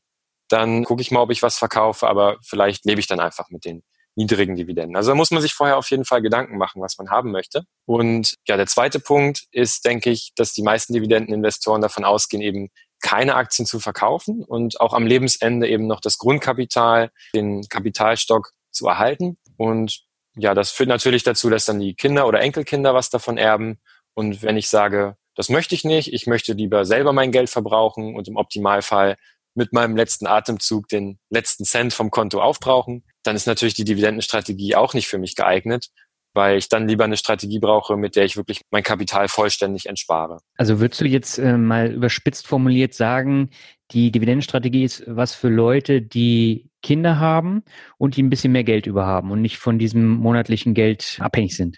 dann 0.47 0.83
gucke 0.83 1.01
ich 1.01 1.11
mal, 1.11 1.21
ob 1.21 1.31
ich 1.31 1.41
was 1.41 1.57
verkaufe, 1.57 2.07
aber 2.07 2.37
vielleicht 2.41 2.85
lebe 2.85 2.99
ich 2.99 3.07
dann 3.07 3.19
einfach 3.19 3.49
mit 3.49 3.65
den 3.65 3.83
niedrigen 4.15 4.55
Dividenden. 4.55 4.95
Also 4.95 5.11
da 5.11 5.15
muss 5.15 5.31
man 5.31 5.41
sich 5.41 5.53
vorher 5.53 5.77
auf 5.77 5.89
jeden 5.91 6.05
Fall 6.05 6.21
Gedanken 6.21 6.57
machen, 6.57 6.81
was 6.81 6.97
man 6.97 7.09
haben 7.09 7.31
möchte. 7.31 7.63
Und 7.85 8.35
ja, 8.47 8.57
der 8.57 8.65
zweite 8.65 8.99
Punkt 8.99 9.43
ist, 9.51 9.85
denke 9.85 10.09
ich, 10.09 10.31
dass 10.35 10.53
die 10.53 10.63
meisten 10.63 10.93
Dividendeninvestoren 10.93 11.81
davon 11.81 12.03
ausgehen, 12.03 12.41
eben 12.41 12.69
keine 12.99 13.35
Aktien 13.35 13.67
zu 13.67 13.79
verkaufen 13.79 14.43
und 14.43 14.81
auch 14.81 14.93
am 14.93 15.05
Lebensende 15.05 15.67
eben 15.67 15.85
noch 15.85 16.01
das 16.01 16.17
Grundkapital, 16.17 17.11
den 17.35 17.61
Kapitalstock 17.69 18.53
zu 18.77 18.87
erhalten. 18.87 19.37
Und 19.57 20.01
ja, 20.37 20.53
das 20.53 20.71
führt 20.71 20.89
natürlich 20.89 21.23
dazu, 21.23 21.49
dass 21.49 21.65
dann 21.65 21.79
die 21.79 21.95
Kinder 21.95 22.27
oder 22.27 22.39
Enkelkinder 22.41 22.93
was 22.93 23.09
davon 23.09 23.37
erben. 23.37 23.79
Und 24.13 24.43
wenn 24.43 24.57
ich 24.57 24.69
sage, 24.69 25.17
das 25.35 25.49
möchte 25.49 25.75
ich 25.75 25.83
nicht, 25.83 26.13
ich 26.13 26.27
möchte 26.27 26.53
lieber 26.53 26.85
selber 26.85 27.13
mein 27.13 27.31
Geld 27.31 27.49
verbrauchen 27.49 28.15
und 28.15 28.27
im 28.27 28.37
Optimalfall 28.37 29.17
mit 29.55 29.73
meinem 29.73 29.95
letzten 29.95 30.27
Atemzug 30.27 30.87
den 30.87 31.19
letzten 31.29 31.65
Cent 31.65 31.93
vom 31.93 32.11
Konto 32.11 32.41
aufbrauchen, 32.41 33.03
dann 33.23 33.35
ist 33.35 33.47
natürlich 33.47 33.73
die 33.73 33.83
Dividendenstrategie 33.83 34.75
auch 34.75 34.93
nicht 34.93 35.07
für 35.07 35.17
mich 35.17 35.35
geeignet, 35.35 35.89
weil 36.33 36.57
ich 36.57 36.69
dann 36.69 36.87
lieber 36.87 37.03
eine 37.03 37.17
Strategie 37.17 37.59
brauche, 37.59 37.97
mit 37.97 38.15
der 38.15 38.25
ich 38.25 38.37
wirklich 38.37 38.61
mein 38.69 38.83
Kapital 38.83 39.27
vollständig 39.27 39.87
entspare. 39.87 40.39
Also 40.57 40.79
würdest 40.79 41.01
du 41.01 41.05
jetzt 41.05 41.39
äh, 41.39 41.57
mal 41.57 41.91
überspitzt 41.91 42.47
formuliert 42.47 42.93
sagen, 42.93 43.49
die 43.91 44.11
Dividendenstrategie 44.11 44.83
ist 44.83 45.03
was 45.07 45.33
für 45.33 45.49
Leute, 45.49 46.01
die 46.01 46.69
Kinder 46.81 47.19
haben 47.19 47.63
und 47.97 48.15
die 48.15 48.23
ein 48.23 48.29
bisschen 48.29 48.51
mehr 48.51 48.63
Geld 48.63 48.87
über 48.87 49.05
haben 49.05 49.31
und 49.31 49.41
nicht 49.41 49.57
von 49.57 49.79
diesem 49.79 50.07
monatlichen 50.07 50.73
Geld 50.73 51.17
abhängig 51.19 51.55
sind? 51.55 51.77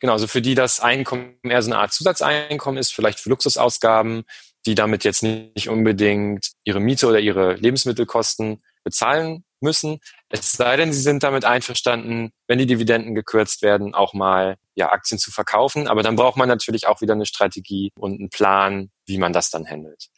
Genau, 0.00 0.12
also 0.12 0.26
für 0.26 0.42
die 0.42 0.54
das 0.54 0.80
Einkommen 0.80 1.36
eher 1.42 1.62
so 1.62 1.70
eine 1.70 1.80
Art 1.80 1.92
Zusatzeinkommen 1.92 2.78
ist, 2.78 2.94
vielleicht 2.94 3.20
für 3.20 3.30
Luxusausgaben, 3.30 4.24
die 4.66 4.74
damit 4.74 5.04
jetzt 5.04 5.22
nicht 5.22 5.68
unbedingt 5.68 6.52
ihre 6.64 6.80
Miete 6.80 7.06
oder 7.06 7.20
ihre 7.20 7.54
Lebensmittelkosten 7.54 8.62
bezahlen 8.82 9.44
müssen. 9.60 9.98
Es 10.28 10.52
sei 10.52 10.76
denn, 10.76 10.92
sie 10.92 11.00
sind 11.00 11.22
damit 11.22 11.44
einverstanden, 11.44 12.30
wenn 12.46 12.58
die 12.58 12.66
Dividenden 12.66 13.14
gekürzt 13.14 13.62
werden, 13.62 13.94
auch 13.94 14.14
mal 14.14 14.56
ja, 14.74 14.90
Aktien 14.90 15.18
zu 15.18 15.30
verkaufen. 15.30 15.88
Aber 15.88 16.02
dann 16.02 16.16
braucht 16.16 16.36
man 16.36 16.48
natürlich 16.48 16.86
auch 16.86 17.00
wieder 17.00 17.14
eine 17.14 17.26
Strategie 17.26 17.90
und 17.98 18.20
einen 18.20 18.30
Plan, 18.30 18.90
wie 19.06 19.18
man 19.18 19.32
das 19.32 19.50
dann 19.50 19.66
handelt. 19.66 20.08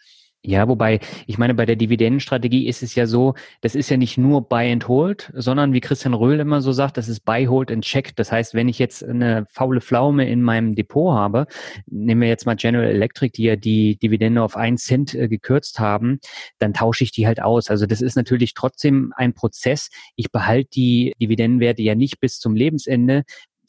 Ja, 0.47 0.69
wobei, 0.69 1.01
ich 1.27 1.39
meine, 1.39 1.55
bei 1.55 1.67
der 1.67 1.75
Dividendenstrategie 1.75 2.69
ist 2.69 2.85
es 2.85 2.95
ja 2.95 3.07
so, 3.07 3.35
das 3.63 3.75
ist 3.75 3.91
ja 3.91 3.97
nicht 3.97 4.17
nur 4.17 4.49
Buy 4.49 4.71
and 4.71 4.87
Hold, 4.87 5.33
sondern 5.35 5.73
wie 5.73 5.81
Christian 5.81 6.15
Röhl 6.15 6.39
immer 6.39 6.61
so 6.61 6.71
sagt, 6.71 6.97
das 6.99 7.09
ist 7.09 7.25
Buy, 7.25 7.47
Hold 7.47 7.73
and 7.73 7.85
Check. 7.85 8.15
Das 8.15 8.31
heißt, 8.31 8.55
wenn 8.55 8.69
ich 8.69 8.79
jetzt 8.79 9.03
eine 9.03 9.47
faule 9.51 9.81
Pflaume 9.81 10.29
in 10.29 10.43
meinem 10.43 10.77
Depot 10.77 11.13
habe, 11.13 11.49
nehmen 11.87 12.21
wir 12.21 12.29
jetzt 12.29 12.47
mal 12.47 12.55
General 12.55 12.87
Electric, 12.87 13.33
die 13.37 13.43
ja 13.43 13.57
die 13.57 13.97
Dividende 13.99 14.41
auf 14.41 14.57
einen 14.57 14.77
Cent 14.77 15.15
äh, 15.15 15.27
gekürzt 15.27 15.81
haben, 15.81 16.21
dann 16.61 16.73
tausche 16.73 17.03
ich 17.03 17.11
die 17.11 17.27
halt 17.27 17.43
aus. 17.43 17.69
Also 17.69 17.87
das 17.87 18.01
ist 18.01 18.15
natürlich 18.15 18.55
trotzdem 18.55 19.13
ein 19.17 19.35
Prozess. 19.35 19.91
Ich 20.15 20.31
behalte 20.31 20.71
die 20.77 21.13
Dividendenwerte 21.21 21.83
ja 21.83 21.97
nicht 21.97 22.21
bis 22.21 22.39
zum 22.39 22.55
Lebensende, 22.55 23.25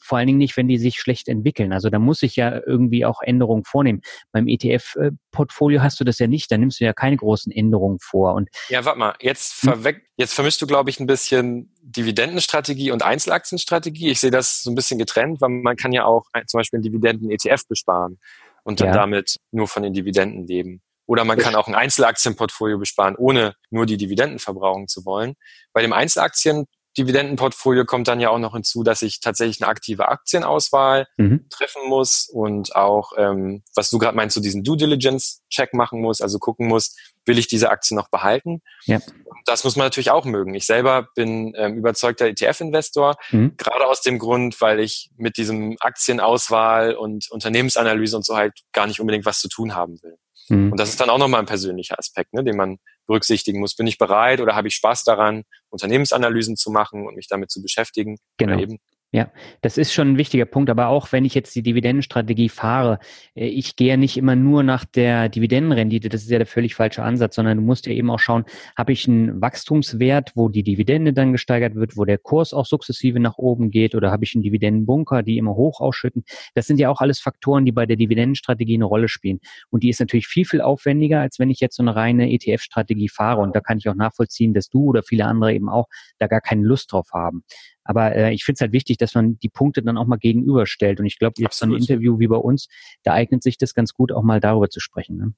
vor 0.08 0.18
allen 0.18 0.26
Dingen 0.26 0.38
nicht, 0.38 0.56
wenn 0.56 0.68
die 0.68 0.78
sich 0.78 0.98
schlecht 0.98 1.28
entwickeln. 1.28 1.72
Also 1.72 1.90
da 1.90 1.98
muss 1.98 2.22
ich 2.22 2.34
ja 2.36 2.60
irgendwie 2.66 3.04
auch 3.04 3.20
Änderungen 3.20 3.64
vornehmen. 3.64 4.00
Beim 4.32 4.48
ETF-Portfolio 4.48 5.82
hast 5.82 6.00
du 6.00 6.04
das 6.04 6.18
ja 6.18 6.26
nicht, 6.26 6.50
da 6.50 6.56
nimmst 6.56 6.80
du 6.80 6.84
ja 6.84 6.94
keine 6.94 7.16
großen 7.16 7.52
Änderungen 7.52 7.98
vor. 8.00 8.34
Und 8.34 8.48
ja, 8.70 8.84
warte 8.84 8.98
mal, 8.98 9.14
jetzt, 9.20 9.62
hm? 9.62 9.72
verweg 9.72 10.02
jetzt 10.16 10.34
vermischst 10.34 10.60
du, 10.62 10.66
glaube 10.66 10.90
ich, 10.90 10.98
ein 10.98 11.06
bisschen 11.06 11.74
Dividendenstrategie 11.82 12.90
und 12.90 13.02
Einzelaktienstrategie. 13.02 14.10
Ich 14.10 14.20
sehe 14.20 14.30
das 14.30 14.62
so 14.62 14.70
ein 14.70 14.74
bisschen 14.74 14.98
getrennt, 14.98 15.40
weil 15.40 15.50
man 15.50 15.76
kann 15.76 15.92
ja 15.92 16.04
auch 16.04 16.24
zum 16.46 16.58
Beispiel 16.58 16.78
einen 16.78 16.84
Dividenden-ETF 16.84 17.68
besparen 17.68 18.18
und 18.64 18.80
dann 18.80 18.88
ja. 18.88 18.94
damit 18.94 19.36
nur 19.52 19.68
von 19.68 19.82
den 19.82 19.92
Dividenden 19.92 20.46
leben. 20.46 20.82
Oder 21.06 21.24
man 21.24 21.38
kann 21.38 21.54
auch 21.54 21.68
ein 21.68 21.74
Einzelaktienportfolio 21.74 22.78
besparen, 22.78 23.16
ohne 23.16 23.54
nur 23.70 23.86
die 23.86 23.96
Dividenden 23.96 24.38
verbrauchen 24.38 24.88
zu 24.88 25.06
wollen. 25.06 25.34
Bei 25.72 25.80
dem 25.80 25.94
Einzelaktien 25.94 26.66
Dividendenportfolio 26.98 27.84
kommt 27.84 28.08
dann 28.08 28.20
ja 28.20 28.30
auch 28.30 28.38
noch 28.38 28.54
hinzu, 28.54 28.82
dass 28.82 29.02
ich 29.02 29.20
tatsächlich 29.20 29.62
eine 29.62 29.70
aktive 29.70 30.08
Aktienauswahl 30.08 31.06
mhm. 31.16 31.46
treffen 31.48 31.88
muss 31.88 32.28
und 32.28 32.74
auch, 32.74 33.12
ähm, 33.16 33.62
was 33.74 33.90
du 33.90 33.98
gerade 33.98 34.16
meinst, 34.16 34.34
so 34.34 34.40
diesen 34.40 34.64
Due 34.64 34.76
Diligence-Check 34.76 35.74
machen 35.74 36.00
muss, 36.00 36.20
also 36.20 36.38
gucken 36.38 36.66
muss, 36.66 36.96
will 37.24 37.38
ich 37.38 37.46
diese 37.46 37.70
Aktie 37.70 37.96
noch 37.96 38.08
behalten? 38.08 38.62
Ja. 38.86 38.98
Das 39.46 39.64
muss 39.64 39.76
man 39.76 39.86
natürlich 39.86 40.10
auch 40.10 40.24
mögen. 40.24 40.54
Ich 40.54 40.66
selber 40.66 41.08
bin 41.14 41.54
ähm, 41.56 41.76
überzeugter 41.76 42.26
ETF-Investor, 42.26 43.16
mhm. 43.30 43.54
gerade 43.56 43.86
aus 43.86 44.02
dem 44.02 44.18
Grund, 44.18 44.60
weil 44.60 44.80
ich 44.80 45.10
mit 45.16 45.36
diesem 45.36 45.76
Aktienauswahl 45.80 46.94
und 46.94 47.30
Unternehmensanalyse 47.30 48.16
und 48.16 48.26
so 48.26 48.36
halt 48.36 48.60
gar 48.72 48.86
nicht 48.86 49.00
unbedingt 49.00 49.24
was 49.24 49.40
zu 49.40 49.48
tun 49.48 49.74
haben 49.74 50.02
will. 50.02 50.18
Mhm. 50.48 50.72
Und 50.72 50.80
das 50.80 50.90
ist 50.90 51.00
dann 51.00 51.10
auch 51.10 51.18
nochmal 51.18 51.40
ein 51.40 51.46
persönlicher 51.46 51.98
Aspekt, 51.98 52.34
ne, 52.34 52.42
den 52.42 52.56
man 52.56 52.78
berücksichtigen 53.08 53.58
muss. 53.58 53.74
Bin 53.74 53.88
ich 53.88 53.98
bereit 53.98 54.40
oder 54.40 54.54
habe 54.54 54.68
ich 54.68 54.76
Spaß 54.76 55.02
daran, 55.02 55.42
Unternehmensanalysen 55.70 56.56
zu 56.56 56.70
machen 56.70 57.06
und 57.06 57.16
mich 57.16 57.26
damit 57.26 57.50
zu 57.50 57.60
beschäftigen? 57.60 58.18
Genau. 58.36 58.64
Ja, 59.10 59.32
das 59.62 59.78
ist 59.78 59.94
schon 59.94 60.12
ein 60.12 60.18
wichtiger 60.18 60.44
Punkt. 60.44 60.68
Aber 60.68 60.88
auch 60.88 61.12
wenn 61.12 61.24
ich 61.24 61.34
jetzt 61.34 61.54
die 61.54 61.62
Dividendenstrategie 61.62 62.50
fahre, 62.50 62.98
äh, 63.34 63.46
ich 63.46 63.74
gehe 63.74 63.96
nicht 63.96 64.18
immer 64.18 64.36
nur 64.36 64.62
nach 64.62 64.84
der 64.84 65.30
Dividendenrendite. 65.30 66.10
Das 66.10 66.22
ist 66.22 66.30
ja 66.30 66.36
der 66.36 66.46
völlig 66.46 66.74
falsche 66.74 67.02
Ansatz, 67.02 67.36
sondern 67.36 67.56
du 67.56 67.64
musst 67.64 67.86
ja 67.86 67.92
eben 67.92 68.10
auch 68.10 68.18
schauen, 68.18 68.44
habe 68.76 68.92
ich 68.92 69.08
einen 69.08 69.40
Wachstumswert, 69.40 70.32
wo 70.34 70.50
die 70.50 70.62
Dividende 70.62 71.14
dann 71.14 71.32
gesteigert 71.32 71.74
wird, 71.74 71.96
wo 71.96 72.04
der 72.04 72.18
Kurs 72.18 72.52
auch 72.52 72.66
sukzessive 72.66 73.18
nach 73.18 73.38
oben 73.38 73.70
geht 73.70 73.94
oder 73.94 74.10
habe 74.10 74.24
ich 74.24 74.34
einen 74.34 74.42
Dividendenbunker, 74.42 75.22
die 75.22 75.38
immer 75.38 75.54
hoch 75.54 75.80
ausschütten. 75.80 76.24
Das 76.54 76.66
sind 76.66 76.78
ja 76.78 76.90
auch 76.90 77.00
alles 77.00 77.18
Faktoren, 77.18 77.64
die 77.64 77.72
bei 77.72 77.86
der 77.86 77.96
Dividendenstrategie 77.96 78.74
eine 78.74 78.84
Rolle 78.84 79.08
spielen. 79.08 79.40
Und 79.70 79.84
die 79.84 79.88
ist 79.88 80.00
natürlich 80.00 80.26
viel, 80.26 80.44
viel 80.44 80.60
aufwendiger, 80.60 81.22
als 81.22 81.38
wenn 81.38 81.48
ich 81.48 81.60
jetzt 81.60 81.76
so 81.76 81.82
eine 81.82 81.96
reine 81.96 82.30
ETF-Strategie 82.30 83.08
fahre. 83.08 83.40
Und 83.40 83.56
da 83.56 83.60
kann 83.60 83.78
ich 83.78 83.88
auch 83.88 83.94
nachvollziehen, 83.94 84.52
dass 84.52 84.68
du 84.68 84.84
oder 84.84 85.02
viele 85.02 85.24
andere 85.24 85.54
eben 85.54 85.70
auch 85.70 85.86
da 86.18 86.26
gar 86.26 86.42
keine 86.42 86.62
Lust 86.62 86.92
drauf 86.92 87.08
haben. 87.14 87.42
Aber 87.88 88.14
äh, 88.14 88.34
ich 88.34 88.44
finde 88.44 88.56
es 88.56 88.60
halt 88.60 88.72
wichtig, 88.72 88.98
dass 88.98 89.14
man 89.14 89.38
die 89.38 89.48
Punkte 89.48 89.82
dann 89.82 89.96
auch 89.96 90.06
mal 90.06 90.18
gegenüberstellt. 90.18 91.00
Und 91.00 91.06
ich 91.06 91.18
glaube, 91.18 91.34
jetzt 91.38 91.56
so 91.56 91.64
ein 91.64 91.72
Interview 91.72 92.18
wie 92.18 92.26
bei 92.26 92.36
uns, 92.36 92.68
da 93.02 93.14
eignet 93.14 93.42
sich 93.42 93.56
das 93.56 93.74
ganz 93.74 93.94
gut, 93.94 94.12
auch 94.12 94.22
mal 94.22 94.40
darüber 94.40 94.68
zu 94.68 94.78
sprechen. 94.78 95.16
Ne? 95.16 95.32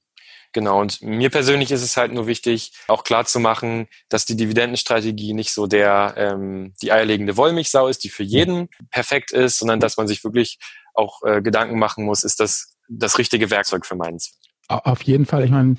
Genau, 0.51 0.81
und 0.81 1.01
mir 1.01 1.29
persönlich 1.29 1.71
ist 1.71 1.81
es 1.81 1.95
halt 1.95 2.11
nur 2.11 2.27
wichtig, 2.27 2.73
auch 2.89 3.05
klar 3.05 3.25
zu 3.25 3.39
machen, 3.39 3.87
dass 4.09 4.25
die 4.25 4.35
Dividendenstrategie 4.35 5.33
nicht 5.33 5.53
so 5.53 5.65
der 5.65 6.13
ähm, 6.17 6.73
die 6.81 6.91
eierlegende 6.91 7.37
Wollmilchsau 7.37 7.87
ist, 7.87 8.03
die 8.03 8.09
für 8.09 8.23
jeden 8.23 8.67
perfekt 8.89 9.31
ist, 9.31 9.59
sondern 9.59 9.79
dass 9.79 9.95
man 9.95 10.07
sich 10.07 10.25
wirklich 10.25 10.59
auch 10.93 11.23
äh, 11.23 11.41
Gedanken 11.41 11.79
machen 11.79 12.03
muss, 12.03 12.23
ist 12.23 12.41
das 12.41 12.77
das 12.89 13.17
richtige 13.17 13.49
Werkzeug 13.49 13.85
für 13.85 13.95
meins. 13.95 14.37
Auf 14.67 15.01
jeden 15.03 15.25
Fall. 15.25 15.45
Ich 15.45 15.51
meine, 15.51 15.75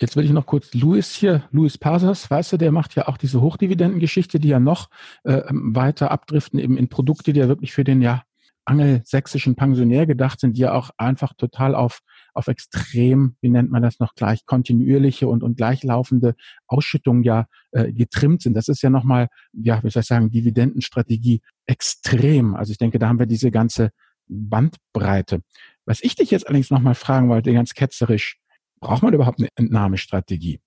Jetzt 0.00 0.16
will 0.16 0.24
ich 0.24 0.30
noch 0.30 0.46
kurz 0.46 0.72
Louis 0.72 1.14
hier, 1.14 1.44
Louis 1.50 1.76
Pasas, 1.76 2.30
weißt 2.30 2.52
du, 2.52 2.56
der 2.56 2.72
macht 2.72 2.94
ja 2.94 3.06
auch 3.06 3.18
diese 3.18 3.42
Hochdividendengeschichte, 3.42 4.40
die 4.40 4.48
ja 4.48 4.58
noch 4.58 4.88
äh, 5.24 5.42
weiter 5.50 6.10
abdriften 6.10 6.58
eben 6.58 6.78
in 6.78 6.88
Produkte, 6.88 7.34
die 7.34 7.40
ja 7.40 7.48
wirklich 7.48 7.72
für 7.72 7.84
den 7.84 8.00
ja 8.00 8.22
angelsächsischen 8.64 9.56
Pensionär 9.56 10.06
gedacht 10.06 10.40
sind, 10.40 10.56
die 10.56 10.62
ja 10.62 10.72
auch 10.72 10.90
einfach 10.96 11.34
total 11.34 11.74
auf, 11.74 12.00
auf 12.32 12.48
extrem, 12.48 13.36
wie 13.42 13.50
nennt 13.50 13.70
man 13.70 13.82
das 13.82 13.98
noch 13.98 14.14
gleich, 14.14 14.46
kontinuierliche 14.46 15.28
und, 15.28 15.42
und 15.42 15.56
gleichlaufende 15.56 16.34
Ausschüttungen 16.66 17.22
ja 17.22 17.46
äh, 17.72 17.92
getrimmt 17.92 18.40
sind. 18.40 18.54
Das 18.54 18.68
ist 18.68 18.80
ja 18.80 18.88
nochmal, 18.88 19.28
ja, 19.52 19.82
wie 19.82 19.90
soll 19.90 20.00
ich 20.00 20.06
sagen, 20.06 20.30
Dividendenstrategie 20.30 21.42
extrem. 21.66 22.54
Also 22.54 22.72
ich 22.72 22.78
denke, 22.78 22.98
da 22.98 23.08
haben 23.08 23.18
wir 23.18 23.26
diese 23.26 23.50
ganze 23.50 23.90
Bandbreite. 24.28 25.42
Was 25.84 26.00
ich 26.02 26.14
dich 26.14 26.30
jetzt 26.30 26.46
allerdings 26.46 26.70
nochmal 26.70 26.94
fragen 26.94 27.28
wollte, 27.28 27.52
ganz 27.52 27.74
ketzerisch, 27.74 28.39
braucht 28.80 29.02
man 29.02 29.14
überhaupt 29.14 29.38
eine 29.38 29.48
Entnahmestrategie? 29.54 30.60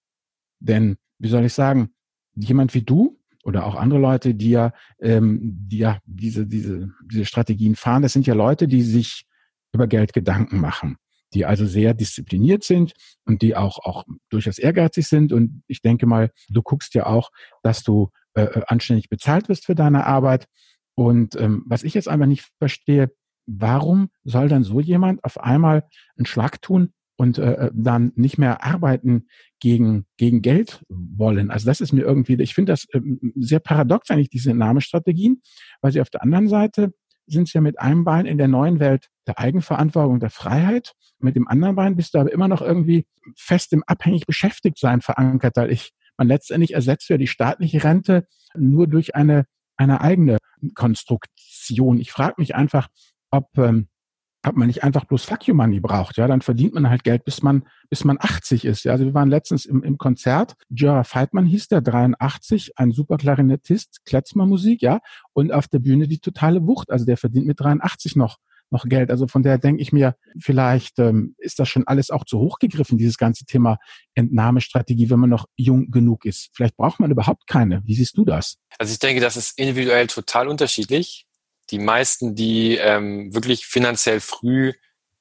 Denn, 0.60 0.98
wie 1.20 1.30
soll 1.30 1.46
ich 1.46 1.54
sagen, 1.54 1.90
jemand 2.36 2.74
wie 2.74 2.84
du 2.84 3.20
oder 3.44 3.66
auch 3.66 3.76
andere 3.76 4.00
Leute, 4.00 4.36
die 4.36 4.52
ja, 4.52 4.74
ähm, 5.00 5.40
die 5.68 5.80
ja 5.80 6.00
diese, 6.06 6.48
diese, 6.48 6.92
diese 7.06 7.26
Strategien 7.26 7.76
fahren, 7.76 8.02
das 8.02 8.14
sind 8.14 8.26
ja 8.26 8.34
Leute, 8.34 8.68
die 8.68 8.82
sich 8.82 9.26
über 9.74 9.88
Geld 9.88 10.14
Gedanken 10.14 10.60
machen, 10.60 10.98
die 11.34 11.46
also 11.46 11.66
sehr 11.66 11.94
diszipliniert 11.94 12.64
sind 12.64 12.94
und 13.26 13.42
die 13.42 13.56
auch, 13.56 13.80
auch 13.80 14.06
durchaus 14.30 14.60
ehrgeizig 14.60 15.08
sind. 15.08 15.34
Und 15.34 15.64
ich 15.68 15.82
denke 15.82 16.06
mal, 16.06 16.32
du 16.50 16.62
guckst 16.62 16.94
ja 16.94 17.08
auch, 17.08 17.32
dass 17.64 17.84
du 17.84 18.10
äh, 18.36 18.44
äh 18.44 18.62
anständig 18.68 19.10
bezahlt 19.10 19.50
wirst 19.50 19.66
für 19.66 19.76
deine 19.76 20.06
Arbeit. 20.06 20.48
Und 20.96 21.36
ähm, 21.36 21.64
was 21.66 21.84
ich 21.84 21.96
jetzt 21.96 22.08
einfach 22.08 22.28
nicht 22.28 22.48
verstehe, 22.60 23.12
warum 23.46 24.10
soll 24.24 24.48
dann 24.48 24.64
so 24.64 24.80
jemand 24.80 25.24
auf 25.24 25.40
einmal 25.40 25.88
einen 26.16 26.26
Schlag 26.26 26.62
tun 26.62 26.94
und 27.24 27.38
äh, 27.38 27.54
äh, 27.54 27.72
dann 27.74 28.12
nicht 28.16 28.38
mehr 28.38 28.66
arbeiten 28.66 29.28
gegen, 29.62 30.06
gegen 30.18 30.42
Geld 30.42 30.84
wollen. 30.90 31.52
Also 31.52 31.66
das 31.66 31.80
ist 31.80 31.94
mir 31.94 32.02
irgendwie, 32.02 32.36
ich 32.42 32.54
finde 32.54 32.74
das 32.74 32.86
äh, 32.92 33.00
sehr 33.36 33.62
paradox 33.62 34.12
eigentlich, 34.12 34.30
diese 34.30 34.54
Nahmestrategien, 34.54 35.42
weil 35.82 35.94
sie 35.94 36.02
auf 36.02 36.10
der 36.10 36.22
anderen 36.22 36.50
Seite 36.50 36.94
sind 37.26 37.48
sie 37.48 37.56
ja 37.56 37.62
mit 37.62 37.80
einem 37.80 38.04
Bein 38.04 38.26
in 38.26 38.38
der 38.38 38.50
neuen 38.50 38.82
Welt 38.82 39.08
der 39.26 39.40
Eigenverantwortung, 39.40 40.20
der 40.20 40.32
Freiheit. 40.32 40.92
Mit 41.20 41.38
dem 41.38 41.48
anderen 41.48 41.78
Bein 41.78 41.96
bist 41.96 42.14
du 42.14 42.20
aber 42.20 42.34
immer 42.34 42.50
noch 42.50 42.62
irgendwie 42.62 43.06
fest 43.38 43.72
im 43.72 43.84
abhängig 43.88 44.26
beschäftigt 44.26 44.78
sein 44.78 45.00
verankert, 45.00 45.56
weil 45.56 45.72
ich, 45.72 45.92
man 46.18 46.28
letztendlich 46.28 46.74
ersetzt 46.74 47.08
ja 47.08 47.18
die 47.18 47.28
staatliche 47.28 47.86
Rente 47.86 48.28
nur 48.54 48.88
durch 48.88 49.16
eine, 49.16 49.46
eine 49.78 50.02
eigene 50.02 50.40
Konstruktion. 50.76 52.00
Ich 52.00 52.12
frage 52.12 52.36
mich 52.38 52.54
einfach, 52.54 52.90
ob 53.32 53.48
ähm, 53.58 53.88
ob 54.46 54.56
man 54.56 54.68
nicht 54.68 54.84
einfach 54.84 55.06
bloß 55.06 55.24
Fuck 55.24 55.48
you 55.48 55.56
Money 55.56 55.80
braucht, 55.80 56.18
ja, 56.18 56.28
dann 56.28 56.42
verdient 56.42 56.74
man 56.74 56.90
halt 56.90 57.04
Geld, 57.04 57.24
bis 57.24 57.42
man, 57.42 57.64
bis 57.90 58.04
man 58.04 58.18
80 58.20 58.66
ist. 58.66 58.84
Ja. 58.84 58.92
Also 58.92 59.06
wir 59.06 59.14
waren 59.14 59.30
letztens 59.30 59.66
im, 59.66 59.84
im 59.84 59.98
Konzert, 59.98 60.56
Jura 60.70 61.04
Feitmann 61.04 61.46
hieß 61.46 61.70
der, 61.70 61.82
83, 61.82 62.78
ein 62.78 62.92
super 62.92 63.18
Klarinettist, 63.18 64.02
Kletzmer-Musik, 64.06 64.82
ja, 64.82 65.00
und 65.32 65.54
auf 65.54 65.68
der 65.68 65.80
Bühne 65.80 66.08
die 66.08 66.20
totale 66.20 66.66
Wucht. 66.68 66.92
Also 66.92 67.06
der 67.06 67.18
verdient 67.18 67.48
mit 67.48 67.60
83 67.60 68.16
noch, 68.16 68.38
noch 68.70 68.86
Geld. 68.86 69.12
Also 69.12 69.28
von 69.28 69.44
der 69.44 69.58
denke 69.58 69.82
ich 69.82 69.94
mir, 69.94 70.16
vielleicht 70.38 71.00
ähm, 71.00 71.36
ist 71.38 71.60
das 71.60 71.70
schon 71.70 71.88
alles 71.88 72.10
auch 72.10 72.26
zu 72.26 72.40
hoch 72.40 72.60
gegriffen, 72.60 72.98
dieses 72.98 73.18
ganze 73.18 73.46
Thema 73.46 73.78
Entnahmestrategie, 74.14 75.10
wenn 75.10 75.20
man 75.20 75.30
noch 75.30 75.46
jung 75.56 75.90
genug 75.90 76.26
ist. 76.26 76.50
Vielleicht 76.54 76.76
braucht 76.76 77.00
man 77.00 77.12
überhaupt 77.12 77.48
keine. 77.48 77.82
Wie 77.86 77.96
siehst 77.96 78.18
du 78.18 78.26
das? 78.26 78.58
Also 78.78 78.92
ich 78.92 79.00
denke, 79.00 79.22
das 79.22 79.38
ist 79.38 79.58
individuell 79.58 80.08
total 80.08 80.50
unterschiedlich 80.50 81.28
die 81.74 81.80
meisten, 81.80 82.36
die 82.36 82.78
ähm, 82.78 83.34
wirklich 83.34 83.66
finanziell 83.66 84.20
früh 84.20 84.74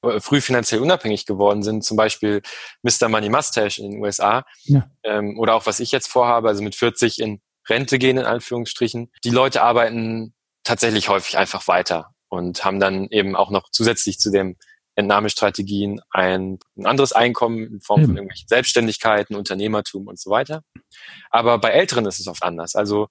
äh, 0.03 0.19
früh 0.19 0.39
finanziell 0.39 0.81
unabhängig 0.81 1.25
geworden 1.25 1.63
sind, 1.63 1.83
zum 1.83 1.97
Beispiel 1.97 2.43
Mr. 2.83 3.09
Money 3.09 3.29
Mustache 3.29 3.81
in 3.81 3.91
den 3.91 4.01
USA 4.01 4.45
ja. 4.65 4.87
ähm, 5.03 5.39
oder 5.39 5.55
auch 5.55 5.65
was 5.65 5.79
ich 5.79 5.91
jetzt 5.91 6.07
vorhabe, 6.07 6.49
also 6.49 6.61
mit 6.61 6.75
40 6.75 7.19
in 7.19 7.41
Rente 7.67 7.97
gehen 7.97 8.19
in 8.19 8.25
Anführungsstrichen. 8.25 9.11
Die 9.23 9.31
Leute 9.31 9.63
arbeiten 9.63 10.35
tatsächlich 10.63 11.09
häufig 11.09 11.39
einfach 11.39 11.67
weiter 11.67 12.11
und 12.29 12.63
haben 12.63 12.79
dann 12.79 13.07
eben 13.09 13.35
auch 13.35 13.49
noch 13.49 13.69
zusätzlich 13.71 14.19
zu 14.19 14.29
den 14.29 14.57
Entnahmestrategien 14.95 16.01
ein, 16.11 16.59
ein 16.77 16.85
anderes 16.85 17.13
Einkommen 17.13 17.65
in 17.65 17.81
Form 17.81 18.01
von 18.05 18.15
irgendwelchen 18.15 18.47
Selbstständigkeiten, 18.47 19.35
Unternehmertum 19.35 20.05
und 20.05 20.19
so 20.19 20.29
weiter. 20.29 20.61
Aber 21.31 21.57
bei 21.57 21.71
Älteren 21.71 22.05
ist 22.05 22.19
es 22.19 22.27
oft 22.27 22.43
anders. 22.43 22.75
Also 22.75 23.07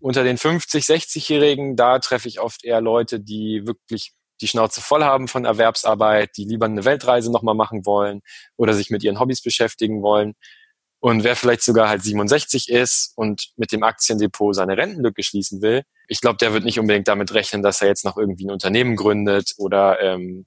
unter 0.00 0.24
den 0.24 0.38
50, 0.38 0.84
60-Jährigen, 0.84 1.76
da 1.76 1.98
treffe 1.98 2.28
ich 2.28 2.40
oft 2.40 2.64
eher 2.64 2.80
Leute, 2.80 3.20
die 3.20 3.66
wirklich 3.66 4.12
die 4.40 4.48
Schnauze 4.48 4.80
voll 4.80 5.02
haben 5.02 5.28
von 5.28 5.44
Erwerbsarbeit, 5.44 6.36
die 6.36 6.44
lieber 6.44 6.66
eine 6.66 6.84
Weltreise 6.84 7.32
nochmal 7.32 7.54
machen 7.54 7.86
wollen 7.86 8.20
oder 8.56 8.74
sich 8.74 8.90
mit 8.90 9.02
ihren 9.02 9.18
Hobbys 9.18 9.42
beschäftigen 9.42 10.02
wollen. 10.02 10.34
Und 11.00 11.24
wer 11.24 11.36
vielleicht 11.36 11.62
sogar 11.62 11.88
halt 11.88 12.02
67 12.02 12.68
ist 12.68 13.12
und 13.16 13.50
mit 13.56 13.72
dem 13.72 13.82
Aktiendepot 13.82 14.54
seine 14.54 14.76
Rentenlücke 14.76 15.22
schließen 15.22 15.62
will, 15.62 15.82
ich 16.08 16.20
glaube, 16.20 16.38
der 16.38 16.52
wird 16.52 16.64
nicht 16.64 16.78
unbedingt 16.78 17.08
damit 17.08 17.32
rechnen, 17.34 17.62
dass 17.62 17.82
er 17.82 17.88
jetzt 17.88 18.04
noch 18.04 18.16
irgendwie 18.16 18.46
ein 18.46 18.50
Unternehmen 18.50 18.96
gründet 18.96 19.52
oder 19.56 20.00
ähm, 20.00 20.46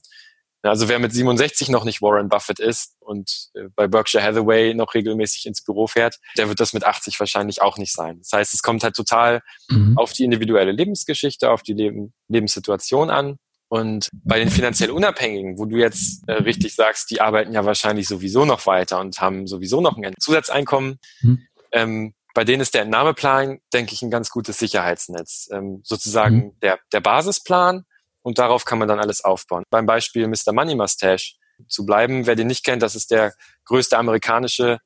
also 0.62 0.90
wer 0.90 1.00
mit 1.00 1.14
67 1.14 1.70
noch 1.70 1.86
nicht 1.86 2.02
Warren 2.02 2.30
Buffett 2.30 2.60
ist 2.60 2.96
und 3.00 3.50
äh, 3.54 3.70
bei 3.76 3.88
Berkshire 3.88 4.24
Hathaway 4.24 4.74
noch 4.74 4.94
regelmäßig 4.94 5.46
ins 5.46 5.64
Büro 5.64 5.88
fährt, 5.88 6.20
der 6.38 6.50
wird 6.50 6.60
das 6.60 6.74
mit 6.74 6.84
80 6.84 7.20
wahrscheinlich 7.20 7.62
auch 7.62 7.78
nicht 7.78 7.94
sein. 7.94 8.20
Das 8.20 8.32
heißt, 8.34 8.54
es 8.54 8.62
kommt 8.62 8.84
halt 8.84 8.96
total 8.96 9.42
mhm. 9.70 9.98
auf 9.98 10.14
die 10.14 10.26
individuelle 10.26 10.72
Lebensgeschichte, 10.72 11.50
auf 11.50 11.64
die 11.64 11.74
Leben, 11.74 12.14
Lebenssituation 12.28 13.10
an. 13.10 13.38
Und 13.72 14.10
bei 14.12 14.40
den 14.40 14.50
finanziell 14.50 14.90
Unabhängigen, 14.90 15.60
wo 15.60 15.66
du 15.66 15.78
jetzt 15.78 16.28
äh, 16.28 16.34
richtig 16.34 16.74
sagst, 16.76 17.12
die 17.12 17.22
arbeiten 17.22 17.54
ja 17.54 17.66
wahrscheinlich 17.66 18.08
sowieso 18.08 18.44
noch 18.44 18.66
weiter 18.66 19.00
und 19.00 19.22
haben 19.22 19.46
sowieso 19.46 19.80
noch 19.80 19.96
ein 19.96 20.14
Zusatzeinkommen, 20.20 21.00
mhm. 21.22 21.48
ähm, 21.72 22.14
bei 22.34 22.44
denen 22.44 22.62
ist 22.62 22.74
der 22.74 22.84
Entnahmeplan, 22.84 23.60
denke 23.74 23.94
ich, 23.94 24.02
ein 24.02 24.12
ganz 24.12 24.30
gutes 24.30 24.60
Sicherheitsnetz. 24.60 25.50
Ähm, 25.52 25.82
sozusagen 25.84 26.36
mhm. 26.36 26.60
der, 26.62 26.80
der 26.94 27.02
Basisplan, 27.02 27.86
und 28.22 28.40
darauf 28.40 28.66
kann 28.66 28.80
man 28.80 28.88
dann 28.88 29.00
alles 29.00 29.24
aufbauen. 29.24 29.64
Beim 29.70 29.86
Beispiel 29.86 30.28
Mr. 30.28 30.54
Money 30.54 30.76
Mustache 30.76 31.36
zu 31.68 31.86
bleiben, 31.86 32.26
wer 32.26 32.36
den 32.36 32.48
nicht 32.48 32.64
kennt, 32.64 32.82
das 32.82 32.96
ist 32.96 33.12
der 33.12 33.34
größte 33.66 33.98
amerikanische 33.98 34.80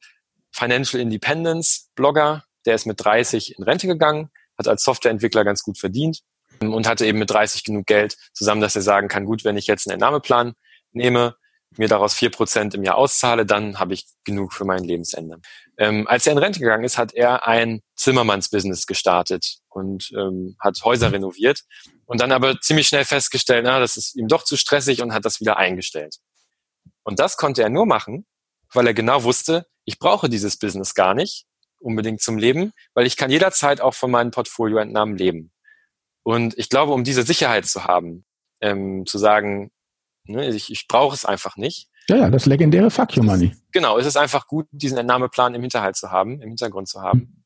Financial 0.51 1.01
Independence 1.01 1.89
Blogger, 1.95 2.43
der 2.65 2.75
ist 2.75 2.85
mit 2.85 3.03
30 3.03 3.57
in 3.57 3.63
Rente 3.63 3.87
gegangen, 3.87 4.29
hat 4.57 4.67
als 4.67 4.83
Softwareentwickler 4.83 5.43
ganz 5.43 5.63
gut 5.63 5.77
verdient 5.77 6.19
und 6.61 6.87
hatte 6.87 7.05
eben 7.05 7.19
mit 7.19 7.29
30 7.29 7.63
genug 7.63 7.85
Geld 7.85 8.15
zusammen, 8.33 8.61
dass 8.61 8.75
er 8.75 8.81
sagen 8.81 9.07
kann, 9.07 9.25
gut, 9.25 9.43
wenn 9.43 9.57
ich 9.57 9.67
jetzt 9.67 9.87
einen 9.87 9.93
Entnahmeplan 9.93 10.53
nehme, 10.91 11.35
mir 11.77 11.87
daraus 11.87 12.13
vier 12.13 12.29
Prozent 12.29 12.75
im 12.75 12.83
Jahr 12.83 12.97
auszahle, 12.97 13.47
dann 13.47 13.79
habe 13.79 13.95
ich 13.95 14.05
genug 14.23 14.53
für 14.53 14.63
mein 14.63 14.83
Lebensende. 14.83 15.39
Ähm, 15.77 16.07
als 16.07 16.27
er 16.27 16.33
in 16.33 16.37
Rente 16.37 16.59
gegangen 16.59 16.83
ist, 16.83 16.99
hat 16.99 17.13
er 17.13 17.47
ein 17.47 17.81
Zimmermannsbusiness 17.95 18.85
gestartet 18.85 19.57
und 19.69 20.11
ähm, 20.15 20.55
hat 20.59 20.79
Häuser 20.83 21.11
renoviert 21.11 21.61
und 22.13 22.21
dann 22.21 22.31
aber 22.31 22.61
ziemlich 22.61 22.87
schnell 22.87 23.05
festgestellt, 23.05 23.65
na, 23.65 23.79
das 23.79 23.97
ist 23.97 24.15
ihm 24.15 24.27
doch 24.27 24.43
zu 24.43 24.55
stressig 24.55 25.01
und 25.01 25.15
hat 25.15 25.25
das 25.25 25.39
wieder 25.39 25.57
eingestellt. 25.57 26.17
Und 27.01 27.17
das 27.17 27.37
konnte 27.37 27.63
er 27.63 27.69
nur 27.69 27.87
machen, 27.87 28.27
weil 28.71 28.85
er 28.85 28.93
genau 28.93 29.23
wusste, 29.23 29.65
ich 29.83 29.97
brauche 29.97 30.29
dieses 30.29 30.57
Business 30.57 30.93
gar 30.93 31.15
nicht 31.15 31.47
unbedingt 31.79 32.21
zum 32.21 32.37
Leben, 32.37 32.71
weil 32.93 33.07
ich 33.07 33.17
kann 33.17 33.31
jederzeit 33.31 33.81
auch 33.81 33.95
von 33.95 34.11
meinen 34.11 34.29
Portfolioentnahmen 34.29 35.17
leben. 35.17 35.51
Und 36.21 36.55
ich 36.55 36.69
glaube, 36.69 36.93
um 36.93 37.03
diese 37.03 37.23
Sicherheit 37.23 37.65
zu 37.65 37.85
haben, 37.85 38.25
ähm, 38.61 39.07
zu 39.07 39.17
sagen, 39.17 39.71
ne, 40.25 40.49
ich, 40.49 40.71
ich 40.71 40.87
brauche 40.87 41.15
es 41.15 41.25
einfach 41.25 41.57
nicht. 41.57 41.89
Ja, 42.09 42.17
ja, 42.17 42.29
das 42.29 42.45
legendäre 42.45 42.91
Fuck 42.91 43.17
You 43.17 43.23
Money. 43.23 43.55
Genau, 43.71 43.97
es 43.97 44.05
ist 44.05 44.17
einfach 44.17 44.45
gut, 44.45 44.67
diesen 44.69 44.99
Entnahmeplan 44.99 45.55
im 45.55 45.61
Hinterhalt 45.61 45.95
zu 45.95 46.11
haben, 46.11 46.43
im 46.43 46.49
Hintergrund 46.49 46.87
zu 46.87 47.01
haben, 47.01 47.19
mhm. 47.19 47.43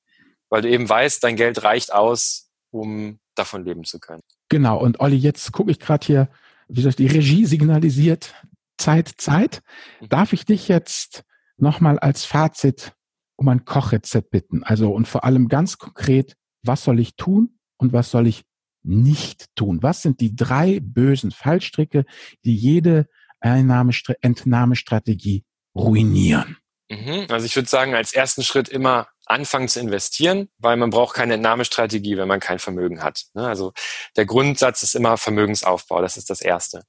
weil 0.50 0.62
du 0.62 0.70
eben 0.70 0.90
weißt, 0.90 1.24
dein 1.24 1.38
Geld 1.38 1.64
reicht 1.64 1.94
aus, 1.94 2.52
um 2.70 3.22
davon 3.38 3.64
leben 3.64 3.84
zu 3.84 4.00
können. 4.00 4.24
Genau, 4.50 4.80
und 4.80 5.00
Olli, 5.00 5.18
jetzt 5.18 5.52
gucke 5.52 5.72
ich 5.72 5.80
gerade 5.80 6.06
hier, 6.06 6.30
wie 6.68 6.82
soll 6.82 6.90
ich, 6.90 6.96
die 6.96 7.08
Regie 7.08 7.46
signalisiert 7.46 8.34
Zeit, 8.78 9.10
Zeit. 9.18 9.62
Mhm. 10.02 10.10
Darf 10.10 10.34
ich 10.34 10.46
dich 10.46 10.68
jetzt 10.68 11.24
nochmal 11.58 12.00
als 12.00 12.26
Fazit 12.26 12.94
um 13.36 13.48
ein 13.50 13.66
Kochrezept 13.66 14.32
bitten? 14.32 14.64
Also 14.64 14.92
und 14.92 15.08
vor 15.08 15.24
allem 15.24 15.48
ganz 15.48 15.78
konkret, 15.78 16.36
was 16.64 16.84
soll 16.84 17.00
ich 17.00 17.16
tun 17.16 17.60
und 17.78 17.94
was 17.94 18.12
soll 18.12 18.28
ich 18.28 18.44
nicht 18.84 19.46
tun? 19.56 19.82
Was 19.82 20.02
sind 20.02 20.22
die 20.22 20.36
drei 20.36 20.80
bösen 20.80 21.32
Fallstricke, 21.32 22.06
die 22.46 22.56
jede 22.56 23.08
Entnahmestrategie 23.42 25.44
ruinieren? 25.76 26.58
Mhm. 26.90 27.28
Also 27.30 27.46
ich 27.46 27.56
würde 27.56 27.70
sagen, 27.70 27.96
als 27.96 28.14
ersten 28.14 28.44
Schritt 28.44 28.70
immer 28.70 29.08
anfangen 29.26 29.68
zu 29.68 29.80
investieren, 29.80 30.50
weil 30.58 30.78
man 30.78 30.90
braucht 30.90 31.16
keine 31.16 31.34
Entnahmestrategie, 31.34 32.18
wenn 32.18 32.28
man 32.28 32.40
kein 32.40 32.60
Vermögen 32.60 33.04
hat. 33.04 33.26
Ne? 33.34 33.46
Also 33.46 33.74
der 34.16 34.26
Grundsatz 34.26 34.84
ist 34.84 34.96
immer 34.96 35.18
Vermögensaufbau, 35.18 36.02
das 36.02 36.18
ist 36.18 36.30
das 36.30 36.42
Erste. 36.42 36.84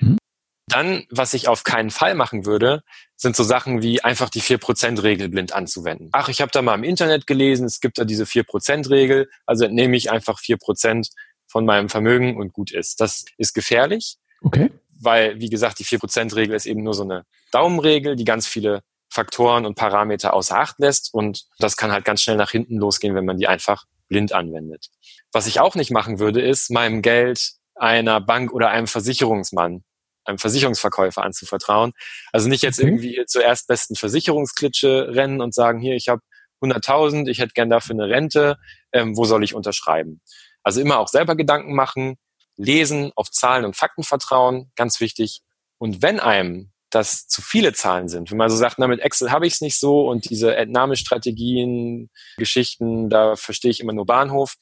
Mhm. 0.00 0.18
Dann, 0.66 1.04
was 1.10 1.34
ich 1.34 1.46
auf 1.46 1.62
keinen 1.62 1.90
Fall 1.90 2.14
machen 2.14 2.46
würde, 2.46 2.82
sind 3.16 3.36
so 3.36 3.44
Sachen 3.44 3.82
wie 3.82 4.02
einfach 4.02 4.30
die 4.30 4.40
4%-Regel 4.40 5.28
blind 5.28 5.52
anzuwenden. 5.52 6.08
Ach, 6.12 6.28
ich 6.30 6.40
habe 6.40 6.50
da 6.52 6.62
mal 6.62 6.74
im 6.74 6.84
Internet 6.84 7.26
gelesen, 7.26 7.66
es 7.66 7.80
gibt 7.80 7.98
da 7.98 8.04
diese 8.04 8.24
4%-Regel, 8.24 9.28
also 9.44 9.66
entnehme 9.66 9.96
ich 9.96 10.10
einfach 10.10 10.40
4% 10.40 11.10
von 11.46 11.66
meinem 11.66 11.90
Vermögen 11.90 12.38
und 12.38 12.52
gut 12.54 12.72
ist. 12.72 13.00
Das 13.00 13.26
ist 13.36 13.52
gefährlich. 13.52 14.16
Okay. 14.40 14.70
Weil, 14.98 15.38
wie 15.38 15.50
gesagt, 15.50 15.78
die 15.80 15.84
4%-Regel 15.84 16.56
ist 16.56 16.66
eben 16.66 16.82
nur 16.82 16.94
so 16.94 17.02
eine 17.02 17.26
Daumenregel, 17.52 18.16
die 18.16 18.24
ganz 18.24 18.46
viele 18.46 18.82
Faktoren 19.14 19.64
und 19.64 19.76
Parameter 19.76 20.34
außer 20.34 20.58
Acht 20.58 20.78
lässt. 20.78 21.14
Und 21.14 21.44
das 21.58 21.76
kann 21.76 21.92
halt 21.92 22.04
ganz 22.04 22.22
schnell 22.22 22.36
nach 22.36 22.50
hinten 22.50 22.76
losgehen, 22.76 23.14
wenn 23.14 23.24
man 23.24 23.38
die 23.38 23.46
einfach 23.46 23.84
blind 24.08 24.32
anwendet. 24.32 24.88
Was 25.32 25.46
ich 25.46 25.60
auch 25.60 25.74
nicht 25.74 25.90
machen 25.90 26.18
würde, 26.18 26.42
ist, 26.42 26.70
meinem 26.70 27.00
Geld 27.00 27.52
einer 27.74 28.20
Bank 28.20 28.52
oder 28.52 28.70
einem 28.70 28.86
Versicherungsmann 28.86 29.84
einem 30.24 30.38
Versicherungsverkäufer 30.38 31.22
anzuvertrauen. 31.22 31.92
Also 32.32 32.48
nicht 32.48 32.62
jetzt 32.62 32.78
okay. 32.78 32.88
irgendwie 32.88 33.24
zur 33.26 33.42
erstbesten 33.42 33.96
Versicherungsklitsche 33.96 35.08
rennen 35.10 35.40
und 35.40 35.54
sagen, 35.54 35.80
hier, 35.80 35.94
ich 35.94 36.08
habe 36.08 36.22
100.000, 36.62 37.28
ich 37.28 37.38
hätte 37.38 37.52
gern 37.52 37.70
dafür 37.70 37.94
eine 37.94 38.08
Rente, 38.08 38.56
ähm, 38.92 39.16
wo 39.16 39.24
soll 39.24 39.44
ich 39.44 39.54
unterschreiben? 39.54 40.20
Also 40.62 40.80
immer 40.80 40.98
auch 40.98 41.08
selber 41.08 41.36
Gedanken 41.36 41.74
machen, 41.74 42.16
lesen, 42.56 43.12
auf 43.16 43.30
Zahlen 43.30 43.64
und 43.64 43.76
Fakten 43.76 44.02
vertrauen, 44.02 44.70
ganz 44.76 45.00
wichtig. 45.00 45.42
Und 45.78 46.00
wenn 46.00 46.20
einem 46.20 46.72
das 46.94 47.26
zu 47.26 47.42
viele 47.42 47.72
Zahlen 47.72 48.08
sind, 48.08 48.30
wenn 48.30 48.38
man 48.38 48.50
so 48.50 48.56
sagt, 48.56 48.78
na 48.78 48.86
mit 48.86 49.00
Excel 49.00 49.30
habe 49.30 49.46
ich 49.46 49.54
es 49.54 49.60
nicht 49.60 49.78
so 49.78 50.08
und 50.08 50.30
diese 50.30 50.54
Entnahmestrategien, 50.54 52.10
Geschichten, 52.36 53.10
da 53.10 53.36
verstehe 53.36 53.70
ich 53.70 53.80
immer 53.80 53.92
nur 53.92 54.06
Bahnhof, 54.06 54.54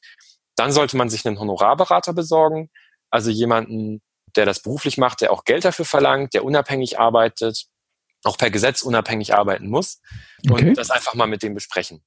dann 0.55 0.71
sollte 0.71 0.97
man 0.97 1.09
sich 1.09 1.25
einen 1.25 1.39
Honorarberater 1.39 2.13
besorgen, 2.13 2.69
also 3.09 3.29
jemanden, 3.29 4.01
der 4.35 4.45
das 4.45 4.61
beruflich 4.61 4.97
macht, 4.97 5.21
der 5.21 5.31
auch 5.31 5.43
Geld 5.43 5.65
dafür 5.65 5.85
verlangt, 5.85 6.33
der 6.33 6.43
unabhängig 6.43 6.99
arbeitet, 6.99 7.65
auch 8.23 8.37
per 8.37 8.49
Gesetz 8.49 8.81
unabhängig 8.81 9.35
arbeiten 9.35 9.69
muss 9.69 10.01
okay. 10.49 10.69
und 10.69 10.77
das 10.77 10.89
einfach 10.89 11.13
mal 11.13 11.27
mit 11.27 11.43
dem 11.43 11.53
besprechen. 11.53 12.01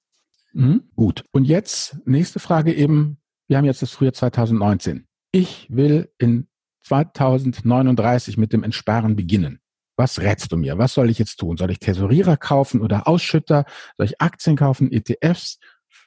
Mhm, 0.52 0.90
gut. 0.96 1.24
Und 1.32 1.44
jetzt 1.44 1.96
nächste 2.04 2.40
Frage 2.40 2.74
eben. 2.74 3.18
Wir 3.48 3.58
haben 3.58 3.64
jetzt 3.64 3.82
das 3.82 3.92
Frühjahr 3.92 4.14
2019. 4.14 5.06
Ich 5.30 5.68
will 5.70 6.12
in 6.18 6.48
2039 6.82 8.38
mit 8.38 8.52
dem 8.52 8.64
Entsparen 8.64 9.14
beginnen. 9.14 9.60
Was 9.96 10.20
rätst 10.20 10.52
du 10.52 10.56
mir? 10.56 10.78
Was 10.78 10.94
soll 10.94 11.10
ich 11.10 11.18
jetzt 11.18 11.36
tun? 11.36 11.56
Soll 11.56 11.70
ich 11.70 11.78
Tesorierer 11.78 12.36
kaufen 12.36 12.82
oder 12.82 13.08
Ausschütter? 13.08 13.64
Soll 13.96 14.06
ich 14.06 14.20
Aktien 14.20 14.56
kaufen, 14.56 14.92
ETFs? 14.92 15.58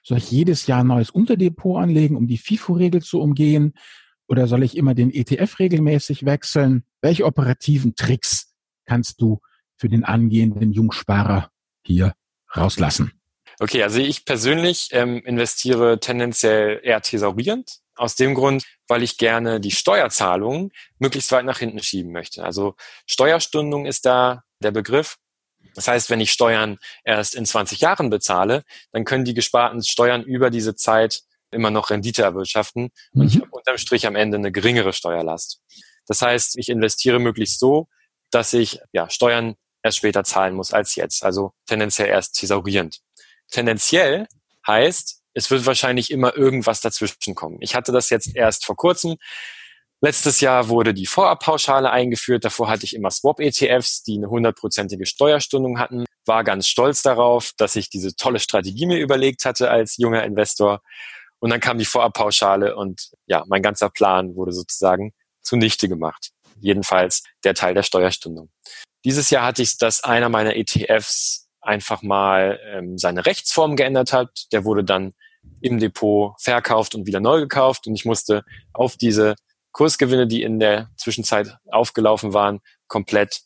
Soll 0.04 0.20
ich 0.20 0.32
jedes 0.32 0.68
Jahr 0.68 0.82
ein 0.82 0.88
neues 0.88 1.10
Unterdepot 1.10 1.82
anlegen, 1.82 2.16
um 2.16 2.28
die 2.28 2.38
FIFO-Regel 2.38 3.02
zu 3.02 3.20
umgehen? 3.20 3.74
Oder 4.28 4.48
soll 4.48 4.64
ich 4.64 4.78
immer 4.78 4.94
den 4.94 5.12
ETF 5.12 5.58
regelmäßig 5.58 6.24
wechseln? 6.24 6.84
Welche 7.02 7.26
operativen 7.26 7.96
Tricks 7.96 8.54
kannst 8.86 9.22
du 9.22 9.40
für 9.76 9.90
den 9.90 10.04
angehenden 10.04 10.72
Jungsparer 10.72 11.50
hier 11.84 12.14
rauslassen? 12.56 13.14
Okay, 13.60 13.84
also 13.84 14.00
ich 14.00 14.24
persönlich 14.24 14.90
ähm, 14.92 15.22
investiere 15.26 16.00
tendenziell 16.00 16.80
eher 16.84 17.02
thesaurierend. 17.02 17.80
Aus 18.00 18.16
dem 18.16 18.34
Grund, 18.34 18.64
weil 18.88 19.04
ich 19.04 19.18
gerne 19.18 19.60
die 19.60 19.72
Steuerzahlungen 19.72 20.72
möglichst 21.00 21.32
weit 21.32 21.46
nach 21.46 21.60
hinten 21.60 21.84
schieben 21.84 22.12
möchte. 22.12 22.44
Also 22.44 22.76
Steuerstundung 23.06 23.86
ist 23.86 24.06
da 24.06 24.44
der 24.64 24.72
Begriff. 24.72 25.18
Das 25.76 25.88
heißt, 25.88 26.10
wenn 26.10 26.22
ich 26.22 26.32
Steuern 26.32 26.78
erst 27.04 27.36
in 27.36 27.46
20 27.46 27.82
Jahren 27.82 28.10
bezahle, 28.10 28.64
dann 28.92 29.04
können 29.04 29.26
die 29.26 29.34
gesparten 29.34 29.84
Steuern 29.84 30.24
über 30.24 30.50
diese 30.50 30.76
Zeit 30.76 31.24
immer 31.52 31.72
noch 31.72 31.90
Rendite 31.90 32.22
erwirtschaften 32.22 32.90
und 33.14 33.22
mhm. 33.22 33.28
ich 33.28 33.36
habe 33.36 33.50
unterm 33.52 33.78
Strich 33.78 34.08
am 34.08 34.16
Ende 34.16 34.38
eine 34.38 34.52
geringere 34.52 34.94
Steuerlast. 34.94 35.62
Das 36.08 36.22
heißt, 36.22 36.58
ich 36.58 36.70
investiere 36.70 37.20
möglichst 37.20 37.60
so, 37.60 37.88
dass 38.32 38.54
ich 38.54 38.80
ja, 38.94 39.10
Steuern 39.10 39.56
erst 39.84 39.98
später 39.98 40.24
zahlen 40.24 40.54
muss 40.54 40.74
als 40.74 40.96
jetzt, 40.96 41.24
also 41.24 41.54
tendenziell 41.66 42.10
erst 42.10 42.36
thesaurierend. 42.36 43.00
Tendenziell 43.50 44.28
heißt, 44.68 45.19
es 45.34 45.52
wird 45.52 45.66
wahrscheinlich 45.66 46.12
immer 46.12 46.36
irgendwas 46.36 46.82
dazwischen 46.82 47.36
kommen. 47.36 47.58
Ich 47.62 47.76
hatte 47.76 47.92
das 47.92 48.10
jetzt 48.10 48.36
erst 48.36 48.66
vor 48.66 48.76
kurzem. 48.76 49.18
Letztes 50.02 50.40
Jahr 50.40 50.70
wurde 50.70 50.94
die 50.94 51.06
Vorabpauschale 51.06 51.92
eingeführt. 51.92 52.46
Davor 52.46 52.70
hatte 52.70 52.86
ich 52.86 52.96
immer 52.96 53.12
Swap-ETFs, 53.12 54.04
die 54.04 54.16
eine 54.16 54.30
hundertprozentige 54.30 55.06
Steuerstundung 55.06 55.78
hatten. 55.78 56.06
War 56.26 56.44
ganz 56.44 56.68
stolz 56.68 57.02
darauf, 57.02 57.52
dass 57.58 57.76
ich 57.76 57.90
diese 57.90 58.16
tolle 58.16 58.40
Strategie 58.40 58.86
mir 58.86 59.00
überlegt 59.00 59.44
hatte 59.44 59.70
als 59.70 59.98
junger 59.98 60.24
Investor. 60.24 60.82
Und 61.40 61.50
dann 61.50 61.60
kam 61.60 61.78
die 61.78 61.86
Vorabpauschale 61.86 62.76
und 62.76 63.12
ja, 63.26 63.44
mein 63.48 63.62
ganzer 63.62 63.90
Plan 63.90 64.36
wurde 64.36 64.54
sozusagen 64.54 65.14
zunichte 65.42 65.90
gemacht. 65.90 66.32
Jedenfalls 66.60 67.24
der 67.44 67.54
Teil 67.54 67.74
der 67.74 67.84
Steuerstundung. 67.84 68.50
Dieses 69.06 69.30
Jahr 69.30 69.46
hatte 69.46 69.62
ich, 69.62 69.78
dass 69.78 70.04
einer 70.04 70.30
meiner 70.30 70.56
ETFs 70.56 71.48
einfach 71.62 72.02
mal 72.02 72.60
ähm, 72.66 72.98
seine 72.98 73.26
Rechtsform 73.26 73.76
geändert 73.76 74.14
hat. 74.14 74.48
Der 74.52 74.66
wurde 74.66 74.84
dann 74.84 75.14
im 75.62 75.80
Depot 75.80 76.34
verkauft 76.40 76.96
und 76.96 77.06
wieder 77.06 77.20
neu 77.20 77.40
gekauft 77.40 77.88
und 77.88 77.96
ich 77.96 78.06
musste 78.06 78.44
auf 78.74 78.96
diese 78.96 79.36
Kursgewinne, 79.72 80.28
die 80.28 80.42
in 80.42 80.60
der 80.60 80.90
Zwischenzeit 80.98 81.58
aufgelaufen 81.70 82.34
waren, 82.34 82.60
komplett 82.88 83.42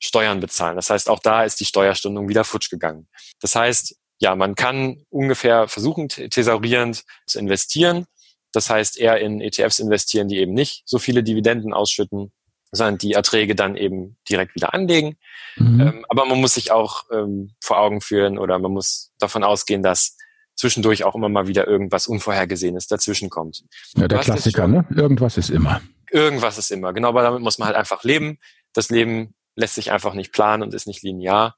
Steuern 0.00 0.40
bezahlen. 0.40 0.76
Das 0.76 0.90
heißt, 0.90 1.08
auch 1.08 1.18
da 1.18 1.44
ist 1.44 1.60
die 1.60 1.64
Steuerstundung 1.64 2.28
wieder 2.28 2.44
futsch 2.44 2.70
gegangen. 2.70 3.08
Das 3.40 3.54
heißt, 3.54 3.96
ja, 4.20 4.34
man 4.34 4.54
kann 4.54 5.04
ungefähr 5.10 5.68
versuchen, 5.68 6.08
thesaurierend 6.08 7.04
zu 7.26 7.38
investieren. 7.38 8.06
Das 8.52 8.70
heißt, 8.70 8.98
eher 8.98 9.18
in 9.18 9.40
ETFs 9.40 9.78
investieren, 9.78 10.28
die 10.28 10.38
eben 10.38 10.54
nicht 10.54 10.82
so 10.86 10.98
viele 10.98 11.22
Dividenden 11.22 11.72
ausschütten, 11.72 12.32
sondern 12.70 12.98
die 12.98 13.12
Erträge 13.12 13.54
dann 13.54 13.76
eben 13.76 14.18
direkt 14.28 14.54
wieder 14.54 14.74
anlegen. 14.74 15.16
Mhm. 15.56 15.80
Ähm, 15.80 16.06
aber 16.08 16.24
man 16.26 16.40
muss 16.40 16.54
sich 16.54 16.70
auch 16.70 17.04
ähm, 17.12 17.54
vor 17.62 17.78
Augen 17.78 18.00
führen 18.00 18.38
oder 18.38 18.58
man 18.58 18.72
muss 18.72 19.12
davon 19.18 19.44
ausgehen, 19.44 19.82
dass 19.82 20.16
zwischendurch 20.58 21.04
auch 21.04 21.14
immer 21.14 21.28
mal 21.28 21.46
wieder 21.46 21.66
irgendwas 21.66 22.08
Unvorhergesehenes 22.08 22.88
dazwischen 22.88 23.30
kommt. 23.30 23.62
Ja, 23.96 24.08
der 24.08 24.18
Klassiker, 24.18 24.66
ne? 24.66 24.84
Irgendwas 24.94 25.38
ist 25.38 25.50
immer. 25.50 25.80
Irgendwas 26.10 26.58
ist 26.58 26.70
immer, 26.70 26.92
genau, 26.92 27.08
aber 27.08 27.22
damit 27.22 27.40
muss 27.40 27.58
man 27.58 27.68
halt 27.68 27.76
einfach 27.76 28.02
leben. 28.02 28.38
Das 28.72 28.90
Leben 28.90 29.34
lässt 29.56 29.76
sich 29.76 29.92
einfach 29.92 30.14
nicht 30.14 30.32
planen 30.32 30.62
und 30.62 30.74
ist 30.74 30.86
nicht 30.86 31.02
linear. 31.02 31.56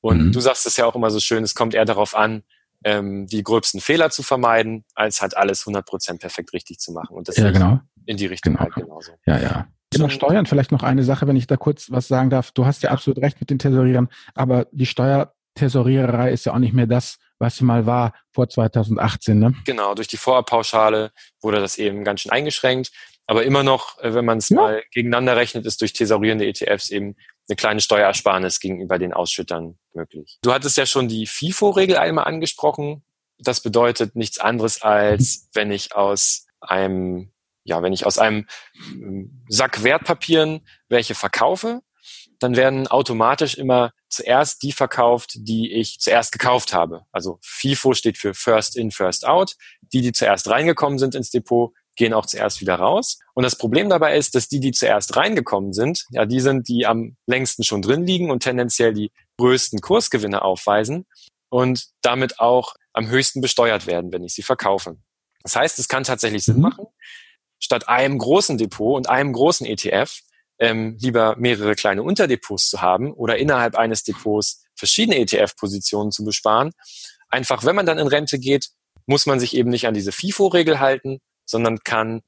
Und 0.00 0.26
mhm. 0.26 0.32
du 0.32 0.40
sagst 0.40 0.66
es 0.66 0.76
ja 0.76 0.86
auch 0.86 0.96
immer 0.96 1.10
so 1.10 1.20
schön, 1.20 1.44
es 1.44 1.54
kommt 1.54 1.74
eher 1.74 1.84
darauf 1.84 2.16
an, 2.16 2.42
ähm, 2.84 3.26
die 3.26 3.42
gröbsten 3.42 3.80
Fehler 3.80 4.10
zu 4.10 4.22
vermeiden, 4.22 4.84
als 4.94 5.22
halt 5.22 5.36
alles 5.36 5.64
100% 5.64 6.18
perfekt 6.18 6.52
richtig 6.52 6.78
zu 6.78 6.92
machen. 6.92 7.16
Und 7.16 7.28
deswegen 7.28 7.46
ja, 7.46 7.52
genau. 7.52 7.80
in 8.06 8.16
die 8.16 8.26
Richtung 8.26 8.54
genau. 8.54 8.64
halt 8.64 8.74
genauso. 8.74 9.12
Ja, 9.26 9.38
ja. 9.38 9.68
Thema 9.90 10.08
Steuern, 10.08 10.46
vielleicht 10.46 10.70
noch 10.70 10.84
eine 10.84 11.02
Sache, 11.02 11.26
wenn 11.26 11.36
ich 11.36 11.48
da 11.48 11.56
kurz 11.56 11.90
was 11.90 12.08
sagen 12.08 12.30
darf. 12.30 12.52
Du 12.52 12.64
hast 12.64 12.82
ja, 12.82 12.90
absolut 12.90 13.18
recht 13.18 13.40
mit 13.40 13.50
den 13.50 13.58
Tesorieren, 13.58 14.08
aber 14.34 14.68
die 14.70 14.86
Steuertesoriererei 15.56 16.32
ist 16.32 16.46
ja 16.46 16.54
auch 16.54 16.58
nicht 16.58 16.74
mehr 16.74 16.86
das, 16.86 17.18
was 17.38 17.56
sie 17.56 17.64
mal 17.64 17.86
war 17.86 18.14
vor 18.32 18.48
2018. 18.48 19.38
Ne? 19.38 19.54
Genau, 19.64 19.94
durch 19.94 20.08
die 20.08 20.16
Vorabpauschale 20.16 21.12
wurde 21.40 21.60
das 21.60 21.78
eben 21.78 22.04
ganz 22.04 22.20
schön 22.20 22.32
eingeschränkt. 22.32 22.92
Aber 23.26 23.44
immer 23.44 23.62
noch, 23.62 23.98
äh, 24.00 24.12
wenn 24.12 24.24
man 24.24 24.38
es 24.38 24.48
ja. 24.48 24.56
mal 24.56 24.82
gegeneinander 24.92 25.36
rechnet, 25.36 25.64
ist 25.64 25.80
durch 25.80 25.92
tesorierende 25.92 26.46
ETFs 26.46 26.90
eben 26.90 27.16
eine 27.48 27.56
kleine 27.56 27.80
Steuerersparnis 27.80 28.60
gegenüber 28.60 28.98
den 28.98 29.12
Ausschüttern 29.12 29.78
möglich. 29.94 30.38
Du 30.42 30.52
hattest 30.52 30.76
ja 30.76 30.86
schon 30.86 31.08
die 31.08 31.26
FIFO-Regel 31.26 31.96
einmal 31.96 32.24
angesprochen. 32.24 33.04
Das 33.38 33.60
bedeutet 33.60 34.16
nichts 34.16 34.38
anderes 34.38 34.82
als, 34.82 35.48
wenn 35.54 35.70
ich 35.70 35.94
aus 35.94 36.46
einem, 36.60 37.32
ja, 37.64 37.82
wenn 37.82 37.92
ich 37.92 38.04
aus 38.04 38.18
einem 38.18 38.46
ähm, 38.92 39.44
Sack 39.48 39.84
Wertpapieren 39.84 40.66
welche 40.88 41.14
verkaufe, 41.14 41.82
dann 42.40 42.56
werden 42.56 42.88
automatisch 42.88 43.56
immer 43.56 43.92
zuerst 44.08 44.62
die 44.62 44.72
verkauft, 44.72 45.32
die 45.36 45.72
ich 45.72 46.00
zuerst 46.00 46.32
gekauft 46.32 46.72
habe. 46.72 47.04
Also 47.12 47.38
FIFO 47.42 47.94
steht 47.94 48.18
für 48.18 48.34
First 48.34 48.76
In, 48.76 48.90
First 48.90 49.26
Out. 49.26 49.56
Die, 49.92 50.00
die 50.00 50.12
zuerst 50.12 50.48
reingekommen 50.48 50.98
sind 50.98 51.14
ins 51.14 51.30
Depot, 51.30 51.72
gehen 51.96 52.14
auch 52.14 52.26
zuerst 52.26 52.60
wieder 52.60 52.76
raus. 52.76 53.18
Und 53.34 53.42
das 53.42 53.56
Problem 53.56 53.88
dabei 53.90 54.16
ist, 54.16 54.34
dass 54.34 54.48
die, 54.48 54.58
die 54.58 54.72
zuerst 54.72 55.16
reingekommen 55.16 55.72
sind, 55.72 56.06
ja, 56.10 56.24
die 56.24 56.40
sind, 56.40 56.66
die 56.68 56.86
am 56.86 57.16
längsten 57.26 57.62
schon 57.62 57.82
drin 57.82 58.06
liegen 58.06 58.30
und 58.30 58.42
tendenziell 58.42 58.94
die 58.94 59.12
größten 59.38 59.80
Kursgewinne 59.80 60.42
aufweisen 60.42 61.06
und 61.50 61.88
damit 62.00 62.40
auch 62.40 62.74
am 62.92 63.08
höchsten 63.08 63.40
besteuert 63.40 63.86
werden, 63.86 64.12
wenn 64.12 64.24
ich 64.24 64.34
sie 64.34 64.42
verkaufe. 64.42 64.96
Das 65.42 65.56
heißt, 65.56 65.78
es 65.78 65.88
kann 65.88 66.04
tatsächlich 66.04 66.44
Sinn 66.44 66.56
mhm. 66.56 66.62
machen, 66.62 66.86
statt 67.58 67.88
einem 67.88 68.18
großen 68.18 68.56
Depot 68.56 68.96
und 68.96 69.08
einem 69.08 69.32
großen 69.32 69.66
ETF 69.66 70.20
ähm, 70.60 70.96
lieber 71.00 71.36
mehrere 71.38 71.74
kleine 71.74 72.02
Unterdepots 72.02 72.68
zu 72.68 72.80
haben 72.82 73.12
oder 73.12 73.38
innerhalb 73.38 73.76
eines 73.76 74.04
Depots 74.04 74.62
verschiedene 74.76 75.18
ETF-Positionen 75.18 76.12
zu 76.12 76.24
besparen. 76.24 76.70
Einfach, 77.28 77.64
wenn 77.64 77.76
man 77.76 77.86
dann 77.86 77.98
in 77.98 78.06
Rente 78.06 78.38
geht, 78.38 78.68
muss 79.06 79.26
man 79.26 79.40
sich 79.40 79.56
eben 79.56 79.70
nicht 79.70 79.86
an 79.86 79.94
diese 79.94 80.12
FIFO-Regel 80.12 80.78
halten, 80.78 81.18
sondern 81.46 81.78
kann 81.78 82.20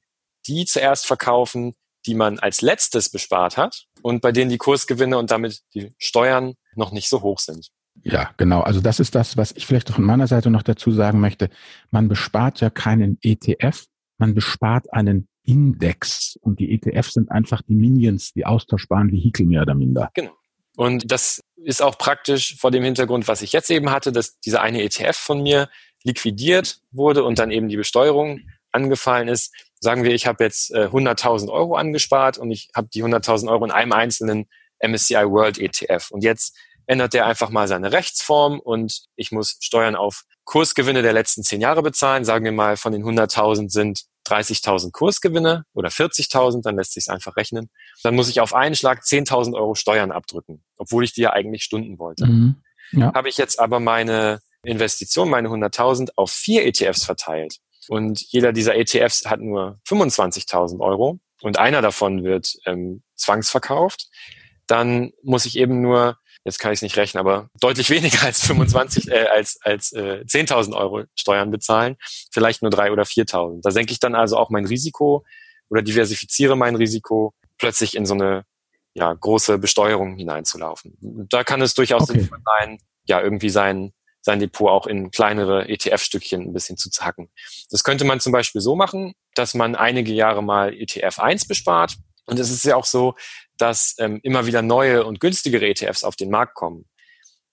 die 0.46 0.64
zuerst 0.64 1.06
verkaufen, 1.06 1.74
die 2.06 2.14
man 2.14 2.38
als 2.40 2.62
letztes 2.62 3.10
bespart 3.10 3.56
hat 3.56 3.84
und 4.02 4.20
bei 4.22 4.32
denen 4.32 4.50
die 4.50 4.58
Kursgewinne 4.58 5.18
und 5.18 5.30
damit 5.30 5.60
die 5.74 5.94
Steuern 5.98 6.54
noch 6.74 6.90
nicht 6.90 7.08
so 7.08 7.22
hoch 7.22 7.38
sind. 7.38 7.68
Ja, 8.02 8.30
genau. 8.38 8.62
Also 8.62 8.80
das 8.80 8.98
ist 8.98 9.14
das, 9.14 9.36
was 9.36 9.52
ich 9.52 9.66
vielleicht 9.66 9.90
von 9.90 10.04
meiner 10.04 10.26
Seite 10.26 10.50
noch 10.50 10.62
dazu 10.62 10.90
sagen 10.90 11.20
möchte. 11.20 11.50
Man 11.90 12.08
bespart 12.08 12.60
ja 12.60 12.70
keinen 12.70 13.18
ETF, 13.22 13.84
man 14.18 14.34
bespart 14.34 14.92
einen 14.92 15.28
Index 15.44 16.38
und 16.40 16.60
die 16.60 16.72
ETFs 16.72 17.14
sind 17.14 17.30
einfach 17.30 17.62
die 17.62 17.74
Minions, 17.74 18.32
die 18.32 18.46
austauschbaren 18.46 19.10
Vehikel 19.10 19.46
mehr 19.46 19.62
oder 19.62 19.74
minder. 19.74 20.10
Genau. 20.14 20.32
Und 20.76 21.10
das 21.10 21.42
ist 21.56 21.82
auch 21.82 21.98
praktisch 21.98 22.56
vor 22.56 22.70
dem 22.70 22.82
Hintergrund, 22.82 23.28
was 23.28 23.42
ich 23.42 23.52
jetzt 23.52 23.70
eben 23.70 23.90
hatte, 23.90 24.12
dass 24.12 24.38
dieser 24.40 24.62
eine 24.62 24.82
ETF 24.82 25.16
von 25.16 25.42
mir 25.42 25.68
liquidiert 26.02 26.80
wurde 26.90 27.24
und 27.24 27.38
dann 27.38 27.50
eben 27.50 27.68
die 27.68 27.76
Besteuerung 27.76 28.40
angefallen 28.72 29.28
ist. 29.28 29.54
Sagen 29.80 30.04
wir, 30.04 30.12
ich 30.12 30.26
habe 30.26 30.44
jetzt 30.44 30.72
äh, 30.72 30.86
100.000 30.86 31.50
Euro 31.50 31.76
angespart 31.76 32.38
und 32.38 32.50
ich 32.50 32.70
habe 32.74 32.88
die 32.92 33.04
100.000 33.04 33.50
Euro 33.50 33.64
in 33.64 33.70
einem 33.70 33.92
einzelnen 33.92 34.48
MSCI 34.80 35.28
World 35.28 35.58
ETF. 35.58 36.10
Und 36.10 36.24
jetzt 36.24 36.56
ändert 36.86 37.14
der 37.14 37.26
einfach 37.26 37.50
mal 37.50 37.68
seine 37.68 37.92
Rechtsform 37.92 38.58
und 38.58 39.04
ich 39.16 39.30
muss 39.30 39.58
Steuern 39.60 39.94
auf 39.94 40.24
Kursgewinne 40.44 41.02
der 41.02 41.12
letzten 41.12 41.42
zehn 41.42 41.60
Jahre 41.60 41.82
bezahlen. 41.82 42.24
Sagen 42.24 42.44
wir 42.44 42.52
mal, 42.52 42.76
von 42.76 42.92
den 42.92 43.04
100.000 43.04 43.70
sind 43.70 44.04
30.000 44.32 44.92
Kursgewinne 44.92 45.64
oder 45.74 45.88
40.000, 45.88 46.62
dann 46.62 46.76
lässt 46.76 46.92
sich 46.92 47.04
es 47.04 47.08
einfach 47.08 47.36
rechnen. 47.36 47.70
Dann 48.02 48.14
muss 48.14 48.28
ich 48.28 48.40
auf 48.40 48.54
einen 48.54 48.74
Schlag 48.74 49.02
10.000 49.02 49.54
Euro 49.54 49.74
Steuern 49.74 50.12
abdrücken, 50.12 50.62
obwohl 50.76 51.04
ich 51.04 51.12
die 51.12 51.22
ja 51.22 51.32
eigentlich 51.32 51.64
Stunden 51.64 51.98
wollte. 51.98 52.26
Mhm. 52.26 52.56
Ja. 52.92 53.12
Habe 53.14 53.28
ich 53.28 53.38
jetzt 53.38 53.58
aber 53.58 53.80
meine 53.80 54.40
Investition, 54.64 55.30
meine 55.30 55.48
100.000 55.48 56.10
auf 56.16 56.30
vier 56.30 56.64
ETFs 56.64 57.04
verteilt 57.04 57.58
und 57.88 58.20
jeder 58.20 58.52
dieser 58.52 58.76
ETFs 58.76 59.26
hat 59.26 59.40
nur 59.40 59.80
25.000 59.88 60.80
Euro 60.80 61.18
und 61.40 61.58
einer 61.58 61.82
davon 61.82 62.22
wird 62.22 62.54
ähm, 62.66 63.02
zwangsverkauft, 63.16 64.08
dann 64.66 65.12
muss 65.22 65.46
ich 65.46 65.58
eben 65.58 65.80
nur 65.80 66.18
jetzt 66.44 66.58
kann 66.58 66.72
ich 66.72 66.78
es 66.78 66.82
nicht 66.82 66.96
rechnen, 66.96 67.20
aber 67.20 67.48
deutlich 67.60 67.90
weniger 67.90 68.22
als 68.24 68.44
25, 68.46 69.10
äh, 69.10 69.26
als, 69.26 69.58
als 69.62 69.92
äh, 69.92 70.24
10.000 70.26 70.74
Euro 70.74 71.04
Steuern 71.14 71.50
bezahlen, 71.50 71.96
vielleicht 72.32 72.62
nur 72.62 72.70
drei 72.70 72.92
oder 72.92 73.04
4.000. 73.04 73.60
Da 73.62 73.70
senke 73.70 73.92
ich 73.92 74.00
dann 74.00 74.14
also 74.14 74.36
auch 74.36 74.50
mein 74.50 74.66
Risiko 74.66 75.24
oder 75.68 75.82
diversifiziere 75.82 76.56
mein 76.56 76.76
Risiko, 76.76 77.34
plötzlich 77.58 77.96
in 77.96 78.06
so 78.06 78.14
eine 78.14 78.44
ja, 78.94 79.12
große 79.12 79.58
Besteuerung 79.58 80.16
hineinzulaufen. 80.16 80.96
Da 81.00 81.44
kann 81.44 81.62
es 81.62 81.74
durchaus 81.74 82.02
okay. 82.02 82.18
sinnvoll 82.20 82.40
sein, 82.44 82.78
ja, 83.04 83.20
irgendwie 83.20 83.48
sein, 83.48 83.92
sein 84.20 84.38
Depot 84.38 84.68
auch 84.68 84.86
in 84.86 85.10
kleinere 85.10 85.68
ETF-Stückchen 85.68 86.42
ein 86.42 86.52
bisschen 86.52 86.76
zu 86.76 86.90
zacken. 86.90 87.30
Das 87.70 87.84
könnte 87.84 88.04
man 88.04 88.20
zum 88.20 88.32
Beispiel 88.32 88.60
so 88.60 88.76
machen, 88.76 89.14
dass 89.34 89.54
man 89.54 89.74
einige 89.74 90.12
Jahre 90.12 90.42
mal 90.42 90.74
ETF 90.74 91.18
1 91.18 91.46
bespart. 91.46 91.96
Und 92.26 92.38
es 92.38 92.50
ist 92.50 92.64
ja 92.64 92.76
auch 92.76 92.84
so, 92.84 93.14
dass 93.62 93.94
ähm, 93.98 94.18
immer 94.24 94.46
wieder 94.46 94.60
neue 94.60 95.04
und 95.04 95.20
günstigere 95.20 95.68
ETFs 95.68 96.02
auf 96.02 96.16
den 96.16 96.30
Markt 96.30 96.54
kommen. 96.56 96.84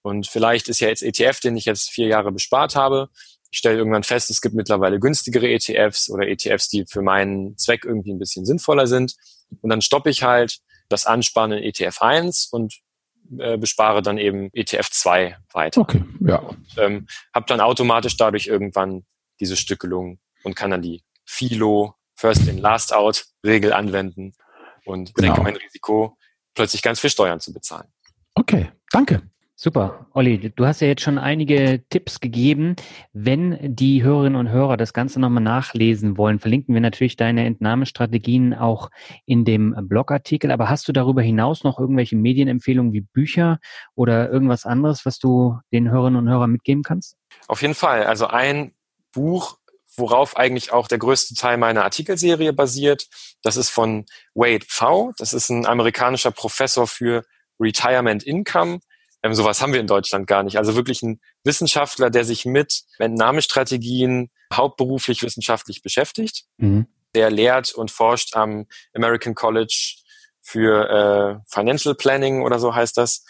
Und 0.02 0.26
vielleicht 0.26 0.68
ist 0.68 0.80
ja 0.80 0.88
jetzt 0.88 1.04
ETF, 1.04 1.40
den 1.40 1.56
ich 1.56 1.66
jetzt 1.66 1.92
vier 1.92 2.08
Jahre 2.08 2.32
bespart 2.32 2.76
habe. 2.76 3.10
Ich 3.52 3.60
stelle 3.60 3.78
irgendwann 3.78 4.02
fest, 4.02 4.32
es 4.32 4.42
gibt 4.42 4.56
mittlerweile 4.56 5.00
günstigere 5.00 5.48
ETFs 5.48 6.10
oder 6.10 6.28
ETFs, 6.28 6.68
die 6.68 6.86
für 6.88 7.04
meinen 7.04 7.56
Zweck 7.60 7.86
irgendwie 7.86 8.12
ein 8.12 8.18
bisschen 8.18 8.44
sinnvoller 8.44 8.88
sind. 8.88 9.18
Und 9.62 9.70
dann 9.70 9.82
stoppe 9.82 10.10
ich 10.10 10.24
halt 10.24 10.58
das 10.88 11.06
Ansparen 11.06 11.52
in 11.52 11.64
ETF 11.64 12.02
1 12.02 12.48
und 12.48 12.80
äh, 13.38 13.60
bespare 13.60 14.02
dann 14.02 14.18
eben 14.18 14.50
ETF 14.54 14.90
2 14.90 15.38
weiter. 15.54 15.82
Okay, 15.82 16.04
ja. 16.22 16.38
Und 16.40 16.66
ähm, 16.78 17.08
habe 17.36 17.46
dann 17.48 17.62
automatisch 17.62 18.18
dadurch 18.18 18.48
irgendwann 18.48 19.06
diese 19.40 19.56
Stückelung 19.56 20.18
und 20.44 20.56
kann 20.56 20.72
dann 20.72 20.82
die 20.82 21.04
FILO, 21.26 21.94
First 22.16 22.48
in, 22.48 22.58
Last 22.58 22.94
Out 22.94 23.28
Regel 23.46 23.74
anwenden 23.74 24.34
und 24.90 25.14
genau. 25.16 25.28
senke 25.28 25.42
mein 25.42 25.56
Risiko, 25.56 26.18
plötzlich 26.54 26.82
ganz 26.82 27.00
viel 27.00 27.10
Steuern 27.10 27.40
zu 27.40 27.54
bezahlen. 27.54 27.88
Okay, 28.36 28.72
danke. 28.92 29.22
Super. 29.62 30.08
Olli, 30.14 30.54
du 30.56 30.66
hast 30.66 30.80
ja 30.80 30.88
jetzt 30.88 31.02
schon 31.02 31.18
einige 31.18 31.84
Tipps 31.90 32.22
gegeben. 32.22 32.78
Wenn 33.12 33.76
die 33.76 34.04
Hörerinnen 34.04 34.40
und 34.40 34.48
Hörer 34.48 34.78
das 34.78 34.94
Ganze 34.94 35.20
nochmal 35.20 35.44
nachlesen 35.44 36.18
wollen, 36.18 36.40
verlinken 36.40 36.74
wir 36.74 36.80
natürlich 36.80 37.18
deine 37.18 37.46
Entnahmestrategien 37.46 38.54
auch 38.54 38.90
in 39.26 39.44
dem 39.44 39.76
Blogartikel. 39.82 40.52
Aber 40.52 40.70
hast 40.70 40.88
du 40.88 40.94
darüber 40.94 41.22
hinaus 41.22 41.66
noch 41.66 41.78
irgendwelche 41.78 42.16
Medienempfehlungen 42.16 42.94
wie 42.94 43.02
Bücher 43.02 43.60
oder 43.96 44.32
irgendwas 44.32 44.66
anderes, 44.66 45.06
was 45.06 45.20
du 45.20 45.60
den 45.74 45.92
Hörerinnen 45.92 46.22
und 46.22 46.30
Hörern 46.30 46.52
mitgeben 46.52 46.84
kannst? 46.84 47.18
Auf 47.50 47.62
jeden 47.62 47.76
Fall. 47.76 48.06
Also 48.06 48.28
ein 48.28 48.72
Buch, 49.12 49.58
worauf 50.00 50.38
eigentlich 50.38 50.72
auch 50.72 50.88
der 50.88 50.98
größte 50.98 51.36
Teil 51.36 51.58
meiner 51.58 51.84
Artikelserie 51.84 52.54
basiert. 52.54 53.08
Das 53.44 53.58
ist 53.58 53.70
von 53.70 54.06
Wade 54.34 54.66
Pfau. 54.66 55.14
Das 55.18 55.34
ist 55.34 55.50
ein 55.50 55.66
amerikanischer 55.66 56.32
Professor 56.32 56.88
für 56.88 57.26
Retirement 57.60 58.24
Income. 58.24 58.80
Ähm, 59.22 59.34
sowas 59.34 59.62
haben 59.62 59.74
wir 59.74 59.80
in 59.80 59.88
Deutschland 59.88 60.28
gar 60.28 60.44
nicht. 60.44 60.58
Also 60.58 60.76
wirklich 60.76 61.04
ein 61.04 61.20
Wissenschaftler, 61.44 62.10
der 62.10 62.24
sich 62.24 62.46
mit 62.46 62.84
Entnahmestrategien 62.98 64.30
hauptberuflich 64.54 65.22
wissenschaftlich 65.24 65.82
beschäftigt. 65.82 66.46
Mhm. 66.58 66.88
Der 67.16 67.30
lehrt 67.30 67.74
und 67.74 67.92
forscht 67.92 68.36
am 68.36 68.68
American 68.94 69.36
College 69.36 69.98
für 70.42 70.90
äh, 70.90 71.44
Financial 71.48 71.96
Planning 71.96 72.42
oder 72.42 72.60
so 72.60 72.74
heißt 72.74 72.98
das. 72.98 73.26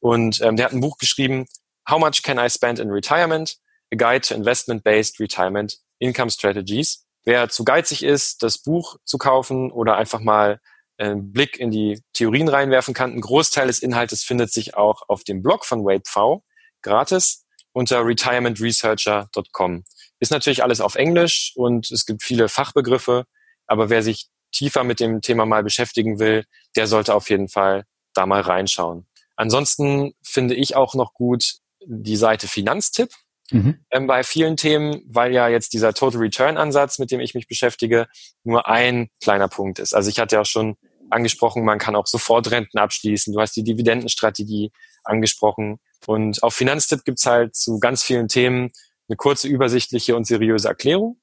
Und 0.00 0.40
ähm, 0.40 0.56
der 0.56 0.66
hat 0.66 0.72
ein 0.72 0.80
Buch 0.80 0.98
geschrieben, 0.98 1.46
How 1.88 1.98
much 1.98 2.22
can 2.22 2.38
I 2.38 2.48
spend 2.48 2.78
in 2.78 2.90
retirement? 2.90 3.58
A 3.92 3.96
Guide 3.96 4.22
to 4.22 4.34
Investment-Based 4.34 5.20
Retirement 5.20 5.78
Income 5.98 6.30
Strategies. 6.30 7.04
Wer 7.24 7.48
zu 7.48 7.64
geizig 7.64 8.02
ist, 8.02 8.42
das 8.42 8.58
Buch 8.58 8.96
zu 9.04 9.18
kaufen 9.18 9.70
oder 9.70 9.96
einfach 9.96 10.20
mal 10.20 10.60
einen 10.98 11.32
Blick 11.32 11.58
in 11.58 11.70
die 11.70 12.02
Theorien 12.12 12.48
reinwerfen 12.48 12.94
kann, 12.94 13.12
ein 13.12 13.20
Großteil 13.20 13.66
des 13.66 13.80
Inhaltes 13.80 14.22
findet 14.22 14.52
sich 14.52 14.76
auch 14.76 15.02
auf 15.08 15.24
dem 15.24 15.42
Blog 15.42 15.64
von 15.64 15.84
Wade 15.84 16.04
V 16.06 16.44
gratis 16.82 17.44
unter 17.72 18.06
retirementresearcher.com. 18.06 19.84
Ist 20.20 20.30
natürlich 20.30 20.62
alles 20.62 20.80
auf 20.80 20.94
Englisch 20.94 21.52
und 21.56 21.90
es 21.90 22.06
gibt 22.06 22.22
viele 22.22 22.48
Fachbegriffe, 22.48 23.24
aber 23.66 23.90
wer 23.90 24.02
sich 24.02 24.28
tiefer 24.52 24.84
mit 24.84 25.00
dem 25.00 25.20
Thema 25.20 25.46
mal 25.46 25.64
beschäftigen 25.64 26.20
will, 26.20 26.44
der 26.76 26.86
sollte 26.86 27.14
auf 27.14 27.28
jeden 27.30 27.48
Fall 27.48 27.84
da 28.12 28.26
mal 28.26 28.40
reinschauen. 28.40 29.08
Ansonsten 29.36 30.14
finde 30.22 30.54
ich 30.54 30.76
auch 30.76 30.94
noch 30.94 31.14
gut 31.14 31.56
die 31.84 32.16
Seite 32.16 32.46
Finanztipp 32.46 33.10
mhm. 33.50 33.78
ähm, 33.90 34.06
bei 34.06 34.22
vielen 34.22 34.56
Themen, 34.56 35.02
weil 35.06 35.32
ja 35.32 35.48
jetzt 35.48 35.72
dieser 35.72 35.94
Total 35.94 36.20
Return 36.20 36.56
Ansatz, 36.56 36.98
mit 36.98 37.10
dem 37.10 37.20
ich 37.20 37.34
mich 37.34 37.46
beschäftige, 37.46 38.06
nur 38.42 38.68
ein 38.68 39.08
kleiner 39.22 39.48
Punkt 39.48 39.78
ist. 39.78 39.94
Also 39.94 40.10
ich 40.10 40.18
hatte 40.18 40.36
ja 40.36 40.44
schon 40.44 40.76
angesprochen, 41.10 41.64
man 41.64 41.78
kann 41.78 41.96
auch 41.96 42.06
sofort 42.06 42.50
Renten 42.50 42.78
abschließen. 42.78 43.32
Du 43.32 43.40
hast 43.40 43.56
die 43.56 43.64
Dividendenstrategie 43.64 44.72
angesprochen. 45.04 45.78
Und 46.06 46.42
auf 46.42 46.54
Finanztipp 46.54 47.04
gibt's 47.04 47.26
halt 47.26 47.54
zu 47.54 47.78
ganz 47.78 48.02
vielen 48.02 48.28
Themen 48.28 48.70
eine 49.08 49.16
kurze, 49.16 49.48
übersichtliche 49.48 50.16
und 50.16 50.26
seriöse 50.26 50.68
Erklärung. 50.68 51.20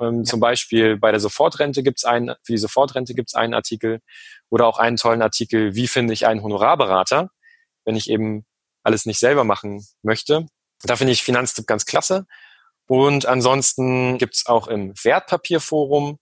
Ähm, 0.00 0.18
ja. 0.18 0.24
Zum 0.24 0.40
Beispiel 0.40 0.96
bei 0.96 1.10
der 1.10 1.20
Sofortrente 1.20 1.82
gibt 1.82 1.98
es 1.98 2.04
einen, 2.04 2.34
für 2.42 2.52
die 2.52 2.58
Sofortrente 2.58 3.14
gibt 3.14 3.30
es 3.30 3.34
einen 3.34 3.54
Artikel 3.54 4.00
oder 4.50 4.66
auch 4.66 4.78
einen 4.78 4.96
tollen 4.96 5.22
Artikel, 5.22 5.74
wie 5.74 5.86
finde 5.86 6.12
ich 6.12 6.26
einen 6.26 6.42
Honorarberater, 6.42 7.30
wenn 7.84 7.96
ich 7.96 8.10
eben 8.10 8.44
alles 8.82 9.06
nicht 9.06 9.18
selber 9.18 9.44
machen 9.44 9.84
möchte. 10.02 10.46
Da 10.84 10.96
finde 10.96 11.12
ich 11.12 11.22
Finanztipp 11.22 11.66
ganz 11.66 11.86
klasse. 11.86 12.26
Und 12.86 13.26
ansonsten 13.26 14.18
gibt 14.18 14.34
es 14.34 14.46
auch 14.46 14.68
im 14.68 14.92
Wertpapierforum 15.02 16.18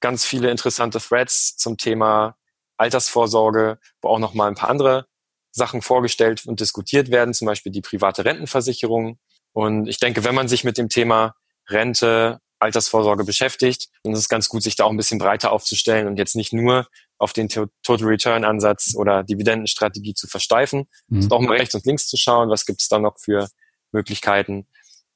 ganz 0.00 0.24
viele 0.24 0.50
interessante 0.50 0.98
Threads 1.00 1.56
zum 1.56 1.76
Thema 1.76 2.36
Altersvorsorge, 2.76 3.78
wo 4.00 4.08
auch 4.08 4.18
noch 4.18 4.34
mal 4.34 4.48
ein 4.48 4.54
paar 4.54 4.70
andere 4.70 5.06
Sachen 5.52 5.82
vorgestellt 5.82 6.46
und 6.46 6.60
diskutiert 6.60 7.10
werden, 7.10 7.34
zum 7.34 7.46
Beispiel 7.46 7.70
die 7.70 7.82
private 7.82 8.24
Rentenversicherung. 8.24 9.18
Und 9.52 9.86
ich 9.86 9.98
denke, 9.98 10.24
wenn 10.24 10.34
man 10.34 10.48
sich 10.48 10.64
mit 10.64 10.78
dem 10.78 10.88
Thema 10.88 11.34
Rente, 11.68 12.40
Altersvorsorge 12.58 13.24
beschäftigt, 13.24 13.88
dann 14.04 14.12
ist 14.12 14.20
es 14.20 14.28
ganz 14.28 14.48
gut, 14.48 14.62
sich 14.62 14.76
da 14.76 14.84
auch 14.84 14.90
ein 14.90 14.96
bisschen 14.96 15.18
breiter 15.18 15.50
aufzustellen 15.50 16.06
und 16.06 16.16
jetzt 16.16 16.36
nicht 16.36 16.52
nur 16.52 16.86
auf 17.18 17.32
den 17.32 17.48
Total 17.48 18.06
Return 18.06 18.44
Ansatz 18.44 18.94
oder 18.96 19.24
Dividendenstrategie 19.24 20.14
zu 20.14 20.28
versteifen, 20.28 20.88
mhm. 21.08 21.22
sondern 21.22 21.38
auch 21.38 21.48
mal 21.48 21.56
rechts 21.58 21.74
und 21.74 21.84
links 21.84 22.06
zu 22.06 22.16
schauen, 22.16 22.50
was 22.50 22.64
gibt 22.64 22.80
es 22.80 22.88
da 22.88 23.00
noch 23.00 23.18
für 23.18 23.48
Möglichkeiten. 23.92 24.66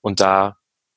Und 0.00 0.20
da, 0.20 0.56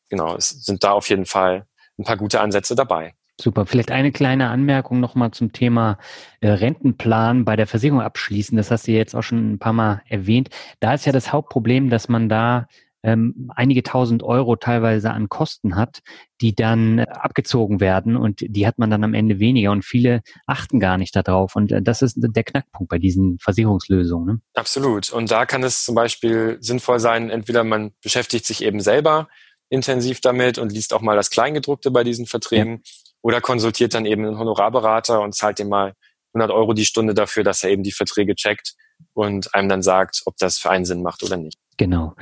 genau, 0.09 0.35
es 0.35 0.49
sind 0.49 0.83
da 0.83 0.91
auf 0.91 1.09
jeden 1.09 1.25
Fall 1.25 1.65
ein 1.97 2.03
paar 2.03 2.17
gute 2.17 2.41
Ansätze 2.41 2.75
dabei. 2.75 3.15
Super. 3.41 3.65
Vielleicht 3.65 3.91
eine 3.91 4.11
kleine 4.11 4.49
Anmerkung 4.49 4.99
nochmal 4.99 5.31
zum 5.31 5.53
Thema 5.53 5.97
äh, 6.41 6.49
Rentenplan 6.49 7.45
bei 7.45 7.55
der 7.55 7.67
Versicherung 7.67 8.01
abschließen. 8.01 8.57
Das 8.57 8.69
hast 8.69 8.87
du 8.87 8.91
jetzt 8.91 9.15
auch 9.15 9.23
schon 9.23 9.53
ein 9.53 9.59
paar 9.59 9.71
Mal 9.71 10.01
erwähnt. 10.09 10.49
Da 10.81 10.93
ist 10.93 11.05
ja 11.05 11.13
das 11.13 11.31
Hauptproblem, 11.31 11.89
dass 11.89 12.09
man 12.09 12.27
da 12.27 12.67
ähm, 13.03 13.49
einige 13.55 13.83
tausend 13.83 14.23
Euro 14.23 14.55
teilweise 14.55 15.11
an 15.11 15.29
Kosten 15.29 15.75
hat, 15.75 15.99
die 16.41 16.53
dann 16.53 16.99
abgezogen 16.99 17.79
werden 17.79 18.15
und 18.17 18.41
die 18.41 18.67
hat 18.67 18.77
man 18.77 18.89
dann 18.89 19.03
am 19.03 19.13
Ende 19.13 19.39
weniger 19.39 19.71
und 19.71 19.85
viele 19.85 20.21
achten 20.47 20.79
gar 20.79 20.97
nicht 20.97 21.15
darauf 21.15 21.55
und 21.55 21.71
äh, 21.71 21.81
das 21.81 22.01
ist 22.01 22.15
der 22.17 22.43
Knackpunkt 22.43 22.89
bei 22.89 22.97
diesen 22.97 23.39
Versicherungslösungen. 23.39 24.35
Ne? 24.35 24.41
Absolut. 24.53 25.11
Und 25.11 25.31
da 25.31 25.45
kann 25.45 25.63
es 25.63 25.83
zum 25.85 25.95
Beispiel 25.95 26.57
sinnvoll 26.59 26.99
sein, 26.99 27.29
entweder 27.29 27.63
man 27.63 27.91
beschäftigt 28.01 28.45
sich 28.45 28.63
eben 28.63 28.79
selber 28.79 29.27
intensiv 29.69 30.19
damit 30.19 30.57
und 30.57 30.71
liest 30.71 30.93
auch 30.93 31.01
mal 31.01 31.15
das 31.15 31.29
Kleingedruckte 31.29 31.91
bei 31.91 32.03
diesen 32.03 32.25
Verträgen. 32.25 32.81
Ja 32.83 33.09
oder 33.21 33.41
konsultiert 33.41 33.93
dann 33.93 34.05
eben 34.05 34.25
einen 34.25 34.37
Honorarberater 34.37 35.21
und 35.21 35.35
zahlt 35.35 35.59
dem 35.59 35.69
mal 35.69 35.93
100 36.33 36.51
Euro 36.51 36.73
die 36.73 36.85
Stunde 36.85 37.13
dafür, 37.13 37.43
dass 37.43 37.63
er 37.63 37.71
eben 37.71 37.83
die 37.83 37.91
Verträge 37.91 38.35
checkt 38.35 38.75
und 39.13 39.53
einem 39.53 39.69
dann 39.69 39.81
sagt, 39.81 40.21
ob 40.25 40.37
das 40.37 40.57
für 40.57 40.69
einen 40.69 40.85
Sinn 40.85 41.01
macht 41.01 41.23
oder 41.23 41.37
nicht. 41.37 41.57
Genau. 41.77 42.15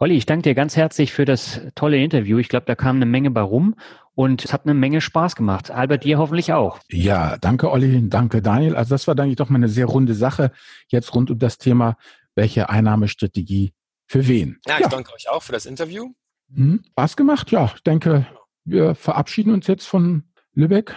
Olli, 0.00 0.14
ich 0.14 0.26
danke 0.26 0.42
dir 0.42 0.54
ganz 0.54 0.76
herzlich 0.76 1.12
für 1.12 1.24
das 1.24 1.60
tolle 1.74 1.96
Interview. 1.96 2.38
Ich 2.38 2.48
glaube, 2.48 2.66
da 2.66 2.76
kam 2.76 2.96
eine 2.96 3.06
Menge 3.06 3.32
bei 3.32 3.40
rum 3.40 3.74
und 4.14 4.44
es 4.44 4.52
hat 4.52 4.62
eine 4.64 4.74
Menge 4.74 5.00
Spaß 5.00 5.34
gemacht. 5.34 5.72
Albert, 5.72 6.04
dir 6.04 6.18
hoffentlich 6.18 6.52
auch. 6.52 6.78
Ja, 6.88 7.36
danke 7.38 7.68
Olli, 7.68 8.08
danke 8.08 8.40
Daniel. 8.40 8.76
Also 8.76 8.94
das 8.94 9.08
war, 9.08 9.16
denke 9.16 9.32
ich, 9.32 9.36
doch 9.36 9.48
mal 9.48 9.56
eine 9.56 9.68
sehr 9.68 9.86
runde 9.86 10.14
Sache 10.14 10.52
jetzt 10.86 11.16
rund 11.16 11.32
um 11.32 11.38
das 11.40 11.58
Thema, 11.58 11.96
welche 12.36 12.68
Einnahmestrategie 12.68 13.72
für 14.06 14.28
wen. 14.28 14.60
Ja, 14.68 14.76
ich 14.76 14.82
ja. 14.82 14.88
danke 14.88 15.12
euch 15.14 15.28
auch 15.28 15.42
für 15.42 15.50
das 15.50 15.66
Interview. 15.66 16.12
Hm, 16.54 16.84
Spaß 16.92 17.16
gemacht, 17.16 17.50
ja. 17.50 17.72
Ich 17.74 17.82
denke, 17.82 18.24
wir 18.64 18.94
verabschieden 18.94 19.52
uns 19.52 19.66
jetzt 19.66 19.86
von 19.86 20.22
Lübeck 20.52 20.94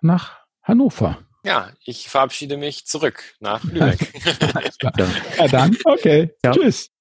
nach 0.00 0.38
Hannover. 0.62 1.18
Ja, 1.44 1.72
ich 1.84 2.08
verabschiede 2.08 2.56
mich 2.56 2.86
zurück 2.86 3.34
nach 3.40 3.64
Lübeck. 3.64 4.12
ja, 5.38 5.48
dann, 5.48 5.76
okay. 5.84 6.30
Ja. 6.44 6.52
Tschüss. 6.52 6.93